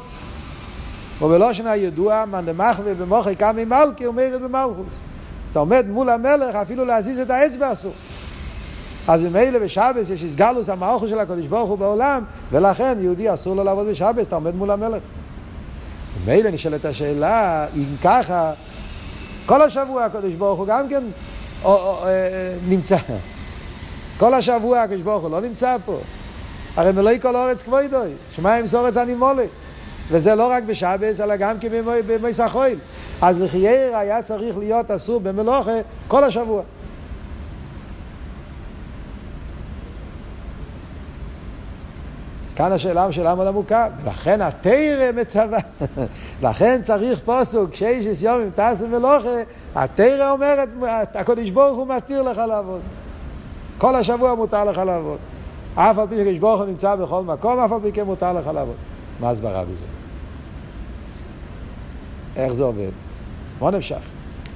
ובלושן 1.23 1.67
הידוע, 1.67 2.25
מאן 2.31 2.47
דמחווה 2.47 2.95
במוחי 2.95 3.35
קמי 3.35 3.65
מלכי 3.65 4.07
ומרד 4.07 4.43
במלכוס. 4.43 5.01
אתה 5.53 5.59
עומד 5.59 5.87
מול 5.89 6.11
המלך, 6.11 6.55
אפילו 6.55 6.85
להזיז 6.85 7.19
את 7.19 7.31
האצבע 7.31 7.73
אסור. 7.73 7.93
אז 9.09 9.25
ממילא 9.25 9.59
בשבס 9.59 10.11
יש 10.11 10.23
הסגלוס 10.23 10.69
המערכו 10.69 11.09
של 11.09 11.19
הקדוש 11.19 11.47
ברוך 11.47 11.71
הוא 11.71 11.79
בעולם, 11.79 12.23
ולכן 12.53 12.97
יהודי 13.01 13.35
אסור 13.35 13.57
לו 13.57 13.65
לעבוד 13.65 13.87
בשבס, 13.87 14.27
אתה 14.27 14.35
עומד 14.35 14.55
מול 14.55 14.71
המלך. 14.71 15.03
ממילא 16.25 16.51
נשאלת 16.51 16.85
השאלה, 16.85 17.67
אם 17.77 17.85
ככה, 18.05 18.53
כל 19.47 19.63
השבוע 19.63 20.05
הקדוש 20.05 20.35
ברוך 20.35 20.59
הוא 20.59 20.67
גם 20.67 20.89
כן 20.89 21.03
או, 21.65 21.73
או, 21.73 22.07
אה, 22.07 22.55
נמצא. 22.69 22.97
כל 24.19 24.35
השבוע 24.35 24.81
הקדוש 24.81 25.01
ברוך 25.03 25.23
הוא 25.23 25.31
לא 25.31 25.41
נמצא 25.41 25.77
פה. 25.85 25.99
הרי 26.77 26.93
מלואי 26.93 27.19
כל 27.21 27.37
אורץ 27.37 27.63
כבודוי, 27.63 28.11
שמיים 28.31 28.67
סורץ 28.67 28.97
אני 28.97 29.15
מולה. 29.15 29.45
וזה 30.11 30.35
לא 30.35 30.51
רק 30.51 30.63
בשבס, 30.63 31.21
אלא 31.21 31.37
גם 31.37 31.59
כן 31.59 31.69
במויס 32.07 32.41
החויל. 32.41 32.79
אז 33.23 33.41
לחייר 33.41 33.97
היה 33.97 34.23
צריך 34.23 34.59
להיות 34.59 34.91
אסור 34.91 35.21
במלוכה 35.21 35.73
כל 36.09 36.25
השבוע. 36.25 36.63
כאן 42.57 42.73
השאלה 42.73 43.13
שאלה 43.13 43.35
מאוד 43.35 43.47
עמוקה, 43.47 43.87
ולכן 44.05 44.41
התרא 44.41 45.11
מצווה, 45.17 45.59
לכן 46.43 46.81
צריך 46.83 47.21
פוסוק, 47.25 47.71
כשיש 47.71 48.23
יום 48.23 48.41
אם 48.41 48.51
תעשו 48.55 48.89
מלוכה, 48.89 49.37
התרא 49.75 50.31
אומרת, 50.31 50.69
הקדוש 51.15 51.51
ברוך 51.51 51.79
הוא 51.79 51.89
מתיר 51.89 52.23
לך 52.23 52.39
לעבוד. 52.39 52.81
כל 53.79 53.95
השבוע 53.95 54.35
מותר 54.35 54.65
לך 54.65 54.79
לעבוד. 54.79 55.19
אף 55.75 55.99
על 55.99 56.09
פי 56.09 56.17
שקדוש 56.17 56.39
ברוך 56.39 56.61
הוא 56.61 56.69
נמצא 56.69 56.97
בכל 56.97 57.23
מקום, 57.23 57.59
אף 57.59 57.73
על 57.73 57.81
פי 57.83 57.93
כן 57.93 58.03
מותר 58.03 58.33
לך 58.33 58.47
לעבוד. 58.47 58.77
מה 59.21 59.31
הסברה 59.31 59.65
בזה? 59.65 59.85
איך 62.37 62.53
זה 62.53 62.63
עובד? 62.63 62.91
מה 63.61 63.71
נמשך? 63.71 64.01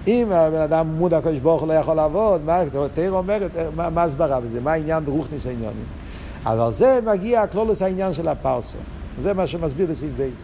אם 0.06 0.32
הבן 0.32 0.60
אדם 0.60 0.86
מודע 0.86 1.18
הקדוש 1.18 1.38
ברוך 1.38 1.60
הוא 1.60 1.68
לא 1.68 1.72
יכול 1.72 1.94
לעבוד, 1.94 2.44
מה 2.44 2.60
תראה 2.94 3.08
אומרת, 3.08 3.50
מה 3.74 4.02
הסברה 4.02 4.40
בזה? 4.40 4.60
מה 4.60 4.72
העניין 4.72 5.04
ברוכניס 5.04 5.46
העניונים? 5.46 5.99
אז 6.44 6.60
על 6.60 6.72
זה 6.72 7.00
מגיע 7.06 7.42
הכלולוס 7.42 7.82
העניין 7.82 8.12
של 8.12 8.28
הפרסו. 8.28 8.78
זה 9.20 9.34
מה 9.34 9.46
שמסביר 9.46 9.86
בסעיף 9.86 10.12
בייס. 10.16 10.42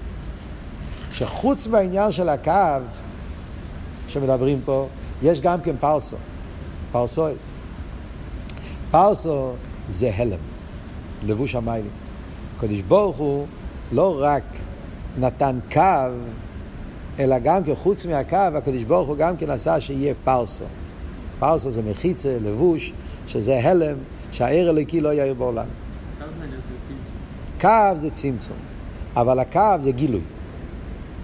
שחוץ 1.12 1.66
מהעניין 1.66 2.12
של 2.12 2.28
הקו 2.28 2.82
שמדברים 4.08 4.60
פה, 4.64 4.86
יש 5.22 5.40
גם 5.40 5.60
כן 5.60 5.76
פרסו, 5.80 6.16
פרסואס. 6.92 7.52
פרסו 8.90 9.52
זה 9.88 10.10
הלם, 10.16 10.38
לבוש 11.22 11.54
המיילים. 11.54 11.90
הקדוש 12.56 12.80
ברוך 12.80 13.16
הוא 13.16 13.46
לא 13.92 14.18
רק 14.20 14.42
נתן 15.18 15.58
קו, 15.72 15.80
אלא 17.18 17.38
גם 17.38 17.64
כן 17.64 17.74
חוץ 17.74 18.06
מהקו, 18.06 18.36
הקדוש 18.36 18.82
ברוך 18.84 19.08
הוא 19.08 19.16
גם 19.16 19.36
כן 19.36 19.50
עשה 19.50 19.80
שיהיה 19.80 20.14
פרסו. 20.24 20.64
פרסו 21.38 21.70
זה 21.70 21.82
מחיצה, 21.82 22.36
לבוש, 22.44 22.92
שזה 23.26 23.60
הלם, 23.62 23.96
שהעיר 24.32 24.68
הלקי 24.68 25.00
לא 25.00 25.12
יאיר 25.12 25.34
בעולם. 25.34 25.66
קו 27.60 27.68
זה 27.96 28.10
צמצום, 28.10 28.56
אבל 29.16 29.38
הקו 29.38 29.76
זה 29.80 29.92
גילוי. 29.92 30.20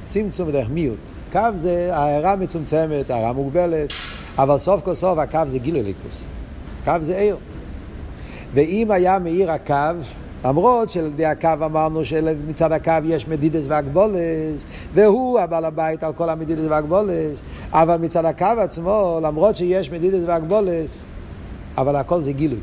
צמצום 0.05 0.49
בדרך 0.49 0.68
מיעוט. 0.70 1.11
קו 1.33 1.41
זה 1.57 1.91
הערה 1.93 2.37
מצומצמת, 2.37 3.11
הערה 3.11 3.33
מוגבלת, 3.33 3.93
אבל 4.39 4.59
סוף 4.59 4.80
כל 4.85 4.95
סוף 4.95 5.18
הקו 5.18 5.41
זה 5.47 5.59
גילוי 5.59 5.83
ליכוס. 5.83 6.24
קו 6.85 6.93
זה 7.01 7.18
עיר. 7.18 7.37
ואם 8.55 8.91
היה 8.91 9.18
מאיר 9.18 9.53
הקו, 9.53 9.74
למרות 10.45 10.91
שעל 10.91 11.07
ידי 11.07 11.26
הקו 11.26 11.49
אמרנו 11.64 12.05
שמצד 12.05 12.72
הקו 12.72 12.93
יש 13.05 13.28
מדידס 13.28 13.64
והגבולס, 13.68 14.64
והוא 14.95 15.41
הבעל 15.41 15.64
הבית 15.64 16.03
על 16.03 16.12
כל 16.12 16.30
המדידס 16.30 16.64
והגבולס, 16.68 17.43
אבל 17.72 17.97
מצד 17.97 18.24
הקו 18.24 18.47
עצמו, 18.47 19.20
למרות 19.22 19.57
שיש 19.57 19.91
מדידס 19.91 20.20
והגבולס, 20.26 21.05
אבל 21.78 21.97
הכל 21.97 22.22
זה 22.22 22.33
גילוי. 22.33 22.59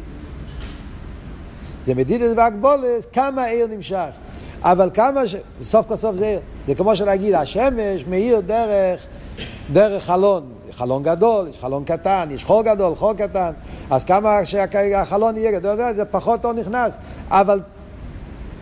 זה 1.89 1.95
מדידס 1.95 2.33
והגבולס, 2.37 3.05
כמה 3.13 3.45
עיר 3.45 3.67
נמשך. 3.67 4.09
אבל 4.61 4.89
כמה 4.93 5.27
ש... 5.27 5.35
סוף 5.61 5.87
כל 5.87 5.95
סוף 5.95 6.15
זה 6.15 6.25
עיר. 6.25 6.39
זה 6.67 6.75
כמו 6.75 6.95
שלהגיד, 6.95 7.33
השמש 7.33 8.05
מאיר 8.09 8.39
דרך, 8.39 9.07
דרך 9.73 10.03
חלון. 10.03 10.43
חלון 10.71 11.03
גדול, 11.03 11.47
יש 11.47 11.59
חלון 11.59 11.83
קטן, 11.83 12.29
יש 12.31 12.43
חור 12.43 12.63
גדול, 12.63 12.95
חור 12.95 13.13
קטן, 13.13 13.51
אז 13.89 14.05
כמה 14.05 14.45
שהחלון 14.45 15.37
יהיה 15.37 15.51
גדול, 15.51 15.93
זה 15.95 16.05
פחות 16.05 16.45
אור 16.45 16.53
נכנס, 16.53 16.97
אבל 17.29 17.59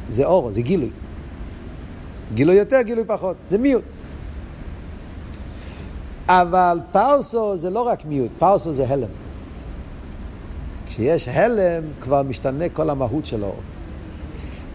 זה 0.09 0.25
אור, 0.25 0.51
זה 0.51 0.61
גילוי. 0.61 0.89
גילוי 2.33 2.55
יותר, 2.55 2.81
גילוי 2.81 3.05
פחות, 3.07 3.35
זה 3.49 3.57
מיעוט. 3.57 3.83
אבל 6.27 6.79
פרסו 6.91 7.57
זה 7.57 7.69
לא 7.69 7.81
רק 7.81 8.05
מיעוט, 8.05 8.31
פרסו 8.39 8.73
זה 8.73 8.85
הלם. 8.89 9.26
כשיש 10.97 11.27
הלם, 11.27 11.83
כבר 12.01 12.23
משתנה 12.23 12.69
כל 12.69 12.89
המהות 12.89 13.25
של 13.25 13.43
האור. 13.43 13.59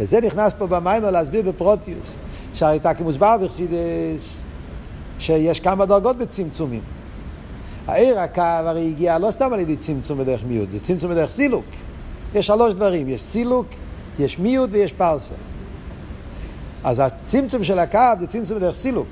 וזה 0.01 0.20
נכנס 0.20 0.53
פה 0.59 0.66
במיימר 0.66 1.11
להסביר 1.11 1.43
בפרוטיוס, 1.43 2.14
שהייתה 2.55 2.95
כמוסבר 2.95 3.37
בחסידס, 3.43 4.45
שיש 5.18 5.61
כמה 5.61 5.87
דרגות 5.87 6.18
בצמצומים. 6.18 6.81
העיר 7.87 8.20
הקו 8.20 8.43
הרי 8.43 8.89
הגיע 8.89 9.18
לא 9.18 9.31
סתם 9.31 9.53
על 9.53 9.61
ידי 9.61 9.77
צמצום 9.77 10.18
בדרך 10.18 10.43
מיעוט, 10.49 10.70
זה 10.70 10.81
צמצום 10.81 11.11
בדרך 11.11 11.31
סילוק. 11.31 11.64
יש 12.35 12.47
שלוש 12.47 12.75
דברים, 12.75 13.09
יש 13.09 13.23
סילוק, 13.23 13.66
יש 14.18 14.39
מיעוט 14.39 14.70
ויש 14.73 14.93
פרסה. 14.93 15.35
אז 16.85 17.03
הצמצום 17.05 17.64
של 17.64 17.79
הקו 17.79 17.99
זה 18.20 18.27
צמצום 18.27 18.57
בדרך 18.57 18.75
סילוק. 18.75 19.09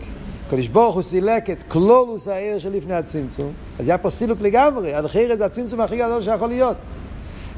הקדוש 0.46 0.68
ברוך 0.68 0.94
הוא 0.94 1.02
סילק 1.02 1.50
את 1.50 1.62
קלולוס 1.68 2.28
העיר 2.28 2.58
שלפני 2.58 2.94
הצמצום, 2.94 3.52
אז 3.78 3.88
היה 3.88 3.98
פה 3.98 4.10
סילוק 4.10 4.40
לגמרי, 4.40 4.96
אז 4.96 5.06
אחרי 5.06 5.36
זה 5.36 5.44
הצמצום 5.46 5.80
הכי 5.80 5.96
גדול 5.96 6.22
שיכול 6.22 6.48
להיות. 6.48 6.76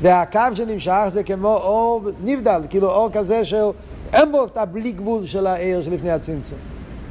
והקו 0.03 0.41
שנמשך 0.55 1.05
זה 1.09 1.23
כמו 1.23 1.57
אור 1.57 2.03
נבדל, 2.25 2.61
כאילו 2.71 2.91
אור 2.91 3.11
כזה 3.13 3.45
שאין 3.45 4.33
בו 4.33 4.45
את 4.45 4.57
הבלי 4.57 4.93
גבול 4.93 5.27
של 5.27 5.47
העיר 5.47 5.83
שלפני 5.83 6.11
הצמצום. 6.11 6.59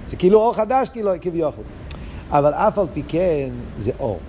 זה 0.08 0.16
כאילו 0.16 0.40
אור 0.40 0.54
חדש 0.54 0.90
כאילו, 0.90 1.12
כביכול. 1.22 1.64
אבל 2.30 2.54
אף 2.54 2.80
על 2.80 2.88
פי 2.94 3.04
כן 3.08 3.50
זה 3.78 3.92
אור. 4.00 4.20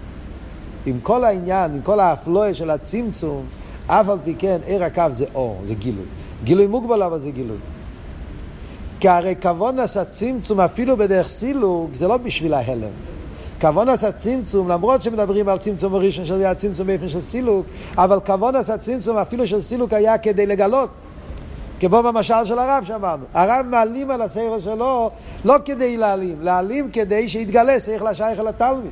עם 0.86 1.00
כל 1.02 1.24
העניין, 1.24 1.72
עם 1.72 1.82
כל 1.82 2.00
האפלואה 2.00 2.54
של 2.54 2.70
הצמצום, 2.70 3.46
אף 3.86 4.08
על 4.08 4.18
פי 4.24 4.34
כן 4.38 4.58
עיר 4.66 4.84
הקו 4.84 5.02
זה 5.10 5.24
אור, 5.34 5.60
זה 5.64 5.74
גילוי. 5.74 6.04
גילוי 6.44 6.66
מוגבל 6.66 7.02
אבל 7.02 7.18
זה 7.18 7.30
גילוי. 7.30 7.56
כי 9.00 9.08
הרי 9.08 9.34
כבון 9.40 9.78
עשה 9.78 10.04
צמצום 10.04 10.60
אפילו 10.60 10.96
בדרך 10.96 11.28
סילוק 11.28 11.94
זה 11.94 12.08
לא 12.08 12.16
בשביל 12.16 12.54
ההלם. 12.54 13.11
כבון 13.62 13.88
עשה 13.88 14.12
צמצום, 14.12 14.68
למרות 14.68 15.02
שמדברים 15.02 15.48
על 15.48 15.58
צמצום 15.58 15.94
הראשון 15.94 16.24
שזה 16.24 16.44
היה 16.44 16.54
צמצום 16.54 16.86
באופן 16.86 17.08
של 17.08 17.20
סילוק, 17.20 17.66
אבל 17.98 18.20
כבון 18.24 18.56
עשה 18.56 18.78
צמצום 18.78 19.16
אפילו 19.16 19.46
של 19.46 19.60
סילוק 19.60 19.92
היה 19.92 20.18
כדי 20.18 20.46
לגלות. 20.46 20.90
כמו 21.80 22.02
במשל 22.02 22.44
של 22.44 22.58
הרב 22.58 22.84
שאמרנו. 22.86 23.24
הרב 23.34 23.66
מעלים 23.68 24.10
על 24.10 24.22
הסייכל 24.22 24.60
שלו 24.60 25.10
לא 25.44 25.56
כדי 25.64 25.96
להעלים, 25.96 26.36
להעלים 26.40 26.90
כדי 26.90 27.28
שיתגלה 27.28 27.80
שכל 27.80 28.06
השייך 28.06 28.40
אל 28.40 28.46
התלמיד. 28.48 28.90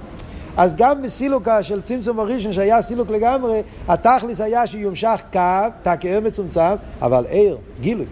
אז 0.56 0.74
גם 0.76 1.02
בסילוקה 1.02 1.62
של 1.62 1.80
צמצום 1.80 2.20
הראשון 2.20 2.52
שהיה 2.52 2.82
סילוק 2.82 3.10
לגמרי, 3.10 3.62
התכלס 3.88 4.40
היה 4.40 4.66
שיומשך 4.66 5.20
קו, 5.32 5.40
תא 5.82 5.94
כאר 6.00 6.20
מצומצם, 6.20 6.74
אבל 7.02 7.26
ער, 7.30 7.56
גילוי. 7.80 8.06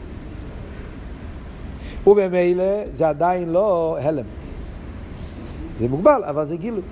ובמילא 2.06 2.64
זה 2.92 3.08
עדיין 3.08 3.48
לא 3.48 3.98
הלם. 4.00 4.37
זה 5.78 5.88
מוגבל, 5.88 6.22
אבל 6.24 6.46
זה 6.46 6.56
גילוי. 6.56 6.82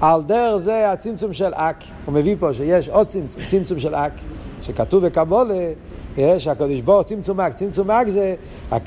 על 0.00 0.22
דרך 0.22 0.56
זה 0.56 0.92
הצמצום 0.92 1.32
של 1.32 1.54
אק, 1.54 1.84
הוא 2.04 2.14
מביא 2.14 2.36
פה 2.38 2.54
שיש 2.54 2.88
עוד 2.88 3.06
צמצום, 3.06 3.42
צמצום 3.46 3.80
של 3.80 3.94
אק, 3.94 4.12
שכתוב 4.62 5.06
בקבולה, 5.06 5.72
שהקדוש 6.38 6.80
ברוך 6.80 7.02
צמצום 7.02 7.40
אק, 7.40 7.54
צמצום 7.54 7.90
אק 7.90 8.08
זה, 8.08 8.34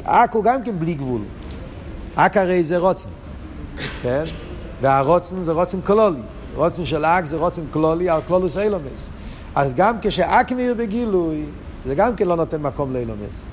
אק 0.03 0.33
הוא 0.33 0.43
גם 0.43 0.63
כן 0.63 0.79
בלי 0.79 0.93
גבול. 0.93 1.21
אק 2.15 2.37
הרי 2.37 2.63
זה 2.63 2.77
רוצן, 2.77 3.09
כן? 4.01 4.23
והרוצן 4.81 5.43
זה 5.43 5.51
רוצן 5.51 5.81
קלולי. 5.81 6.21
רוצן 6.55 6.85
של 6.85 7.05
אק 7.05 7.25
זה 7.25 7.37
רוצן 7.37 7.61
קלולי 7.71 8.09
על 8.09 8.21
קלולוס 8.27 8.57
אילומס. 8.57 9.09
אז 9.55 9.73
גם 9.75 9.95
כשאק 10.01 10.51
מאיר 10.51 10.73
בגילוי, 10.73 11.45
זה 11.85 11.95
גם 11.95 12.15
כן 12.15 12.27
לא 12.27 12.35
נותן 12.35 12.61
מקום 12.61 12.93
לאילומס. 12.93 13.43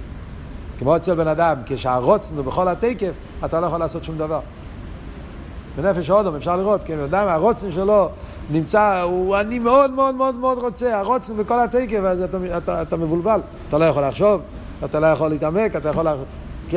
כמו 0.79 0.97
אצל 0.97 1.15
בן 1.15 1.29
אדם, 1.29 1.57
כשהרוצן 1.67 2.37
הוא 2.37 2.45
בכל 2.45 2.69
התקף, 2.69 3.13
אתה 3.45 3.61
לא 3.61 3.67
יכול 3.67 3.79
לעשות 3.79 4.05
שום 4.05 4.19
דבר. 4.19 4.41
בנפש 5.79 6.11
האודום 6.11 6.37
אפשר 6.37 6.57
לראות, 6.57 6.85
כן, 6.85 6.99
אדם, 6.99 7.29
הרוצן 7.29 7.73
שלו 7.73 8.09
נמצא, 8.51 9.01
הוא 9.03 9.37
אני 9.37 9.59
מאוד 9.59 9.91
מאוד 9.91 10.15
מאוד 10.15 10.35
מאוד 10.35 10.59
רוצה, 10.59 10.99
הרוצן 10.99 11.37
בכל 11.37 11.61
התקף, 11.61 12.01
אז 12.05 12.23
אתה, 12.23 12.39
אתה, 12.57 12.83
אתה 12.83 12.97
מבולבל, 12.97 13.41
אתה 13.69 13.79
לא 13.79 13.85
יכול 13.85 14.05
לחשוב, 14.05 14.41
אתה 14.85 15.01
לא 15.01 15.07
יכול 15.07 15.29
להתעמק, 15.29 15.77
אתה 15.77 15.89
יכול... 15.89 16.07
כי, 16.69 16.77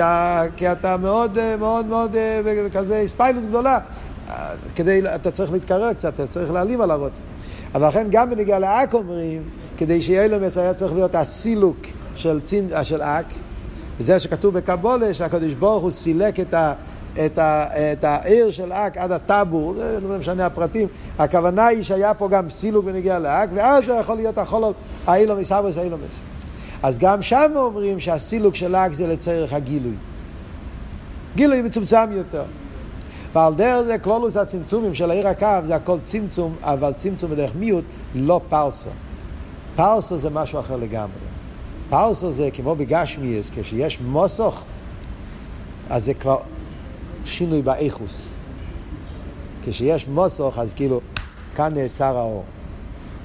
כי 0.56 0.72
אתה 0.72 0.98
מאוד 0.98 1.38
מאוד 1.60 1.86
מאוד 1.86 2.16
כזה 2.72 3.04
ספיילוס 3.08 3.46
גדולה, 3.46 3.80
כדי, 4.76 5.02
אתה 5.16 5.32
צריך 5.32 5.52
להתקרר 5.52 5.94
קצת, 5.94 6.14
אתה 6.14 6.28
צריך 6.28 6.52
להעלים 6.52 6.82
על 6.82 6.92
הרוצן. 6.92 7.22
אבל 7.76 7.88
לכן 7.88 8.08
גם 8.12 8.30
בנגיעה 8.30 8.60
לאק 8.60 8.94
אומרים, 8.94 9.42
כדי 9.78 10.02
שיהיה 10.02 10.28
למס 10.28 10.58
היה 10.58 10.74
צריך 10.74 10.94
להיות 10.94 11.16
הסילוק 11.16 11.78
של, 12.16 12.40
צין, 12.42 12.68
של 12.84 13.02
אק, 13.02 13.26
וזה 14.00 14.20
שכתוב 14.20 14.54
בקבולה, 14.54 15.14
שהקדוש 15.14 15.54
ברוך 15.54 15.84
הוא 15.84 15.92
סילק 15.92 16.40
את 16.40 16.54
ה... 16.54 16.74
את, 17.26 17.38
ה, 17.38 17.66
את 17.94 18.04
העיר 18.04 18.52
של 18.52 18.74
אק 18.74 18.98
עד 18.98 19.12
הטאבור, 19.12 19.74
זה 19.74 20.00
לא 20.00 20.18
משנה 20.18 20.46
הפרטים, 20.46 20.88
הכוונה 21.20 21.68
היא 21.68 21.84
שהיה 21.84 22.14
פה 22.14 22.30
גם 22.30 22.50
סילוק 22.50 22.86
בנגיעה 22.86 23.20
לאק, 23.20 23.50
ואז 23.54 23.86
זה 23.86 23.94
יכול 23.94 24.16
להיות 24.16 24.38
החולות 24.38 24.76
האילומס, 25.08 25.52
אבוס 25.52 25.78
האילומס. 25.78 26.20
אז 26.84 26.98
גם 26.98 27.22
שם 27.22 27.52
אומרים 27.56 28.00
שהסילוק 28.00 28.56
של 28.56 28.76
אק 28.76 28.94
זה 28.94 29.08
לצורך 29.08 29.54
הגילוי. 29.54 29.96
גילוי 31.36 31.62
מצומצם 31.62 32.12
יותר. 32.12 32.44
ועל 33.34 33.56
דרך 33.56 33.82
זה 33.82 33.98
כלולוס 33.98 34.38
הצמצומים 34.38 34.94
של 34.94 35.12
העיר 35.12 35.28
הקו 35.28 35.48
זה 35.64 35.76
הכל 35.76 35.98
צמצום, 36.04 36.54
אבל 36.62 36.94
צמצום 36.94 37.32
בדרך 37.32 37.52
מיעוט, 37.56 37.84
לא 38.16 38.42
פרסו. 38.50 38.90
פרסו 39.76 40.18
זה 40.18 40.30
משהו 40.30 40.60
אחר 40.60 40.76
לגמרי. 40.76 41.32
פרסו 41.90 42.32
זה 42.32 42.50
כמו 42.54 42.76
בגשמיאס, 42.76 43.52
כשיש 43.56 44.02
מוסוך, 44.02 44.64
אז 45.90 46.06
זה 46.06 46.14
כבר 46.14 46.38
שינוי 47.26 47.62
באיכוס. 47.62 48.30
כשיש 49.66 50.08
מוסוך, 50.08 50.60
אז 50.60 50.74
כאילו, 50.74 51.02
כאן 51.56 51.74
נעצר 51.74 52.18
האור. 52.18 52.44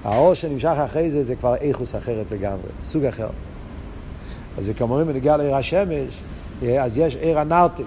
האור 0.05 0.35
שנמשך 0.35 0.75
אחרי 0.85 1.11
זה, 1.11 1.25
זה 1.25 1.37
כבר 1.37 1.55
איכוס 1.55 1.95
אחרת 1.95 2.31
לגמרי, 2.31 2.69
סוג 2.83 3.05
אחר. 3.05 3.29
אז 4.59 4.65
זה 4.65 4.75
כמו 4.75 4.87
אומרים 4.87 5.07
בנגיע 5.07 5.37
לעיר 5.37 5.55
השמש, 5.55 6.23
אז 6.81 6.97
יש 6.97 7.17
עיר 7.17 7.39
הנרתק. 7.39 7.85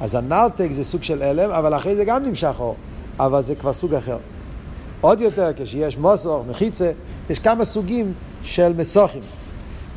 אז 0.00 0.14
הנרתק 0.14 0.68
זה 0.70 0.84
סוג 0.84 1.02
של 1.02 1.22
הלם, 1.22 1.50
אבל 1.50 1.76
אחרי 1.76 1.96
זה 1.96 2.04
גם 2.04 2.24
נמשך 2.24 2.54
אור, 2.58 2.76
אבל 3.18 3.42
זה 3.42 3.54
כבר 3.54 3.72
סוג 3.72 3.94
אחר. 3.94 4.18
עוד 5.00 5.20
יותר, 5.20 5.50
כשיש 5.56 5.98
מוסור, 5.98 6.44
מחיצה, 6.48 6.90
יש 7.30 7.38
כמה 7.38 7.64
סוגים 7.64 8.12
של 8.42 8.72
מסוכים. 8.76 9.22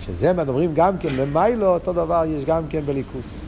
שזה 0.06 0.34
מדברים 0.34 0.72
גם 0.74 0.98
כן 0.98 1.10
במיילו, 1.18 1.68
אותו 1.68 1.94
דבר 1.94 2.24
יש 2.28 2.46
גם 2.46 2.64
כן 2.70 2.82
בליכוס. 2.86 3.46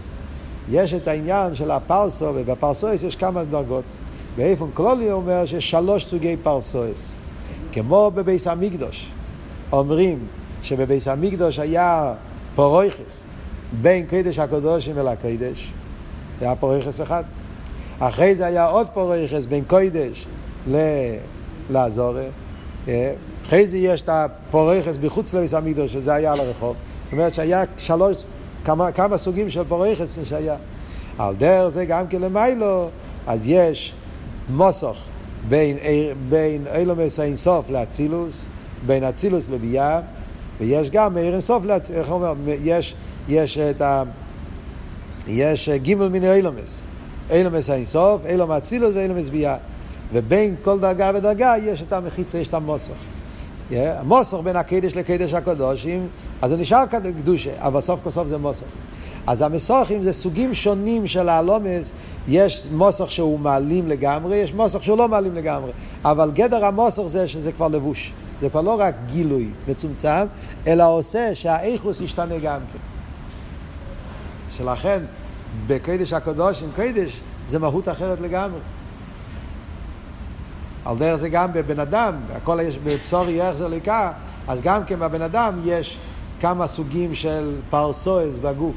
יש 0.72 0.94
את 0.94 1.08
העניין 1.08 1.56
של 1.56 1.72
הפרסו, 1.72 2.32
ובפרסואס 2.36 3.04
יש 3.04 3.16
כמה 3.16 3.44
דרגות. 3.44 3.84
באיפן 4.38 4.66
כלולי 4.74 5.12
אומר 5.12 5.46
שיש 5.46 5.72
שלוש 5.72 6.06
סוגי 6.06 6.36
פרסואס. 6.44 7.20
כמו 7.72 8.12
בביס 8.16 8.48
המקדוש, 8.48 9.12
אומרים 9.72 10.20
שבביס 10.64 11.08
המקדוש 11.08 11.60
היה 11.60 12.14
פורויכס 12.56 13.24
בין 13.82 14.06
קדש 14.06 14.40
הקדושים 14.40 14.98
אל 14.98 15.08
הקדש, 15.08 15.72
היה 16.42 16.56
פורויכס 16.56 17.02
אחד. 17.02 17.24
אחרי 18.00 18.36
זה 18.36 18.46
היה 18.46 18.66
עוד 18.66 18.88
פורויכס 18.94 19.46
בין 19.46 19.64
קדש 19.68 20.26
לעזורה. 21.70 22.24
אה, 22.88 23.14
אחרי 23.46 23.68
זה 23.68 23.78
יש 23.78 24.02
את 24.02 24.10
הפורויכס 24.10 24.98
בחוץ 24.98 25.34
לביס 25.34 25.54
המקדוש, 25.54 25.94
שזה 25.94 26.14
היה 26.14 26.34
על 26.34 26.40
הרחוב. 26.40 26.76
זאת 27.04 27.14
אומרת 27.14 27.34
שהיה 27.34 27.64
שלוש, 27.78 28.24
כמה, 28.66 28.92
כמה 28.92 29.18
סוגים 29.18 29.50
של 29.50 29.64
פורויכס 29.68 30.20
שהיה. 30.24 30.56
על 31.18 31.36
דרך 31.36 31.70
זה 31.70 31.86
גם 31.86 32.08
כן 32.08 32.22
למיילו, 32.22 32.90
אז 33.28 33.48
יש 33.48 33.94
מוסוך 34.50 34.98
בין, 35.50 35.78
בין 36.30 36.66
אילומס 36.76 37.20
האינסוף 37.20 37.70
לאצילוס, 37.70 38.46
בין 38.86 39.04
אצילוס 39.04 39.50
לביאה, 39.50 40.00
ויש 40.60 40.92
גם 40.92 41.14
מאיר 41.14 41.34
אינסוף 41.34 41.66
לאצילוס, 41.66 42.00
איך 42.00 42.12
אומר, 42.12 42.34
יש, 42.64 42.96
יש 43.28 43.58
את 43.58 43.82
ה... 43.82 44.04
יש 45.28 45.70
גימל 45.70 46.08
מיני 46.08 46.34
אילומס, 46.34 46.82
אילומס 47.30 47.70
האינסוף, 47.70 48.26
אילום 48.26 48.52
האצילוס 48.52 48.92
ואילומס 48.96 49.30
ביאה. 49.30 49.58
ובין 50.14 50.56
כל 50.62 50.80
דרגה 50.80 51.12
ודרגה 51.16 51.54
יש 51.64 51.82
את 51.82 51.94
המחיצה, 51.94 52.38
יש 52.38 52.48
את 52.48 52.54
המוסך. 52.54 52.94
Yeah, 53.72 53.74
המוסך 54.00 54.38
בין 54.44 54.56
הקדש 54.56 54.96
לקדש 54.96 55.34
הקדושים, 55.34 56.08
אז 56.42 56.50
זה 56.50 56.58
נשאר 56.58 56.86
קדושה, 56.86 57.52
אבל 57.60 57.82
סוף 57.82 58.00
כל 58.04 58.12
סוף 58.12 58.28
זה 58.28 58.38
מוסך. 58.38 58.66
אז 59.28 59.42
המסוכים 59.42 60.04
זה 60.04 60.14
סוגים 60.14 60.54
שונים 60.54 61.08
של 61.08 61.30
הלומס, 61.30 61.94
יש 62.28 62.68
מוסך 62.72 63.12
שהוא 63.12 63.40
מעלים 63.40 63.88
לגמרי, 63.88 64.36
יש 64.36 64.54
מוסך 64.54 64.84
שהוא 64.84 64.98
לא 64.98 65.08
מעלים 65.08 65.36
לגמרי, 65.36 65.72
אבל 66.06 66.32
גדר 66.32 66.66
המוסך 66.66 67.04
זה 67.06 67.28
שזה 67.28 67.52
כבר 67.52 67.68
לבוש, 67.68 68.14
זה 68.42 68.50
כבר 68.50 68.62
לא 68.62 68.80
רק 68.80 68.96
גילוי 69.06 69.50
מצומצם, 69.68 70.26
אלא 70.68 70.90
עושה 70.90 71.36
שהאיכוס 71.36 72.02
ישתנה 72.02 72.38
גם 72.38 72.60
כן. 72.74 72.80
שלכן 74.50 75.00
בקדש 75.68 76.14
הקדוש 76.14 76.64
עם 76.64 76.70
קדש 76.76 77.22
זה 77.46 77.60
מהות 77.60 77.90
אחרת 77.90 78.20
לגמרי. 78.20 78.60
על 80.86 80.98
דרך 80.98 81.16
זה 81.16 81.30
גם 81.30 81.54
בבן 81.54 81.80
אדם, 81.80 82.14
הכל 82.36 82.60
יש 82.64 82.78
בבשורי 82.78 83.42
איך 83.42 83.56
זה 83.56 83.70
לקה, 83.70 84.12
אז 84.48 84.62
גם 84.62 84.86
כן 84.86 85.00
בבן 85.00 85.22
אדם 85.22 85.60
יש 85.66 85.98
כמה 86.40 86.68
סוגים 86.68 87.16
של 87.16 87.56
פרסואס 87.70 88.36
בגוף. 88.42 88.76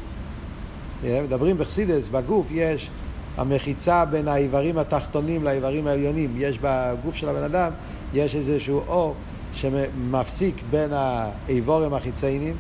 מדברים 1.05 1.59
בחסידס, 1.59 2.09
בגוף 2.09 2.47
יש 2.51 2.91
המחיצה 3.37 4.05
בין 4.05 4.29
האיברים 4.29 4.79
התחתונים 4.79 5.45
לאיברים 5.45 5.87
העליונים. 5.87 6.35
יש 6.39 6.59
בגוף 6.63 7.15
של 7.15 7.29
הבן 7.29 7.43
אדם, 7.43 7.73
יש 8.15 8.35
איזשהו 8.35 8.81
אור 8.89 9.15
שמפסיק 9.53 10.55
בין 10.71 10.91
האיבורים 10.93 11.95
החיציינים, 11.95 12.57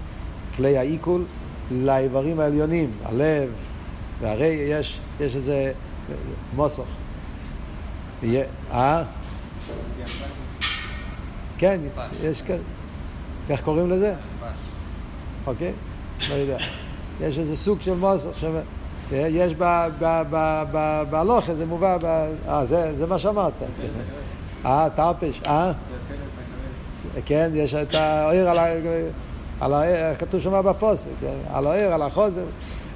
כלי 0.56 0.78
העיכול, 0.78 1.24
לאיברים 1.70 2.40
העליונים, 2.40 2.90
הלב, 3.04 3.50
והרי 4.20 4.46
יש, 4.46 4.98
יש 5.20 5.36
איזה 5.36 5.72
מוסוך. 6.56 6.86
אה? 8.72 9.02
כן, 11.58 11.80
יש 12.22 12.42
כזה. 12.42 12.62
איך 13.50 13.60
קוראים 13.60 13.90
לזה? 13.90 14.14
אוקיי? 15.46 15.72
לא 16.28 16.34
יודע. 16.34 16.56
יש 17.20 17.38
איזה 17.38 17.56
סוג 17.56 17.80
של 17.80 17.94
מוסך, 17.94 18.28
יש 19.12 19.54
בהלוכה, 21.10 21.54
זה 21.54 21.66
מובא, 21.66 21.96
אה, 22.48 22.66
זה 22.66 23.06
מה 23.08 23.18
שאמרת. 23.18 23.52
אה, 24.64 24.88
תרפש, 24.94 25.40
אה? 25.46 25.72
כן, 27.24 27.50
יש 27.54 27.74
את 27.74 27.94
העיר 27.94 28.50
על 29.60 29.74
העיר, 29.74 30.14
כתוב 30.18 30.40
שם 30.40 30.62
בפוסק, 30.64 31.10
כן? 31.20 31.54
על 31.54 31.66
העיר, 31.66 31.92
על 31.92 32.02
החוזר. 32.02 32.44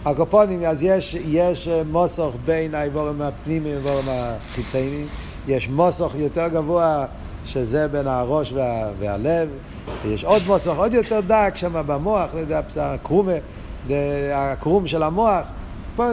הקופונים, 0.04 0.64
אז 0.64 0.82
יש, 0.82 1.14
יש 1.14 1.68
מוסוך 1.90 2.34
בין 2.44 2.74
האיבורים 2.74 3.22
הפנימיים 3.22 3.74
לאיבורים 3.74 4.04
החיצוניים, 4.08 5.06
יש 5.48 5.68
מוסוך 5.68 6.14
יותר 6.14 6.48
גבוה 6.48 7.06
שזה 7.44 7.88
בין 7.88 8.06
הראש 8.06 8.52
וה, 8.52 8.88
והלב, 8.98 9.48
ויש 10.04 10.24
עוד 10.24 10.42
מוסוך 10.46 10.78
עוד 10.78 10.92
יותר 10.92 11.20
דק 11.26 11.52
שם 11.56 11.72
במוח, 11.86 12.30
הקרומה. 12.80 13.32
הקרום 14.34 14.86
של 14.86 15.02
המוח, 15.02 15.46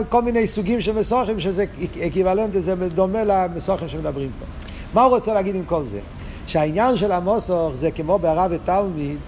כל 0.08 0.22
מיני 0.22 0.46
סוגים 0.46 0.80
של 0.80 0.92
מסוכים 0.92 1.40
שזה 1.40 1.64
אקיוולנטי, 2.06 2.62
זה 2.62 2.88
דומה 2.88 3.24
למסוכים 3.24 3.88
שמדברים 3.88 4.30
פה. 4.38 4.46
מה 4.94 5.02
הוא 5.02 5.14
רוצה 5.14 5.34
להגיד 5.34 5.54
עם 5.54 5.64
כל 5.64 5.84
זה? 5.84 6.00
שהעניין 6.46 6.96
של 6.96 7.12
המוסוך 7.12 7.74
זה 7.74 7.90
כמו 7.90 8.18
בהרב 8.18 8.50
ותלמיד, 8.54 9.18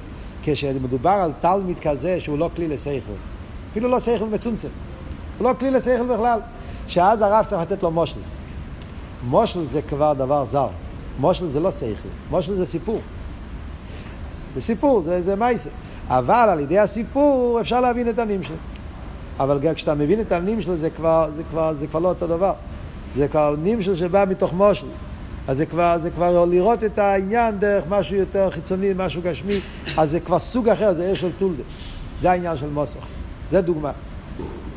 כשמדובר 0.43 1.11
על 1.11 1.33
תלמיד 1.41 1.79
כזה 1.79 2.21
שהוא 2.21 2.39
לא 2.39 2.51
כלי 2.57 2.69
לשכל. 2.69 3.13
אפילו 3.71 3.89
לא 3.89 4.01
שכל 4.01 4.25
מצומצם. 4.25 4.69
הוא 5.39 5.49
לא 5.49 5.55
כלי 5.59 5.71
לשכל 5.71 6.07
בכלל. 6.07 6.41
שאז 6.89 7.23
הרב 7.23 7.45
צריך 7.45 7.63
לתת 7.63 7.83
לו 7.83 7.91
מושל. 7.91 8.21
מושל 9.29 9.67
זה 9.67 9.83
כבר 9.83 10.13
דבר 10.13 10.45
זר. 10.45 10.69
מושל 11.19 11.47
זה 11.47 11.61
לא 11.61 11.71
שכל. 11.71 12.09
מושל 12.31 12.55
זה 12.55 12.67
סיפור. 12.67 13.01
זה 14.55 14.61
סיפור, 14.61 15.03
זה, 15.03 15.23
זה 15.23 15.37
מייסר. 15.37 15.71
אבל 16.09 16.49
על 16.49 16.61
ידי 16.61 16.79
הסיפור 16.79 17.59
אפשר 17.61 17.81
להבין 17.81 18.09
את 18.09 18.19
הנים 18.19 18.43
שלו. 18.43 18.57
אבל 19.41 19.59
גם 19.59 19.75
כשאתה 19.75 19.95
מבין 19.95 20.21
את 20.21 20.33
הנים 20.33 20.63
שלו 20.63 20.77
זה 20.77 20.91
כבר, 20.91 21.31
זה 21.37 21.43
כבר, 21.51 21.75
זה 21.75 21.87
כבר 21.87 22.01
לא 22.01 22.09
אותו 22.09 22.27
דבר. 22.27 22.53
זה 23.15 23.29
כבר 23.29 23.57
נים 23.63 23.83
שלו 23.83 23.97
שבא 23.97 24.25
מתוך 24.29 24.53
מושל. 24.53 24.87
אז 25.49 25.57
זה 25.57 25.67
כבר, 25.67 25.99
זה 26.03 26.11
כבר 26.11 26.45
לראות 26.45 26.85
את 26.85 26.99
העניין 26.99 27.59
דרך 27.59 27.85
משהו 27.89 28.17
יותר 28.17 28.51
חיצוני, 28.51 28.91
משהו 28.97 29.23
גשמי, 29.23 29.61
אז 29.97 30.11
זה 30.11 30.21
כבר 30.21 30.39
סוג 30.39 30.69
אחר, 30.69 30.93
זה 30.93 31.07
עיר 31.07 31.15
של 31.15 31.31
טולדה. 31.39 31.63
זה 32.23 32.31
העניין 32.31 32.57
של 32.57 32.69
מוסך. 32.69 33.07
זה 33.51 33.61
דוגמה. 33.61 33.91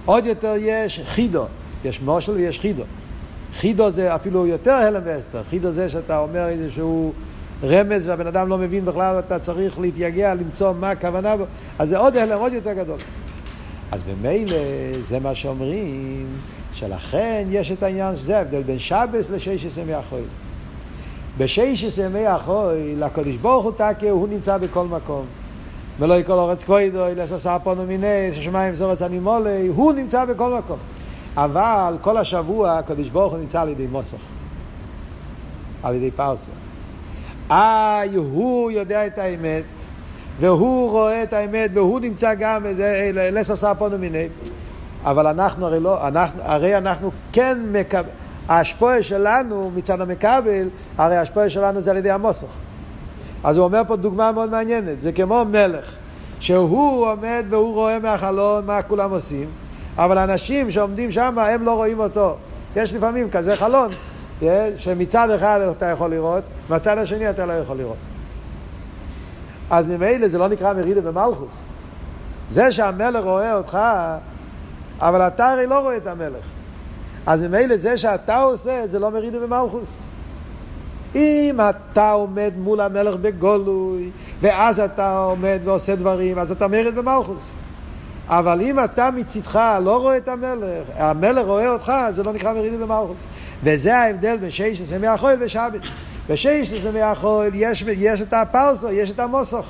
עוד 0.06 0.26
יותר 0.26 0.54
יש 0.58 1.02
חידו. 1.06 1.46
יש 1.86 2.02
מושל 2.02 2.32
ויש 2.32 2.60
חידו. 2.60 2.84
חידו 3.54 3.92
זה 3.92 4.16
אפילו 4.16 4.48
יותר 4.48 4.72
הלם 4.72 5.02
ואסתר. 5.06 5.42
חידו 5.50 5.72
זה 5.72 5.90
שאתה 5.90 6.18
אומר 6.18 6.48
איזשהו... 6.48 7.14
רמז 7.64 8.08
והבן 8.08 8.28
אדם 8.28 8.48
לא 8.48 8.58
מבין 8.58 8.86
בכלל, 8.86 9.20
אתה 9.20 9.40
צריך 9.40 9.80
להתייגע, 9.80 10.34
למצוא 10.34 10.74
מה 10.80 10.90
הכוונה 10.90 11.36
אז 11.80 11.90
זה 11.90 11.98
עוד 11.98 12.18
הלם 12.18 12.40
עוד 12.40 12.54
יותר 12.54 12.74
גדול. 12.74 13.00
אז 13.92 14.02
במילא 14.04 14.58
זה 15.04 15.20
מה 15.20 15.36
שאומרים, 15.36 16.28
שלכן 16.74 17.48
יש 17.50 17.72
את 17.72 17.84
העניין 17.84 18.16
שזה 18.16 18.38
ההבדל 18.38 18.64
בין 18.64 18.80
שבס 18.80 19.30
לששת 19.30 19.82
ימי 19.82 19.94
החול. 19.94 20.22
בששת 21.38 22.04
ימי 22.06 22.26
החול, 22.26 22.74
לקדוש 22.98 23.36
ברוך 23.36 23.64
הוא 23.64 23.72
תקה, 23.72 24.10
הוא 24.10 24.28
נמצא 24.28 24.58
בכל 24.58 24.88
מקום. 24.88 25.26
ולא 26.00 26.14
יקול 26.14 26.36
אורץ 26.36 26.64
כבודו, 26.64 27.06
לססר 27.16 27.58
פונו 27.64 27.86
מיני, 27.86 28.34
ששמיים 28.34 28.76
זורץ 28.76 29.02
אני 29.02 29.20
מולי, 29.20 29.68
הוא 29.68 29.94
נמצא 29.94 30.26
בכל 30.26 30.54
מקום. 30.54 30.78
אבל 31.36 31.98
כל 32.02 32.18
השבוע 32.18 32.78
הקדוש 32.78 33.10
ברוך 33.10 33.34
הוא 33.34 33.42
נמצא 33.42 33.62
על 33.62 33.70
ידי 33.70 33.88
מוסך, 33.88 34.18
על 35.84 35.96
ידי 35.96 36.12
פרסיה. 36.12 36.54
אה, 37.52 38.04
הוא 38.16 38.72
יודע 38.72 39.08
את 39.08 39.18
האמת, 39.18 39.64
והוא 40.40 40.92
רואה 40.92 41.24
את 41.24 41.34
האמת, 41.34 41.72
והוא 41.74 42.00
נמצא 42.00 42.34
גם, 42.34 42.66
לס 43.32 43.52
עשה 43.52 43.76
פונו 43.76 43.98
מיני. 43.98 44.28
אבל 45.04 45.28
אנחנו 45.28 45.66
הרי 45.66 45.80
לא, 45.80 46.08
אנחנו, 46.08 46.42
הרי 46.44 46.78
אנחנו 46.78 47.12
כן 47.32 47.58
מקבל, 47.72 48.10
ההשפועה 48.48 49.04
שלנו 49.04 49.72
מצד 49.76 50.02
המקבל, 50.02 50.70
הרי 50.98 51.16
ההשפועה 51.16 51.50
שלנו 51.50 51.82
זה 51.82 51.92
על 51.92 51.98
ידי 51.98 52.12
המוסך. 52.12 52.48
אז 53.44 53.58
הוא 53.58 53.66
אומר 53.66 53.82
פה 53.88 53.96
דוגמה 53.96 54.32
מאוד 54.32 54.52
מעניינת, 54.52 55.02
זה 55.02 55.12
כמו 55.12 55.46
מלך, 55.46 55.96
שהוא 56.40 57.08
עומד 57.08 57.46
והוא 57.50 57.74
רואה 57.74 58.00
מהחלון 58.00 58.66
מה 58.66 58.82
כולם 58.82 59.12
עושים, 59.12 59.50
אבל 59.98 60.18
אנשים 60.18 60.72
שעומדים 60.72 61.12
שם 61.12 61.40
הם 61.40 61.64
לא 61.64 61.74
רואים 61.74 62.00
אותו. 62.00 62.36
יש 62.76 62.94
לפעמים 62.94 63.30
כזה 63.30 63.56
חלון, 63.56 63.92
שמצד 64.76 65.30
אחד 65.30 65.60
אתה 65.72 65.86
יכול 65.86 66.10
לראות, 66.10 66.44
מהצד 66.70 66.98
השני 66.98 67.30
אתה 67.30 67.46
לא 67.46 67.54
יכול 67.54 67.78
לראות. 67.78 67.98
אז 69.70 69.90
ממילא 69.90 70.28
זה 70.28 70.38
לא 70.38 70.48
נקרא 70.48 70.74
מרידה 70.74 71.02
במלכוס. 71.02 71.62
זה 72.50 72.72
שהמלך 72.72 73.24
רואה 73.24 73.54
אותך, 73.54 73.80
אבל 75.00 75.22
אתה 75.22 75.52
הרי 75.52 75.68
לא 75.68 75.80
רואה 75.80 75.98
את 75.98 76.08
המלך. 76.08 76.46
אז 77.26 77.44
ממילא 77.44 77.78
זה 77.78 77.98
שאתה 77.98 78.38
עושה, 78.38 78.88
זה 78.88 79.00
לא 79.00 79.12
מרידה 79.12 79.40
במלכוס. 79.40 79.96
אם 81.16 81.60
אתה 81.70 82.12
עומד 82.12 82.54
מול 82.58 82.82
המלך 82.82 83.16
בגולוי, 83.16 84.12
ואז 84.42 84.80
אתה 84.80 85.18
עומד 85.18 85.60
ועושה 85.64 85.96
דברים, 85.96 86.40
אז 86.40 86.52
אתה 86.52 86.68
מרד 86.68 86.96
במלכוס. 86.96 87.52
אבל 88.30 88.62
אם 88.62 88.84
אתה 88.84 89.10
מצידך 89.12 89.60
לא 89.84 89.98
רואה 89.98 90.18
את 90.18 90.28
המלך, 90.28 90.88
המלך 90.96 91.46
רואה 91.46 91.70
אותך, 91.70 91.92
זה 92.12 92.24
לא 92.24 92.34
נקרא 92.34 92.54
מרידים 92.54 92.80
במלכוס. 92.80 93.24
וזה 93.64 93.98
ההבדל 93.98 94.38
בין 94.38 94.52
שש 94.52 94.82
עשרה 94.82 94.98
ימי 94.98 95.08
החול 95.08 95.34
ושבת. 95.40 95.82
בשש 96.30 96.74
זה 96.74 96.92
מהחול 96.92 97.46
יש, 97.54 97.84
יש 97.88 98.22
את 98.22 98.34
הפרסו, 98.34 98.92
יש 98.92 99.12
את 99.12 99.20
המוסוך. 99.20 99.66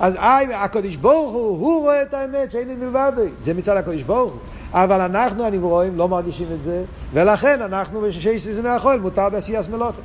אז 0.00 0.14
אי, 0.16 0.54
הקדוש 0.54 0.96
ברוך 0.96 1.32
הוא, 1.32 1.58
הוא 1.58 1.80
רואה 1.80 2.02
את 2.02 2.14
האמת 2.14 2.50
שאין 2.50 2.80
מלבד 2.80 3.12
זה 3.38 3.54
מצד 3.54 3.76
הקדוש 3.76 4.02
ברוך 4.02 4.32
הוא. 4.32 4.40
אבל 4.72 5.00
אנחנו 5.00 5.44
הנברואים 5.44 5.96
לא 5.96 6.08
מרגישים 6.08 6.46
את 6.54 6.62
זה, 6.62 6.84
ולכן 7.12 7.62
אנחנו 7.62 8.00
בשש 8.00 8.46
זה 8.46 8.62
מהחול 8.62 9.00
מותר 9.00 9.28
בעשיית 9.28 9.68
מלוכה. 9.68 10.00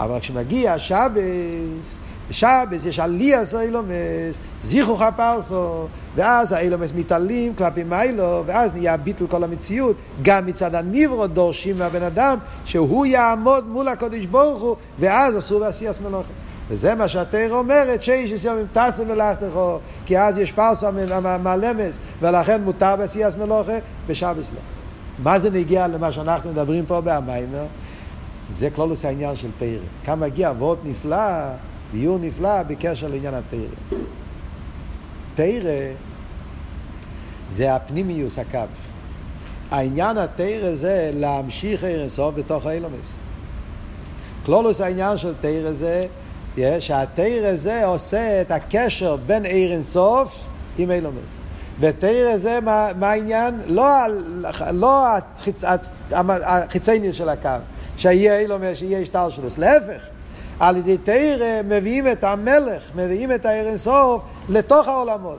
אבל 0.00 0.20
כשמגיע 0.20 0.72
השבס, 0.72 1.98
בשבס 2.30 2.84
יש 2.84 2.98
עליאס 2.98 3.54
אילומס, 3.54 4.38
זיכוך 4.62 5.02
הפרסו, 5.02 5.86
ואז 6.16 6.52
האילומס 6.52 6.92
מתעלים 6.94 7.54
כלפי 7.54 7.84
מיילו, 7.84 8.42
ואז 8.46 8.74
נהיה 8.74 8.96
ביטל 8.96 9.26
כל 9.26 9.44
המציאות. 9.44 9.96
גם 10.22 10.46
מצד 10.46 10.74
הניברו 10.74 11.26
דורשים 11.26 11.78
מהבן 11.78 12.02
אדם 12.02 12.38
שהוא 12.64 13.06
יעמוד 13.06 13.68
מול 13.68 13.88
הקודש 13.88 14.24
ברוך 14.24 14.62
הוא, 14.62 14.76
ואז 14.98 15.38
אסור 15.38 15.60
בעשיית 15.60 16.00
מלוכה. 16.00 16.32
וזה 16.68 16.94
מה 16.94 17.08
שהתאר 17.08 17.48
אומרת, 17.52 18.02
שיש 18.02 18.44
יום 18.44 18.58
אם 18.58 18.66
טסם 18.72 19.02
ולכתכו, 19.08 19.78
כי 20.06 20.18
אז 20.18 20.38
יש 20.38 20.52
פרסה 20.52 20.90
מהלמס, 21.42 21.98
ולכן 22.20 22.62
מותר 22.62 22.96
בעשיית 22.96 23.38
מלוכה, 23.38 23.72
בשבס 24.06 24.50
לא. 24.54 24.60
מה 25.22 25.38
זה 25.38 25.50
נגיע 25.50 25.86
למה 25.86 26.12
שאנחנו 26.12 26.50
מדברים 26.50 26.86
פה 26.86 27.00
בהמיימר? 27.00 27.64
זה 28.52 28.70
כלולוס 28.70 29.04
העניין 29.04 29.36
של 29.36 29.48
תרא. 29.58 29.68
כאן 30.04 30.20
מגיע 30.20 30.50
אבות 30.50 30.78
נפלא, 30.84 31.16
ביור 31.92 32.18
נפלא 32.18 32.62
בקשר 32.62 33.08
לעניין 33.08 33.34
התרא. 33.34 33.98
תרא 35.34 35.94
זה 37.50 37.74
הפנימיוס 37.74 38.38
הקו. 38.38 38.58
העניין 39.70 40.18
התרא 40.18 40.74
זה 40.74 41.10
להמשיך 41.14 41.84
אירסוף 41.84 42.34
בתוך 42.34 42.66
האילומס. 42.66 43.12
כלולוס 44.46 44.80
העניין 44.80 45.18
של 45.18 45.34
תרא 45.40 45.72
זה 45.72 46.06
שהתרא 46.78 47.56
זה 47.56 47.86
עושה 47.86 48.40
את 48.40 48.50
הקשר 48.50 49.16
בין 49.16 49.44
אירסוף 49.44 50.40
עם 50.78 50.90
אילומס. 50.90 51.40
ותרא 51.80 52.36
זה 52.36 52.60
מה, 52.60 52.88
מה 52.98 53.10
העניין? 53.10 53.60
לא, 53.66 53.86
לא 54.70 55.06
החיצ, 55.16 55.64
החיצייני 56.44 57.12
של 57.12 57.28
הקו. 57.28 57.48
שיהיה 57.96 58.38
אילומר, 58.38 58.74
שיהיה 58.74 59.00
השטר 59.00 59.30
שלו. 59.30 59.48
להפך, 59.58 60.02
על 60.60 60.76
ידי 60.76 60.98
תרא 60.98 61.62
מביאים 61.64 62.06
את 62.06 62.24
המלך, 62.24 62.82
מביאים 62.94 63.32
את 63.32 63.46
הארנסוף 63.46 64.22
לתוך 64.48 64.88
העולמות. 64.88 65.38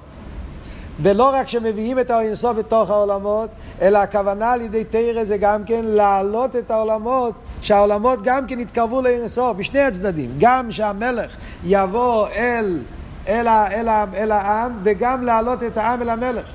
ולא 1.02 1.36
רק 1.36 1.48
שמביאים 1.48 2.00
את 2.00 2.12
האינסוף 2.12 2.58
לתוך 2.58 2.90
העולמות, 2.90 3.50
אלא 3.82 3.98
הכוונה 3.98 4.52
על 4.52 4.62
ידי 4.62 4.84
תרא 4.84 5.24
זה 5.24 5.38
גם 5.38 5.64
כן 5.64 5.86
להעלות 5.86 6.56
את 6.56 6.72
העולמות, 6.72 7.34
שהעולמות 7.62 8.20
גם 8.24 8.48
כן 8.48 8.60
יתקרבו 8.60 9.02
לאינסוף, 9.02 9.58
בשני 9.58 9.80
הצדדים. 9.80 10.36
גם 10.38 10.72
שהמלך 10.72 11.36
יבוא 11.64 12.28
אל, 12.28 12.80
אל, 13.28 13.48
אל, 13.48 13.90
אל, 13.90 14.06
אל 14.14 14.32
העם, 14.32 14.80
וגם 14.84 15.24
להעלות 15.24 15.64
את 15.64 15.78
העם 15.78 16.02
אל 16.02 16.10
המלך. 16.10 16.46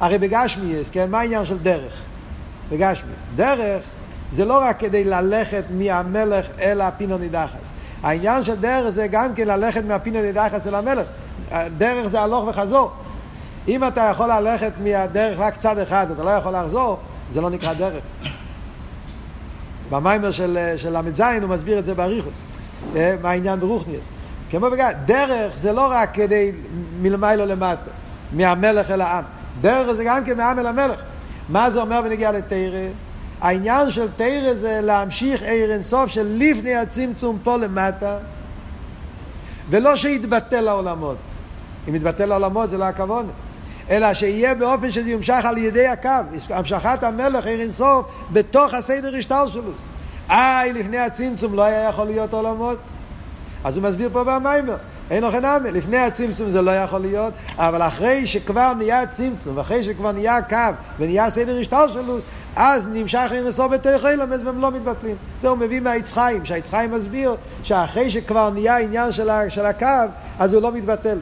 הרי 0.00 0.18
בגשמיאס, 0.18 0.90
כן, 0.90 1.10
מה 1.10 1.20
העניין 1.20 1.44
של 1.44 1.58
דרך? 1.58 1.92
בגשמיאס. 2.70 3.26
דרך 3.36 3.84
זה 4.30 4.44
לא 4.44 4.62
רק 4.62 4.78
כדי 4.78 5.04
ללכת 5.04 5.64
מהמלך 5.70 6.46
אל 6.60 6.80
הפינו 6.80 7.18
נידחס. 7.18 7.72
העניין 8.02 8.44
של 8.44 8.54
דרך 8.54 8.88
זה 8.88 9.06
גם 9.06 9.34
כן 9.34 9.48
ללכת 9.48 9.84
מהפינו 9.84 10.22
נידחס 10.22 10.66
אל 10.66 10.74
המלך. 10.74 11.06
דרך 11.76 12.06
זה 12.06 12.20
הלוך 12.20 12.48
וחזור. 12.48 12.90
אם 13.68 13.84
אתה 13.84 14.00
יכול 14.00 14.32
ללכת 14.32 14.72
מהדרך 14.82 15.38
רק 15.38 15.56
צד 15.56 15.78
אחד, 15.78 16.06
אתה 16.10 16.22
לא 16.22 16.30
יכול 16.30 16.52
לחזור, 16.52 16.98
זה 17.30 17.40
לא 17.40 17.50
נקרא 17.50 17.74
דרך. 17.74 18.02
במיימר 19.90 20.30
של, 20.30 20.58
של 20.76 20.98
ל"ז 20.98 21.20
הוא 21.20 21.48
מסביר 21.48 21.78
את 21.78 21.84
זה 21.84 21.94
באריכוס. 21.94 22.34
אה, 22.96 23.14
מה 23.22 23.30
העניין 23.30 23.60
ברוכניאס. 23.60 24.04
כמו 24.50 24.70
בגלל, 24.70 24.92
דרך 25.04 25.58
זה 25.58 25.72
לא 25.72 25.88
רק 25.90 26.10
כדי 26.12 26.52
מלמיילו 27.00 27.46
למטה, 27.46 27.90
מהמלך 28.32 28.90
אל 28.90 29.00
העם. 29.00 29.24
דרך 29.60 29.92
זה 29.92 30.04
גם 30.04 30.24
כן 30.24 30.36
מהעם 30.36 30.58
אל 30.58 30.66
המלך. 30.66 31.00
מה 31.48 31.70
זה 31.70 31.80
אומר 31.80 32.02
בנגיע 32.02 32.32
לתרא? 32.32 32.88
העניין 33.40 33.90
של 33.90 34.06
תרא 34.16 34.54
זה 34.54 34.80
להמשיך 34.82 35.42
עיר 35.42 35.72
אינסוף 35.72 36.10
של 36.10 36.36
לפני 36.38 36.74
הצמצום 36.74 37.38
פה 37.42 37.56
למטה, 37.56 38.18
ולא 39.70 39.96
שיתבטל 39.96 40.68
העולמות. 40.68 41.16
אם 41.88 41.94
יתבטל 41.94 42.32
העולמות 42.32 42.70
זה 42.70 42.78
לא 42.78 42.84
הכוונה. 42.84 43.30
אלא 43.90 44.14
שיהיה 44.14 44.54
באופן 44.54 44.90
שזה 44.90 45.10
יומשך 45.10 45.44
על 45.44 45.58
ידי 45.58 45.86
הקו, 45.86 46.10
המשכת 46.50 47.02
המלך 47.02 47.46
עיר 47.46 47.60
אינסוף 47.60 48.06
בתוך 48.32 48.74
הסדר 48.74 49.16
השטלשלוס. 49.16 49.88
איי, 50.30 50.72
לפני 50.72 50.98
הצמצום 50.98 51.54
לא 51.54 51.62
היה 51.62 51.88
יכול 51.88 52.06
להיות 52.06 52.34
עולמות. 52.34 52.78
אז 53.64 53.76
הוא 53.76 53.84
מסביר 53.84 54.10
פה 54.12 54.24
במיימר. 54.24 54.76
אין 55.10 55.24
אוכל 55.24 55.40
נאמר, 55.40 55.70
לפני 55.70 55.96
הצמצום 55.96 56.50
זה 56.50 56.62
לא 56.62 56.70
יכול 56.70 57.00
להיות, 57.00 57.32
אבל 57.56 57.82
אחרי 57.82 58.26
שכבר 58.26 58.72
נהיה 58.72 59.06
צמצום, 59.06 59.56
ואחרי 59.56 59.84
שכבר 59.84 60.12
נהיה 60.12 60.42
קו, 60.42 60.56
ונהיה 60.98 61.30
סדר 61.30 61.60
השטלשלוס, 61.60 62.22
אז 62.60 62.88
נמשך 62.92 63.28
אין 63.32 63.44
לסוף 63.44 63.72
בתוך 63.72 64.06
אילם, 64.06 64.30
והם 64.44 64.60
לא 64.60 64.70
מתבטלים. 64.70 65.16
זה 65.40 65.48
הוא 65.48 65.58
מביא 65.58 65.80
מהעץ 65.80 66.12
חיים, 66.12 66.44
שהעץ 66.44 66.68
חיים 66.68 66.90
מסביר 66.90 67.36
שאחרי 67.62 68.10
שכבר 68.10 68.50
נהיה 68.50 68.78
עניין 68.78 69.12
של, 69.12 69.30
של 69.48 69.66
הקו, 69.66 69.86
אז 70.38 70.54
הוא 70.54 70.62
לא 70.62 70.72
מתבטל. 70.72 71.18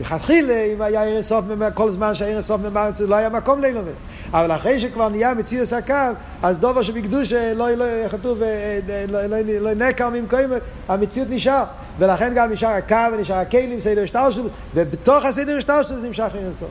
לכתחילה, 0.00 0.64
אם 0.64 0.82
היה 0.82 1.02
ערן 1.02 1.22
סוף, 1.22 1.44
כל 1.74 1.90
זמן 1.90 2.14
שהערן 2.14 2.42
סוף 2.42 2.60
ממארץ, 2.60 3.00
לא 3.00 3.14
היה 3.14 3.28
מקום 3.28 3.60
לאילומס. 3.60 3.94
אבל 4.32 4.52
אחרי 4.52 4.80
שכבר 4.80 5.08
נהיה 5.08 5.34
מציאוס 5.34 5.72
הקו, 5.72 5.94
אז 6.42 6.58
דובר 6.58 6.82
שבקדוש, 6.82 7.32
לא, 7.32 7.70
לא, 7.70 7.84
כתוב, 8.10 8.42
אה, 8.42 8.78
אה, 8.88 9.04
לא, 9.10 9.22
לא, 9.22 9.40
לא, 9.40 9.58
לא 9.60 9.74
נקר 9.74 10.10
ממקוים, 10.10 10.50
המציאות 10.88 11.28
נשאר. 11.30 11.64
ולכן 11.98 12.32
גם 12.34 12.52
נשאר 12.52 12.68
הקו 12.68 12.96
ונשאר 13.12 13.36
הכלים, 13.36 13.80
סדר 13.80 14.06
שטר 14.06 14.30
שלו, 14.30 14.48
ובתוך 14.74 15.24
הסדר 15.24 15.60
שטר 15.60 15.82
שלו 15.82 15.96
נמשך 15.96 16.28
ערן 16.34 16.52
סוף. 16.52 16.68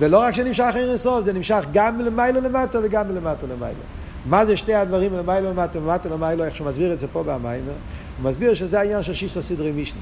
ולא 0.00 0.18
רק 0.18 0.34
שנמשך 0.34 0.64
ערן 0.74 0.96
סוף, 0.96 1.24
זה 1.24 1.32
נמשך 1.32 1.64
גם 1.72 1.98
מלמיילו 1.98 2.40
למטה 2.40 2.78
וגם 2.82 3.08
מלמטה 3.08 3.46
למיילו. 3.46 3.80
מה 4.26 4.46
זה 4.46 4.56
שתי 4.56 4.74
הדברים 4.74 5.12
מלמיילו 5.12 5.50
למטה 5.50 5.78
ומלמטה 5.78 6.08
למיילו, 6.08 6.44
איך 6.44 6.56
שהוא 6.56 6.66
מסביר 6.66 6.92
את 6.92 6.98
זה 6.98 7.06
פה 7.08 7.22
במיימר? 7.22 7.72
הוא 8.22 8.30
מסביר 8.30 8.54
שזה 8.54 8.80
העניין 8.80 9.02
של 9.02 9.14
שישה 9.14 9.42
סדרי 9.42 9.72
משנה. 9.72 10.00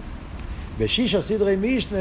בשישה 0.78 1.20
סדרי 1.20 1.56
משנה 1.56 1.98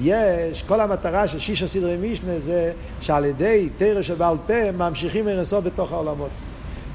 יש, 0.00 0.62
כל 0.62 0.80
המטרה 0.80 1.28
של 1.28 1.38
שישה 1.38 1.68
סדרי 1.68 1.96
משנה 1.96 2.38
זה 2.38 2.72
שעל 3.00 3.24
ידי 3.24 3.68
תרא 3.78 4.02
שבעל 4.02 4.36
פה 4.46 4.72
ממשיכים 4.72 5.24
מרסו 5.24 5.62
בתוך 5.62 5.92
העולמות. 5.92 6.30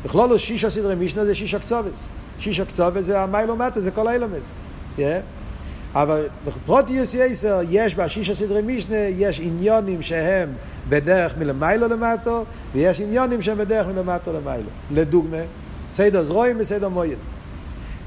בכלול 0.06 0.38
שישה 0.38 0.70
סדרי 0.70 0.96
משנה 0.96 1.26
זה 1.26 1.36
שישה 1.36 1.60
קצובס. 1.60 2.10
שישה 2.40 2.66
קצובס 2.66 3.06
זה 3.06 3.22
המיילו 3.22 3.56
מטה, 3.56 3.82
זה 3.82 3.92
כל 3.92 4.08
האילומס. 4.08 4.52
Yeah. 4.98 5.02
אבל 5.96 6.28
בפרוטיוס 6.46 7.14
יסר 7.14 7.60
יש 7.70 7.96
בשישה 7.96 8.36
סדרי 8.36 8.62
משנה, 8.62 8.96
יש 8.96 9.40
עניונים 9.44 10.02
שהם 10.02 10.50
בדרך 10.90 11.38
מלמיילו 11.38 11.88
למטו, 11.88 12.46
ויש 12.74 13.02
עניונים 13.02 13.42
שהם 13.42 13.58
בדרך 13.58 13.88
מלמטו 13.88 14.34
למיילו. 14.34 14.70
לדוגמה, 14.92 15.38
סדר 15.94 16.24
זרועים 16.24 16.58
וסדר 16.60 16.90
מויל. 16.90 17.18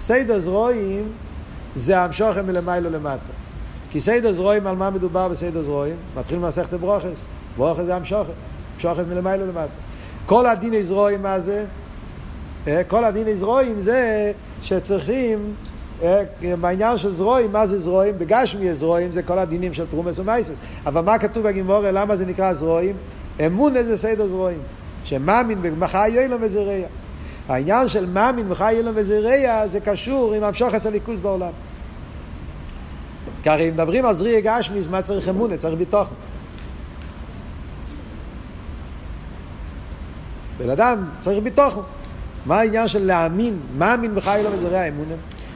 סדר 0.00 0.38
זרועים 0.38 1.12
זה 1.76 2.00
המשוכם 2.00 2.46
מלמיילו 2.46 2.90
למטו. 2.90 3.32
כי 3.90 4.00
סדר 4.00 4.32
זרועים, 4.32 4.66
על 4.66 4.76
מה 4.76 4.90
מדובר 4.90 5.28
בסדר 5.28 5.62
זרועים? 5.62 5.96
מתחיל 6.16 6.38
ממסכת 6.38 6.74
ברוכס. 6.74 7.26
ברוכס 7.56 7.84
זה 7.84 7.96
המשוכם. 7.96 8.32
המשוכם 8.74 9.08
מלמיילו 9.08 9.46
למטו. 9.46 9.72
כל 10.26 10.46
הדיני 10.46 10.82
זרועים 10.82 11.22
מה 11.22 11.40
זה? 11.40 11.64
אה, 12.66 12.84
כל 12.84 13.04
הדיני 13.04 13.36
זרועים 13.36 13.80
זה 13.80 14.32
שצריכים 14.62 15.54
בעניין 16.60 16.98
של 16.98 17.12
זרועים, 17.12 17.52
מה 17.52 17.66
זה 17.66 17.80
זרועים? 17.80 18.18
בגשמי 18.18 18.74
זרועים, 18.74 19.12
זה 19.12 19.22
כל 19.22 19.38
הדינים 19.38 19.72
של 19.72 19.86
תרומס 19.86 20.18
ומייסס. 20.18 20.58
אבל 20.86 21.00
מה 21.00 21.18
כתוב 21.18 21.48
בגימורה, 21.48 21.90
למה 21.90 22.16
זה 22.16 22.26
נקרא 22.26 22.52
זרועים? 22.52 22.96
אמון 23.46 23.76
איזה 23.76 23.98
סדר 23.98 24.26
זרועים. 24.26 24.60
שמאמין 25.04 25.62
במחי 25.62 26.08
ילום 26.08 26.40
וזרע. 26.42 26.86
העניין 27.48 27.88
של 27.88 28.06
מאמין 28.06 28.48
במחי 28.48 28.72
ילום 28.72 28.94
וזרע 28.96 29.68
זה 29.68 29.80
קשור 29.80 30.34
עם 30.34 30.44
המשוחס 30.44 30.86
הליכוז 30.86 31.20
בעולם. 31.20 31.52
כי 33.42 33.50
הרי 33.50 33.70
מדברים 33.70 34.04
על 34.04 34.14
זריע 34.14 34.40
גשמיס, 34.40 34.86
מה 34.86 35.02
צריך 35.02 35.28
אמונה? 35.28 35.56
צריך 35.56 35.74
ביטוחן. 35.74 36.14
בן 40.58 40.70
אדם 40.70 41.04
צריך 41.20 41.38
ביטוחן. 41.42 41.80
מה 42.46 42.58
העניין 42.58 42.88
של 42.88 43.06
להאמין? 43.06 43.60
מאמין 43.78 44.14
בחי 44.14 44.38
ילום 44.38 44.54
וזרע 44.54 44.88
אמונה? 44.88 45.14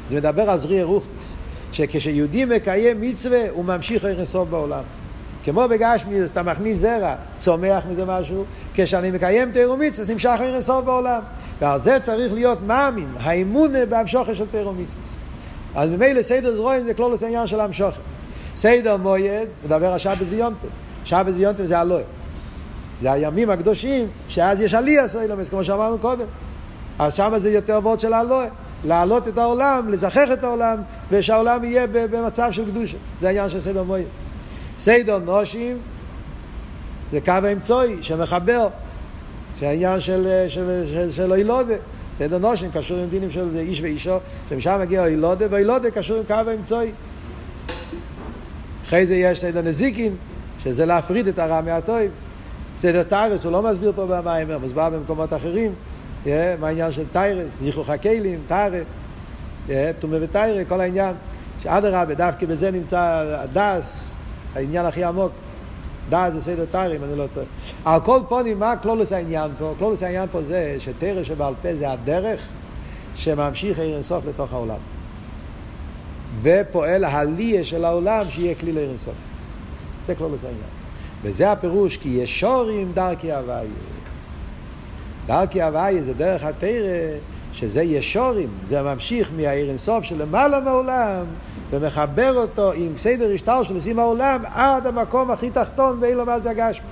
זה 0.08 0.16
מדבר 0.16 0.50
על 0.50 0.58
זריר 0.58 0.86
רוחניס, 0.86 1.36
שכשיהודי 1.72 2.44
מקיים 2.44 3.00
מצווה 3.00 3.50
הוא 3.50 3.64
ממשיך 3.64 4.04
ערך 4.04 4.24
סוף 4.24 4.48
בעולם. 4.48 4.82
כמו 5.44 5.62
בגשמי, 5.70 6.24
אתה 6.24 6.42
מכניס 6.42 6.78
זרע, 6.78 7.14
צומח 7.38 7.82
מזה 7.90 8.04
משהו, 8.04 8.44
כשאני 8.74 9.10
מקיים 9.10 9.52
תירו 9.52 9.76
מצווה, 9.76 10.12
נמשך 10.12 10.36
ערך 10.40 10.60
סוף 10.60 10.84
בעולם. 10.84 11.20
ועל 11.60 11.80
זה 11.80 11.98
צריך 12.02 12.32
להיות 12.32 12.58
מאמין, 12.66 13.08
האמונה 13.20 13.86
בהמשוכר 13.86 14.34
של 14.34 14.46
תירו 14.46 14.72
מצווה. 14.72 15.02
אז 15.74 15.90
ממילא 15.90 16.22
סדר 16.22 16.54
זרועים 16.54 16.84
זה 16.84 16.94
כלולוס 16.94 17.22
העניין 17.22 17.46
של 17.46 17.60
המשוכר. 17.60 18.00
סדר 18.56 18.96
מויד, 18.96 19.48
מדבר 19.64 19.92
על 19.92 19.98
שבס 19.98 20.26
ויונטף. 20.30 20.68
שבס 21.04 21.34
ויונטף 21.34 21.64
זה 21.64 21.78
הלוי. 21.78 22.02
זה 23.02 23.12
הימים 23.12 23.50
הקדושים, 23.50 24.06
שאז 24.28 24.60
יש 24.60 24.74
עלייה 24.74 25.08
סוילומס, 25.08 25.48
כמו 25.48 25.64
שאמרנו 25.64 25.98
קודם. 25.98 26.26
אז 26.98 27.14
שם 27.14 27.32
זה 27.36 27.50
יותר 27.50 27.80
וורד 27.82 28.00
של 28.00 28.12
הלואה. 28.12 28.46
להעלות 28.84 29.28
את 29.28 29.38
העולם, 29.38 29.88
לזכח 29.88 30.28
את 30.32 30.44
העולם, 30.44 30.78
ושהעולם 31.10 31.64
יהיה 31.64 31.86
במצב 31.86 32.48
של 32.52 32.64
קדושה. 32.64 32.96
זה 33.20 33.26
העניין 33.26 33.48
של 33.48 33.60
סדר 33.60 33.82
מויר. 33.82 34.06
סדר 34.78 35.18
נושים 35.18 35.78
זה 37.12 37.20
קו 37.20 37.32
האמצעי 37.32 38.02
שמחבר, 38.02 38.68
שהעניין 39.60 40.00
של, 40.00 40.44
של, 40.48 40.84
של, 40.92 41.10
של 41.10 41.32
אילודה. 41.32 41.74
סדר 42.14 42.38
נשים 42.38 42.70
קשור 42.70 42.98
עם 42.98 43.08
דינים 43.08 43.30
של 43.30 43.48
איש 43.56 43.80
ואישה, 43.80 44.16
שמשם 44.48 44.78
מגיע 44.80 45.06
הולדה, 45.06 45.46
והולדה 45.50 45.90
קשור 45.90 46.16
עם 46.16 46.24
קו 46.26 46.50
האמצעי. 46.50 46.92
אחרי 48.84 49.06
זה 49.06 49.14
יש 49.14 49.40
סדר 49.40 49.62
נזיקין, 49.62 50.16
שזה 50.64 50.86
להפריד 50.86 51.28
את 51.28 51.38
הרע 51.38 51.60
מהטוב. 51.60 51.98
סדר 52.76 53.02
טהרות 53.02 53.44
הוא 53.44 53.52
לא 53.52 53.62
מסביר 53.62 53.92
פה 53.96 54.06
במאמר, 54.06 54.58
מסביר 54.58 54.90
במקומות 54.90 55.32
אחרים. 55.32 55.72
מה 56.60 56.68
העניין 56.68 56.92
של 56.92 57.04
טהרות, 57.12 57.58
זיכוך 57.58 57.90
הכלים, 57.90 58.40
טהרה, 58.48 59.92
טומאה 59.98 60.18
וטהרה, 60.20 60.64
כל 60.64 60.80
העניין. 60.80 61.16
שאדרבה, 61.58 62.14
דווקא 62.14 62.46
בזה 62.46 62.70
נמצא 62.70 63.24
הדעת, 63.38 64.10
העניין 64.54 64.86
הכי 64.86 65.04
עמוק. 65.04 65.32
דעת 66.10 66.32
זה 66.32 66.40
סדר 66.40 66.96
אם 66.96 67.04
אני 67.04 67.18
לא 67.18 67.26
טועה. 67.34 67.46
על 67.84 68.00
כל 68.00 68.20
פונים, 68.28 68.58
מה 68.58 68.76
כלולוס 68.76 69.12
העניין 69.12 69.50
פה? 69.58 69.74
כלולוס 69.78 70.02
העניין 70.02 70.28
פה 70.32 70.42
זה 70.42 70.76
שטיירה 70.78 71.24
שבעל 71.24 71.54
פה 71.62 71.74
זה 71.74 71.90
הדרך 71.90 72.48
שממשיך 73.14 73.78
עיר 73.78 73.94
אינסוף 73.94 74.24
לתוך 74.26 74.52
העולם. 74.52 74.78
ופועל 76.42 77.04
העלייה 77.04 77.64
של 77.64 77.84
העולם 77.84 78.26
שיהיה 78.30 78.54
כלי 78.54 78.72
לעיר. 78.72 78.96
זה 80.06 80.14
כלולוס 80.14 80.44
העניין. 80.44 80.68
וזה 81.22 81.52
הפירוש, 81.52 81.96
כי 81.96 82.08
ישורים 82.08 82.92
דרכי 82.94 83.32
הוויה. 83.32 83.60
דרכי 85.26 85.62
הוויה 85.62 86.02
זה 86.02 86.14
דרך 86.14 86.44
התרא, 86.44 87.18
שזה 87.52 87.82
ישורים, 87.82 88.48
זה 88.66 88.82
ממשיך 88.82 89.30
מהעיר 89.36 89.68
אינסוף 89.68 90.04
של 90.04 90.22
למעלה 90.22 90.60
מעולם, 90.60 91.24
ומחבר 91.70 92.32
אותו 92.36 92.72
עם 92.72 92.92
סדר 92.98 93.34
השטר 93.34 93.62
של 93.62 93.74
עושים 93.74 93.98
העולם 93.98 94.42
עד 94.54 94.86
המקום 94.86 95.30
הכי 95.30 95.50
תחתון 95.50 95.98
ואילו 96.00 96.26
מה 96.26 96.40
זה 96.40 96.50
הגשמי. 96.50 96.86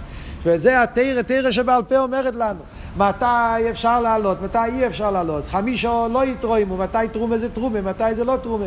וזה 0.44 0.82
התרא, 0.82 1.22
תרא 1.22 1.50
שבעל 1.50 1.82
פה 1.82 1.98
אומרת 1.98 2.34
לנו. 2.34 2.60
מתי 2.96 3.70
אפשר 3.70 4.00
לעלות, 4.00 4.42
מתי 4.42 4.58
אי 4.58 4.86
אפשר 4.86 5.10
לעלות, 5.10 5.46
חמישו 5.46 6.08
לא 6.12 6.24
יתרוימו, 6.24 6.76
מתי 6.76 6.98
תרומה 7.12 7.38
זה 7.38 7.48
תרומה, 7.48 7.80
מתי 7.80 8.14
זה 8.14 8.24
לא 8.24 8.36
תרומה. 8.42 8.66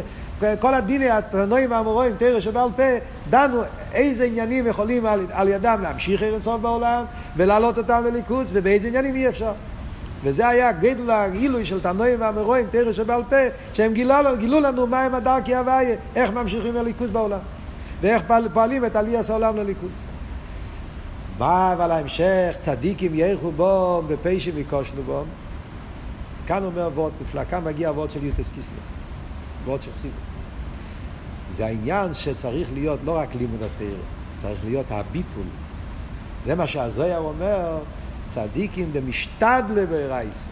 כל 0.59 0.73
הדיני 0.73 1.09
התנועים 1.09 1.71
והמורואים, 1.71 2.15
תרא 2.17 2.39
שבעל 2.39 2.69
פה, 2.75 2.83
דנו 3.29 3.61
איזה 3.93 4.23
עניינים 4.23 4.67
יכולים 4.67 5.05
על, 5.05 5.27
על 5.31 5.47
ידם 5.47 5.79
להמשיך 5.83 6.23
סוף 6.41 6.61
בעולם 6.61 7.05
ולהעלות 7.37 7.77
אותם 7.77 8.03
לליכוז, 8.05 8.49
ובאיזה 8.53 8.87
עניינים 8.87 9.15
אי 9.15 9.29
אפשר. 9.29 9.51
וזה 10.23 10.47
היה 10.47 10.71
גדל 10.71 11.11
הגילוי 11.11 11.65
של 11.65 11.81
תנועים 11.81 12.21
והמרואים, 12.21 12.65
תרא 12.71 12.91
שבעל 12.91 13.23
פה, 13.29 13.35
שהם 13.73 13.93
גילו, 13.93 14.15
גילו 14.37 14.59
לנו 14.59 14.87
מהם 14.87 15.15
הדרכי 15.15 15.55
הוויה, 15.55 15.95
איך 16.15 16.31
ממשיכים 16.31 16.75
לליכוז 16.75 17.09
בעולם, 17.09 17.39
ואיך 18.01 18.23
פועלים 18.53 18.85
את 18.85 18.95
עליית 18.95 19.29
העולם 19.29 19.57
לליכוז. 19.57 20.03
בא 21.37 21.73
אבל 21.73 21.91
ההמשך, 21.91 22.55
צדיקים 22.59 23.15
ירחו 23.15 23.51
בו 23.51 24.03
ופשע 24.07 24.51
מקושנו 24.57 25.03
בו. 25.03 25.23
אז 26.37 26.41
כאן 26.41 26.63
אומר 26.63 26.89
וורט 26.95 27.13
נפלא, 27.21 27.41
כאן 27.49 27.63
מגיע 27.63 27.89
הוורד 27.89 28.11
של 28.11 28.23
יוטס 28.23 28.51
קיסלו, 28.51 28.77
וורט 29.65 29.81
של 29.81 29.91
חסידס. 29.91 30.29
זה 31.49 31.65
העניין 31.65 32.13
שצריך 32.13 32.69
להיות 32.73 32.99
לא 33.03 33.17
רק 33.17 33.35
לימוד 33.35 33.63
התרא, 33.63 33.87
צריך 34.37 34.59
להיות 34.65 34.85
הביטול. 34.89 35.43
זה 36.45 36.55
מה 36.55 36.67
שהזויה 36.67 37.17
אומר, 37.17 37.77
צדיקים 38.29 38.91
דמשתדלה 38.91 39.85
ברייסה. 39.89 40.47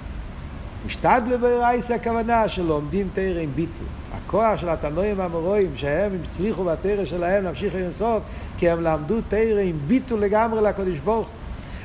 משתדלה 0.86 1.38
ברייסה 1.38 1.96
הכוונה 1.96 2.50
שלומדים 2.50 3.10
תרא 3.14 3.40
עם 3.40 3.50
ביטול. 3.56 3.88
הכוח 4.14 4.60
של 4.60 4.70
התנועים 4.70 5.20
והמורואים, 5.20 5.72
שהם 5.76 6.18
הצליחו 6.24 6.64
בתרא 6.64 7.06
שלהם 7.06 7.44
להמשיך 7.44 7.76
אינסוף, 7.76 8.24
כי 8.58 8.70
הם 8.70 8.82
למדו 8.82 9.16
תרא 9.28 9.62
עם 9.62 9.80
ביטול 9.88 10.20
לגמרי 10.20 10.62
לקדוש 10.62 11.00
ברוך 11.00 11.30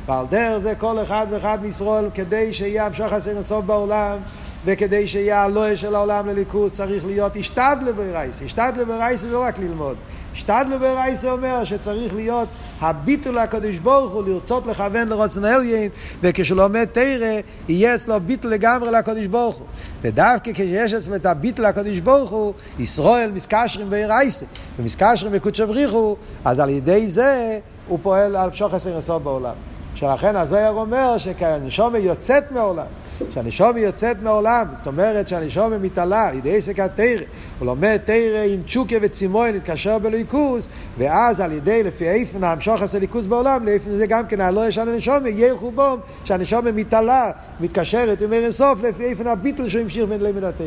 ועל 0.07 0.27
דרך 0.27 0.59
זה 0.59 0.75
כל 0.79 1.03
אחד 1.03 1.27
ואחד 1.31 1.59
מישראל, 1.63 2.09
כדי 2.15 2.53
שיהיה 2.53 2.87
המשוך 2.87 3.13
אינסוף 3.29 3.65
בעולם, 3.65 4.17
וכדי 4.65 5.09
שיהיה 5.09 5.43
הלואה 5.43 5.77
של 5.77 5.95
העולם 5.95 6.27
לליכוז, 6.27 6.73
צריך 6.73 7.07
להיות 7.07 7.37
השתדלה 7.37 7.93
ברייסה. 7.97 8.45
השתדלה 8.45 8.85
ברייסה 8.85 9.27
זה 9.27 9.33
לא 9.33 9.43
רק 9.43 9.59
ללמוד. 9.59 9.97
השתדלו 10.39 10.79
ברייסה 10.79 11.33
אומר 11.33 11.65
שצריך 11.65 12.15
להיות 12.15 12.49
הביטול 12.81 13.39
לקדוש 13.39 13.79
ברוך 13.79 14.13
הוא, 14.13 14.25
לרצות 14.25 14.67
לכוון 14.67 15.09
לרוצן 15.09 15.45
עליין, 15.45 15.91
וכשלומד 16.23 16.85
תרא, 16.85 17.41
יהיה 17.69 17.95
אצלו 17.95 18.21
ביטול 18.21 18.51
לגמרי 18.51 18.91
לקדוש 18.91 19.27
ברוך 19.27 19.57
הוא. 19.57 19.67
ודווקא 20.03 20.51
כשיש 20.55 20.93
אצלו 20.93 21.15
את 21.15 21.27
הביטול 21.27 21.67
לקדוש 21.67 21.99
ברוך 21.99 22.31
הוא, 22.31 22.53
ישראל 22.79 23.31
מסקשרים 23.31 23.91
ברייסה, 23.91 24.47
ומסקשרים 24.79 25.33
בקודשא 25.33 25.67
בריחו, 25.67 26.17
אז 26.45 26.61
על 26.61 26.71
ידי 26.71 27.11
זה 27.11 27.59
הוא 27.89 27.99
פועל 28.03 28.37
על 28.37 28.51
פשוח 28.51 28.75
עשר 28.75 29.19
בעולם. 29.19 29.55
שלכן 29.95 30.37
הזוהר 30.37 30.73
אומר 30.73 31.19
שכנשומה 31.19 31.99
יוצאת 31.99 32.53
מעולם. 32.53 32.87
שהנשומה 33.31 33.81
יוצאת 33.81 34.23
מעולם, 34.23 34.67
זאת 34.75 34.87
אומרת 34.87 35.29
שהנשומה 35.29 35.79
מתעלה 35.79 36.29
על 36.29 36.35
ידי 36.35 36.57
עסק 36.57 36.81
התרא, 36.81 37.25
הוא 37.59 37.67
לומד 37.67 37.97
תרא 38.05 38.45
עם 38.49 38.61
צ'וקה 38.67 38.97
וצימוי, 39.03 39.53
נתקשר 39.53 39.99
בליכוס, 39.99 40.69
ואז 40.99 41.41
על 41.41 41.53
ידי 41.53 41.83
לפי 41.83 42.09
איפן 42.09 42.45
המשוך 42.45 42.83
עשה 42.83 42.99
ליכוס 42.99 43.27
בעולם, 43.27 43.65
לאיפן 43.65 43.91
זה 43.91 44.07
גם 44.07 44.27
כן 44.27 44.41
הלא 44.41 44.69
ישן 44.69 44.89
הנשומה, 44.89 45.29
ילכו 45.29 45.71
בו, 45.71 45.97
שהנשומה 46.25 46.73
מתעלה, 46.73 47.31
מתקשרת 47.61 48.23
עם 48.23 48.33
ערן 48.33 48.53
סוף, 48.53 48.83
לפי 48.83 49.05
איפן 49.05 49.27
הביטל 49.27 49.69
שהוא 49.69 49.83
המשיך 49.83 50.05
בין 50.09 50.21
לימד 50.21 50.45
התרא. 50.45 50.67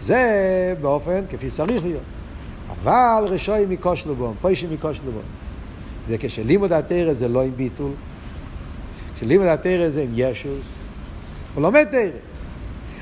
זה 0.00 0.74
באופן 0.80 1.20
כפי 1.30 1.50
שצריך 1.50 1.84
להיות. 1.84 2.02
אבל 2.82 3.24
רשוי 3.28 3.66
מקושלו 3.68 4.14
בו, 4.14 4.32
פוישי 4.40 4.66
מקושלו 4.72 5.12
בו. 5.12 5.20
זה 6.08 6.16
כשלימוד 6.18 6.72
התרא 6.72 7.12
זה 7.12 7.28
לא 7.28 7.42
עם 7.42 7.52
ביטול, 7.56 7.90
כשלימוד 9.14 9.46
התרא 9.46 9.88
זה 9.88 10.02
עם 10.02 10.10
ישוס, 10.14 10.83
הוא 11.54 11.62
לומד 11.62 11.84
תרא. 11.84 12.10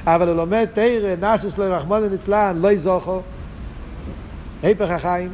אבל 0.06 0.28
הוא 0.28 0.36
לומד 0.36 0.66
תרא, 0.72 1.14
נסוס 1.20 1.58
לו 1.58 1.64
רחמון 1.68 2.02
ונצלן, 2.02 2.58
לא 2.60 2.72
יזוכו. 2.72 3.20
היפך 4.62 4.90
החיים. 4.90 5.30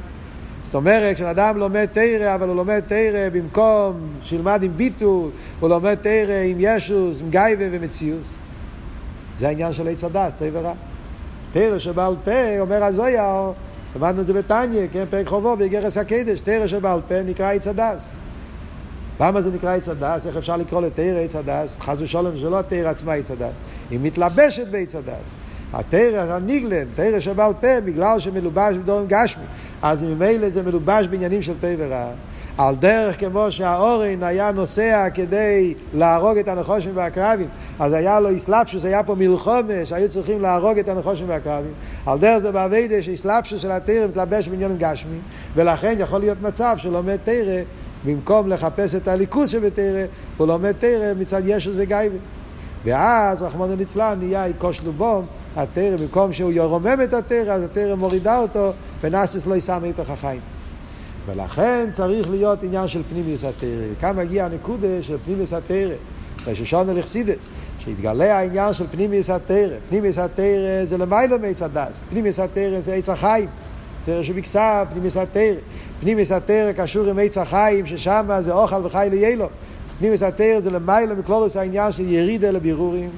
זאת 0.65 0.75
אומרת, 0.75 1.17
כשאדם 1.17 1.57
לומד 1.59 1.87
תרא, 1.93 2.35
אבל 2.35 2.49
הוא 2.49 2.57
לומד 2.57 2.81
תרא 2.81 3.29
במקום 3.33 4.01
שילמד 4.23 4.63
עם 4.63 4.73
ביטול, 4.77 5.31
הוא 5.61 5.69
לומד 5.69 5.95
תורה 5.95 6.35
עם 6.45 6.57
ישות, 6.61 7.21
עם 7.21 7.31
גאווה 7.31 7.65
ומציאות. 7.71 8.35
זה 9.39 9.49
העניין 9.49 9.73
של 9.73 9.89
עץ 9.89 10.05
הדעת, 10.05 10.35
טוב 10.39 10.49
ורע. 10.53 10.73
תורה 11.53 11.79
שבעל 11.79 12.15
פה, 12.25 12.61
אומר 12.61 12.85
הזוהר, 12.85 13.51
למדנו 13.97 14.21
את 14.21 14.27
זה 14.27 14.33
בתניא, 14.33 14.87
כן, 14.93 15.05
פרק 15.11 15.27
חובו, 15.27 15.57
באגרת 15.57 15.97
הקודש, 15.97 16.41
תורה 16.41 16.67
שבעל 16.67 17.01
פה 17.09 17.23
נקרא 17.23 17.53
עץ 17.53 17.67
הדעת. 17.67 18.13
למה 19.21 19.43
זה 19.43 19.51
נקרא 19.51 19.77
עץ 19.77 19.89
הדעת? 19.89 20.27
איך 20.27 20.37
אפשר 20.37 20.57
לקרוא 20.57 20.83
לתורה 20.83 21.21
עץ 21.21 21.37
הדעת? 21.37 21.79
חס 21.81 22.01
ושלום 22.01 22.37
זה 22.37 22.51
לא 22.51 22.59
התורה 22.59 22.91
עצמה 22.91 23.13
עץ 23.13 23.31
הדעת, 23.31 23.53
היא 23.91 23.99
מתלבשת 24.03 24.69
בעץ 24.69 24.95
הדעת. 24.95 25.35
התורה 25.73 26.35
הנגלית, 26.35 26.85
תורה 26.97 27.21
שבעל 27.21 27.53
פה, 27.61 27.81
בגלל 27.85 28.21
שמלובש 28.21 28.75
בדברים 28.75 29.07
גשמיים, 29.09 29.45
אז 29.83 30.03
ממילא 30.03 30.51
זה 30.51 30.63
מלובש 30.63 31.07
בעניינים 31.07 31.43
של 31.43 31.55
טבע 31.61 31.87
רע. 31.87 32.11
על 32.59 32.75
דרך 32.75 33.21
כמו 33.21 33.51
שהאורן 33.51 34.23
היה 34.23 34.53
נוסע 34.53 35.09
כדי 35.15 35.75
להרוג 35.95 36.39
את 36.39 36.49
הנחושים 36.49 36.93
והקרבים, 36.95 37.49
אז 37.79 37.93
היה 37.93 38.21
לו 38.21 38.29
איסלאפשוס, 38.29 38.85
היה 38.85 39.03
פה 39.03 39.15
מלחומה 39.15 39.85
שהיו 39.85 40.09
צריכים 40.09 40.43
להרוג 40.43 40.79
את 40.79 40.89
הנחושים 40.89 41.29
והקרבים. 41.29 41.73
על 42.07 42.19
דרך 42.19 42.39
זה 42.39 42.53
באביידה 42.53 43.03
שאיסלאפשוס 43.03 43.61
של 43.61 43.71
התרא 43.71 44.07
מתלבש 44.07 44.49
בעניינים 44.49 44.77
גשמי, 44.79 45.19
ולכן 45.55 45.95
יכול 45.99 46.21
להיות 46.21 46.43
מצב 46.43 46.75
שלומד 46.79 47.17
תרא 47.25 47.63
במקום 48.05 48.49
לחפש 48.49 48.95
את 48.95 49.09
הליכוז 49.09 49.51
שבתרא, 49.51 50.05
הוא 50.37 50.47
לומד 50.47 50.73
תרא 50.73 51.15
מצד 51.19 51.43
ישוס 51.45 51.75
וגייבה. 51.77 52.17
ואז 52.85 53.43
רחמנא 53.43 53.73
ליצלן 53.73 54.19
נהיה 54.19 54.45
איקוש 54.45 54.81
לובום, 54.85 55.27
התרא, 55.57 55.97
במקום 55.97 56.33
שהוא 56.33 56.53
ירומם 56.53 56.99
את 57.05 57.15
התרא, 57.15 57.53
אז 57.53 57.63
התרא 57.63 57.95
מורידה 57.95 58.39
אותו, 58.39 58.73
ונאסס 59.01 59.47
לא 59.47 59.55
יישם 59.55 59.81
היפך 59.83 60.11
החיים. 60.11 60.41
ולכן 61.27 61.89
צריך 61.93 62.31
להיות 62.31 62.63
עניין 62.63 62.89
של 62.89 63.03
פנימיוס 63.11 63.45
התרא. 63.45 63.69
כאן 64.01 64.17
מגיע 64.17 64.45
הנקודה 64.45 65.03
של 65.03 65.17
פנימיוס 65.25 65.53
התרא, 65.53 65.95
בשושון 66.47 66.89
אלכסידס, 66.89 67.49
שהתגלה 67.79 68.39
העניין 68.39 68.73
של 68.73 68.85
פנימיוס 68.91 69.31
התרא. 69.31 69.77
פנימיוס 69.89 70.19
התרא 70.19 70.85
זה 70.85 70.99
למיילא 70.99 71.39
מעץ 71.39 71.63
הדס, 71.63 72.03
פנימיוס 72.11 72.39
התרא 72.39 72.81
זה 72.81 72.95
עץ 72.95 73.09
החיים. 73.09 73.49
תרא 74.09 74.23
שבכסף, 74.23 74.85
פנימיוס 74.91 75.17
התרא. 75.17 75.43
פנימיס 76.01 76.33
התרא 76.33 76.73
קשור 76.73 77.09
עם 77.09 77.19
עץ 77.19 77.39
החיים, 77.39 77.87
ששם 77.87 78.29
זה 78.41 78.53
אוכל 78.53 78.87
וחי 78.87 79.09
ליילו. 79.11 79.49
פנימיס 79.99 80.23
התרא 80.23 80.61
זה 80.61 80.71
למעלה 80.71 81.15
מכלולוס 81.15 81.57
העניין 81.57 81.93
של 81.93 82.03
ירידה 82.03 82.51
לבירורים. 82.51 83.11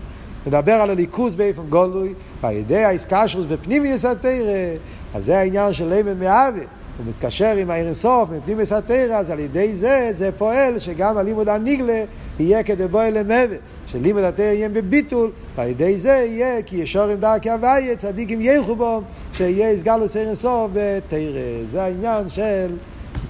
מדבר 0.47 0.73
על 0.73 0.91
הליכוז 0.91 1.35
באופן 1.35 1.63
גולוי, 1.63 2.15
ועל 2.41 2.55
ידי 2.55 2.85
האיסקשרוס 2.85 3.47
בפנימיוס 3.49 4.05
התרא, 4.05 4.77
אז 5.15 5.25
זה 5.25 5.39
העניין 5.39 5.73
של 5.73 5.89
לימן 5.89 6.19
מאווה. 6.19 6.65
הוא 7.01 7.09
מתקשר 7.09 7.57
עם 7.57 7.71
העיר 7.71 7.87
אינסוף, 7.87 8.31
מפנים 8.31 8.61
הסתירה, 8.61 9.19
אז 9.19 9.31
על 9.31 9.39
ידי 9.39 9.77
זה, 9.77 10.13
זה 10.17 10.31
פועל 10.39 10.79
שגם 10.79 11.17
הלימוד 11.17 11.49
הניגלה 11.49 12.05
יהיה 12.39 12.63
כדי 12.63 12.89
בואי 12.89 13.11
למוות. 13.11 13.59
שלימוד 13.87 14.23
התרא 14.23 14.45
יהיה 14.45 14.69
בביטול, 14.69 15.31
ועל 15.57 15.69
ידי 15.69 15.99
זה 15.99 16.09
יהיה 16.09 16.63
כי 16.63 16.77
ישורים 16.77 17.21
דרכי 17.21 17.51
הוויה, 17.51 17.97
צדיקים 17.97 18.41
ילכו 18.41 18.77
בו, 18.77 19.03
שיהיה 19.33 19.71
הסגלוס 19.71 20.17
עיר 20.17 20.27
אינסוף 20.27 20.71
בתרא. 20.73 21.41
זה 21.71 21.83
העניין 21.83 22.29
של 22.29 22.77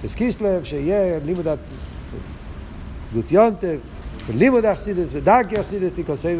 תסקיסלב, 0.02 0.64
שיהיה 0.64 1.18
לימוד 1.24 1.46
גוטיונטב, 3.14 3.78
לימוד 4.34 4.64
אכסידס 4.64 5.08
ודרכי 5.12 5.60
אכסידס 5.60 5.92
תיקוסי 5.94 6.36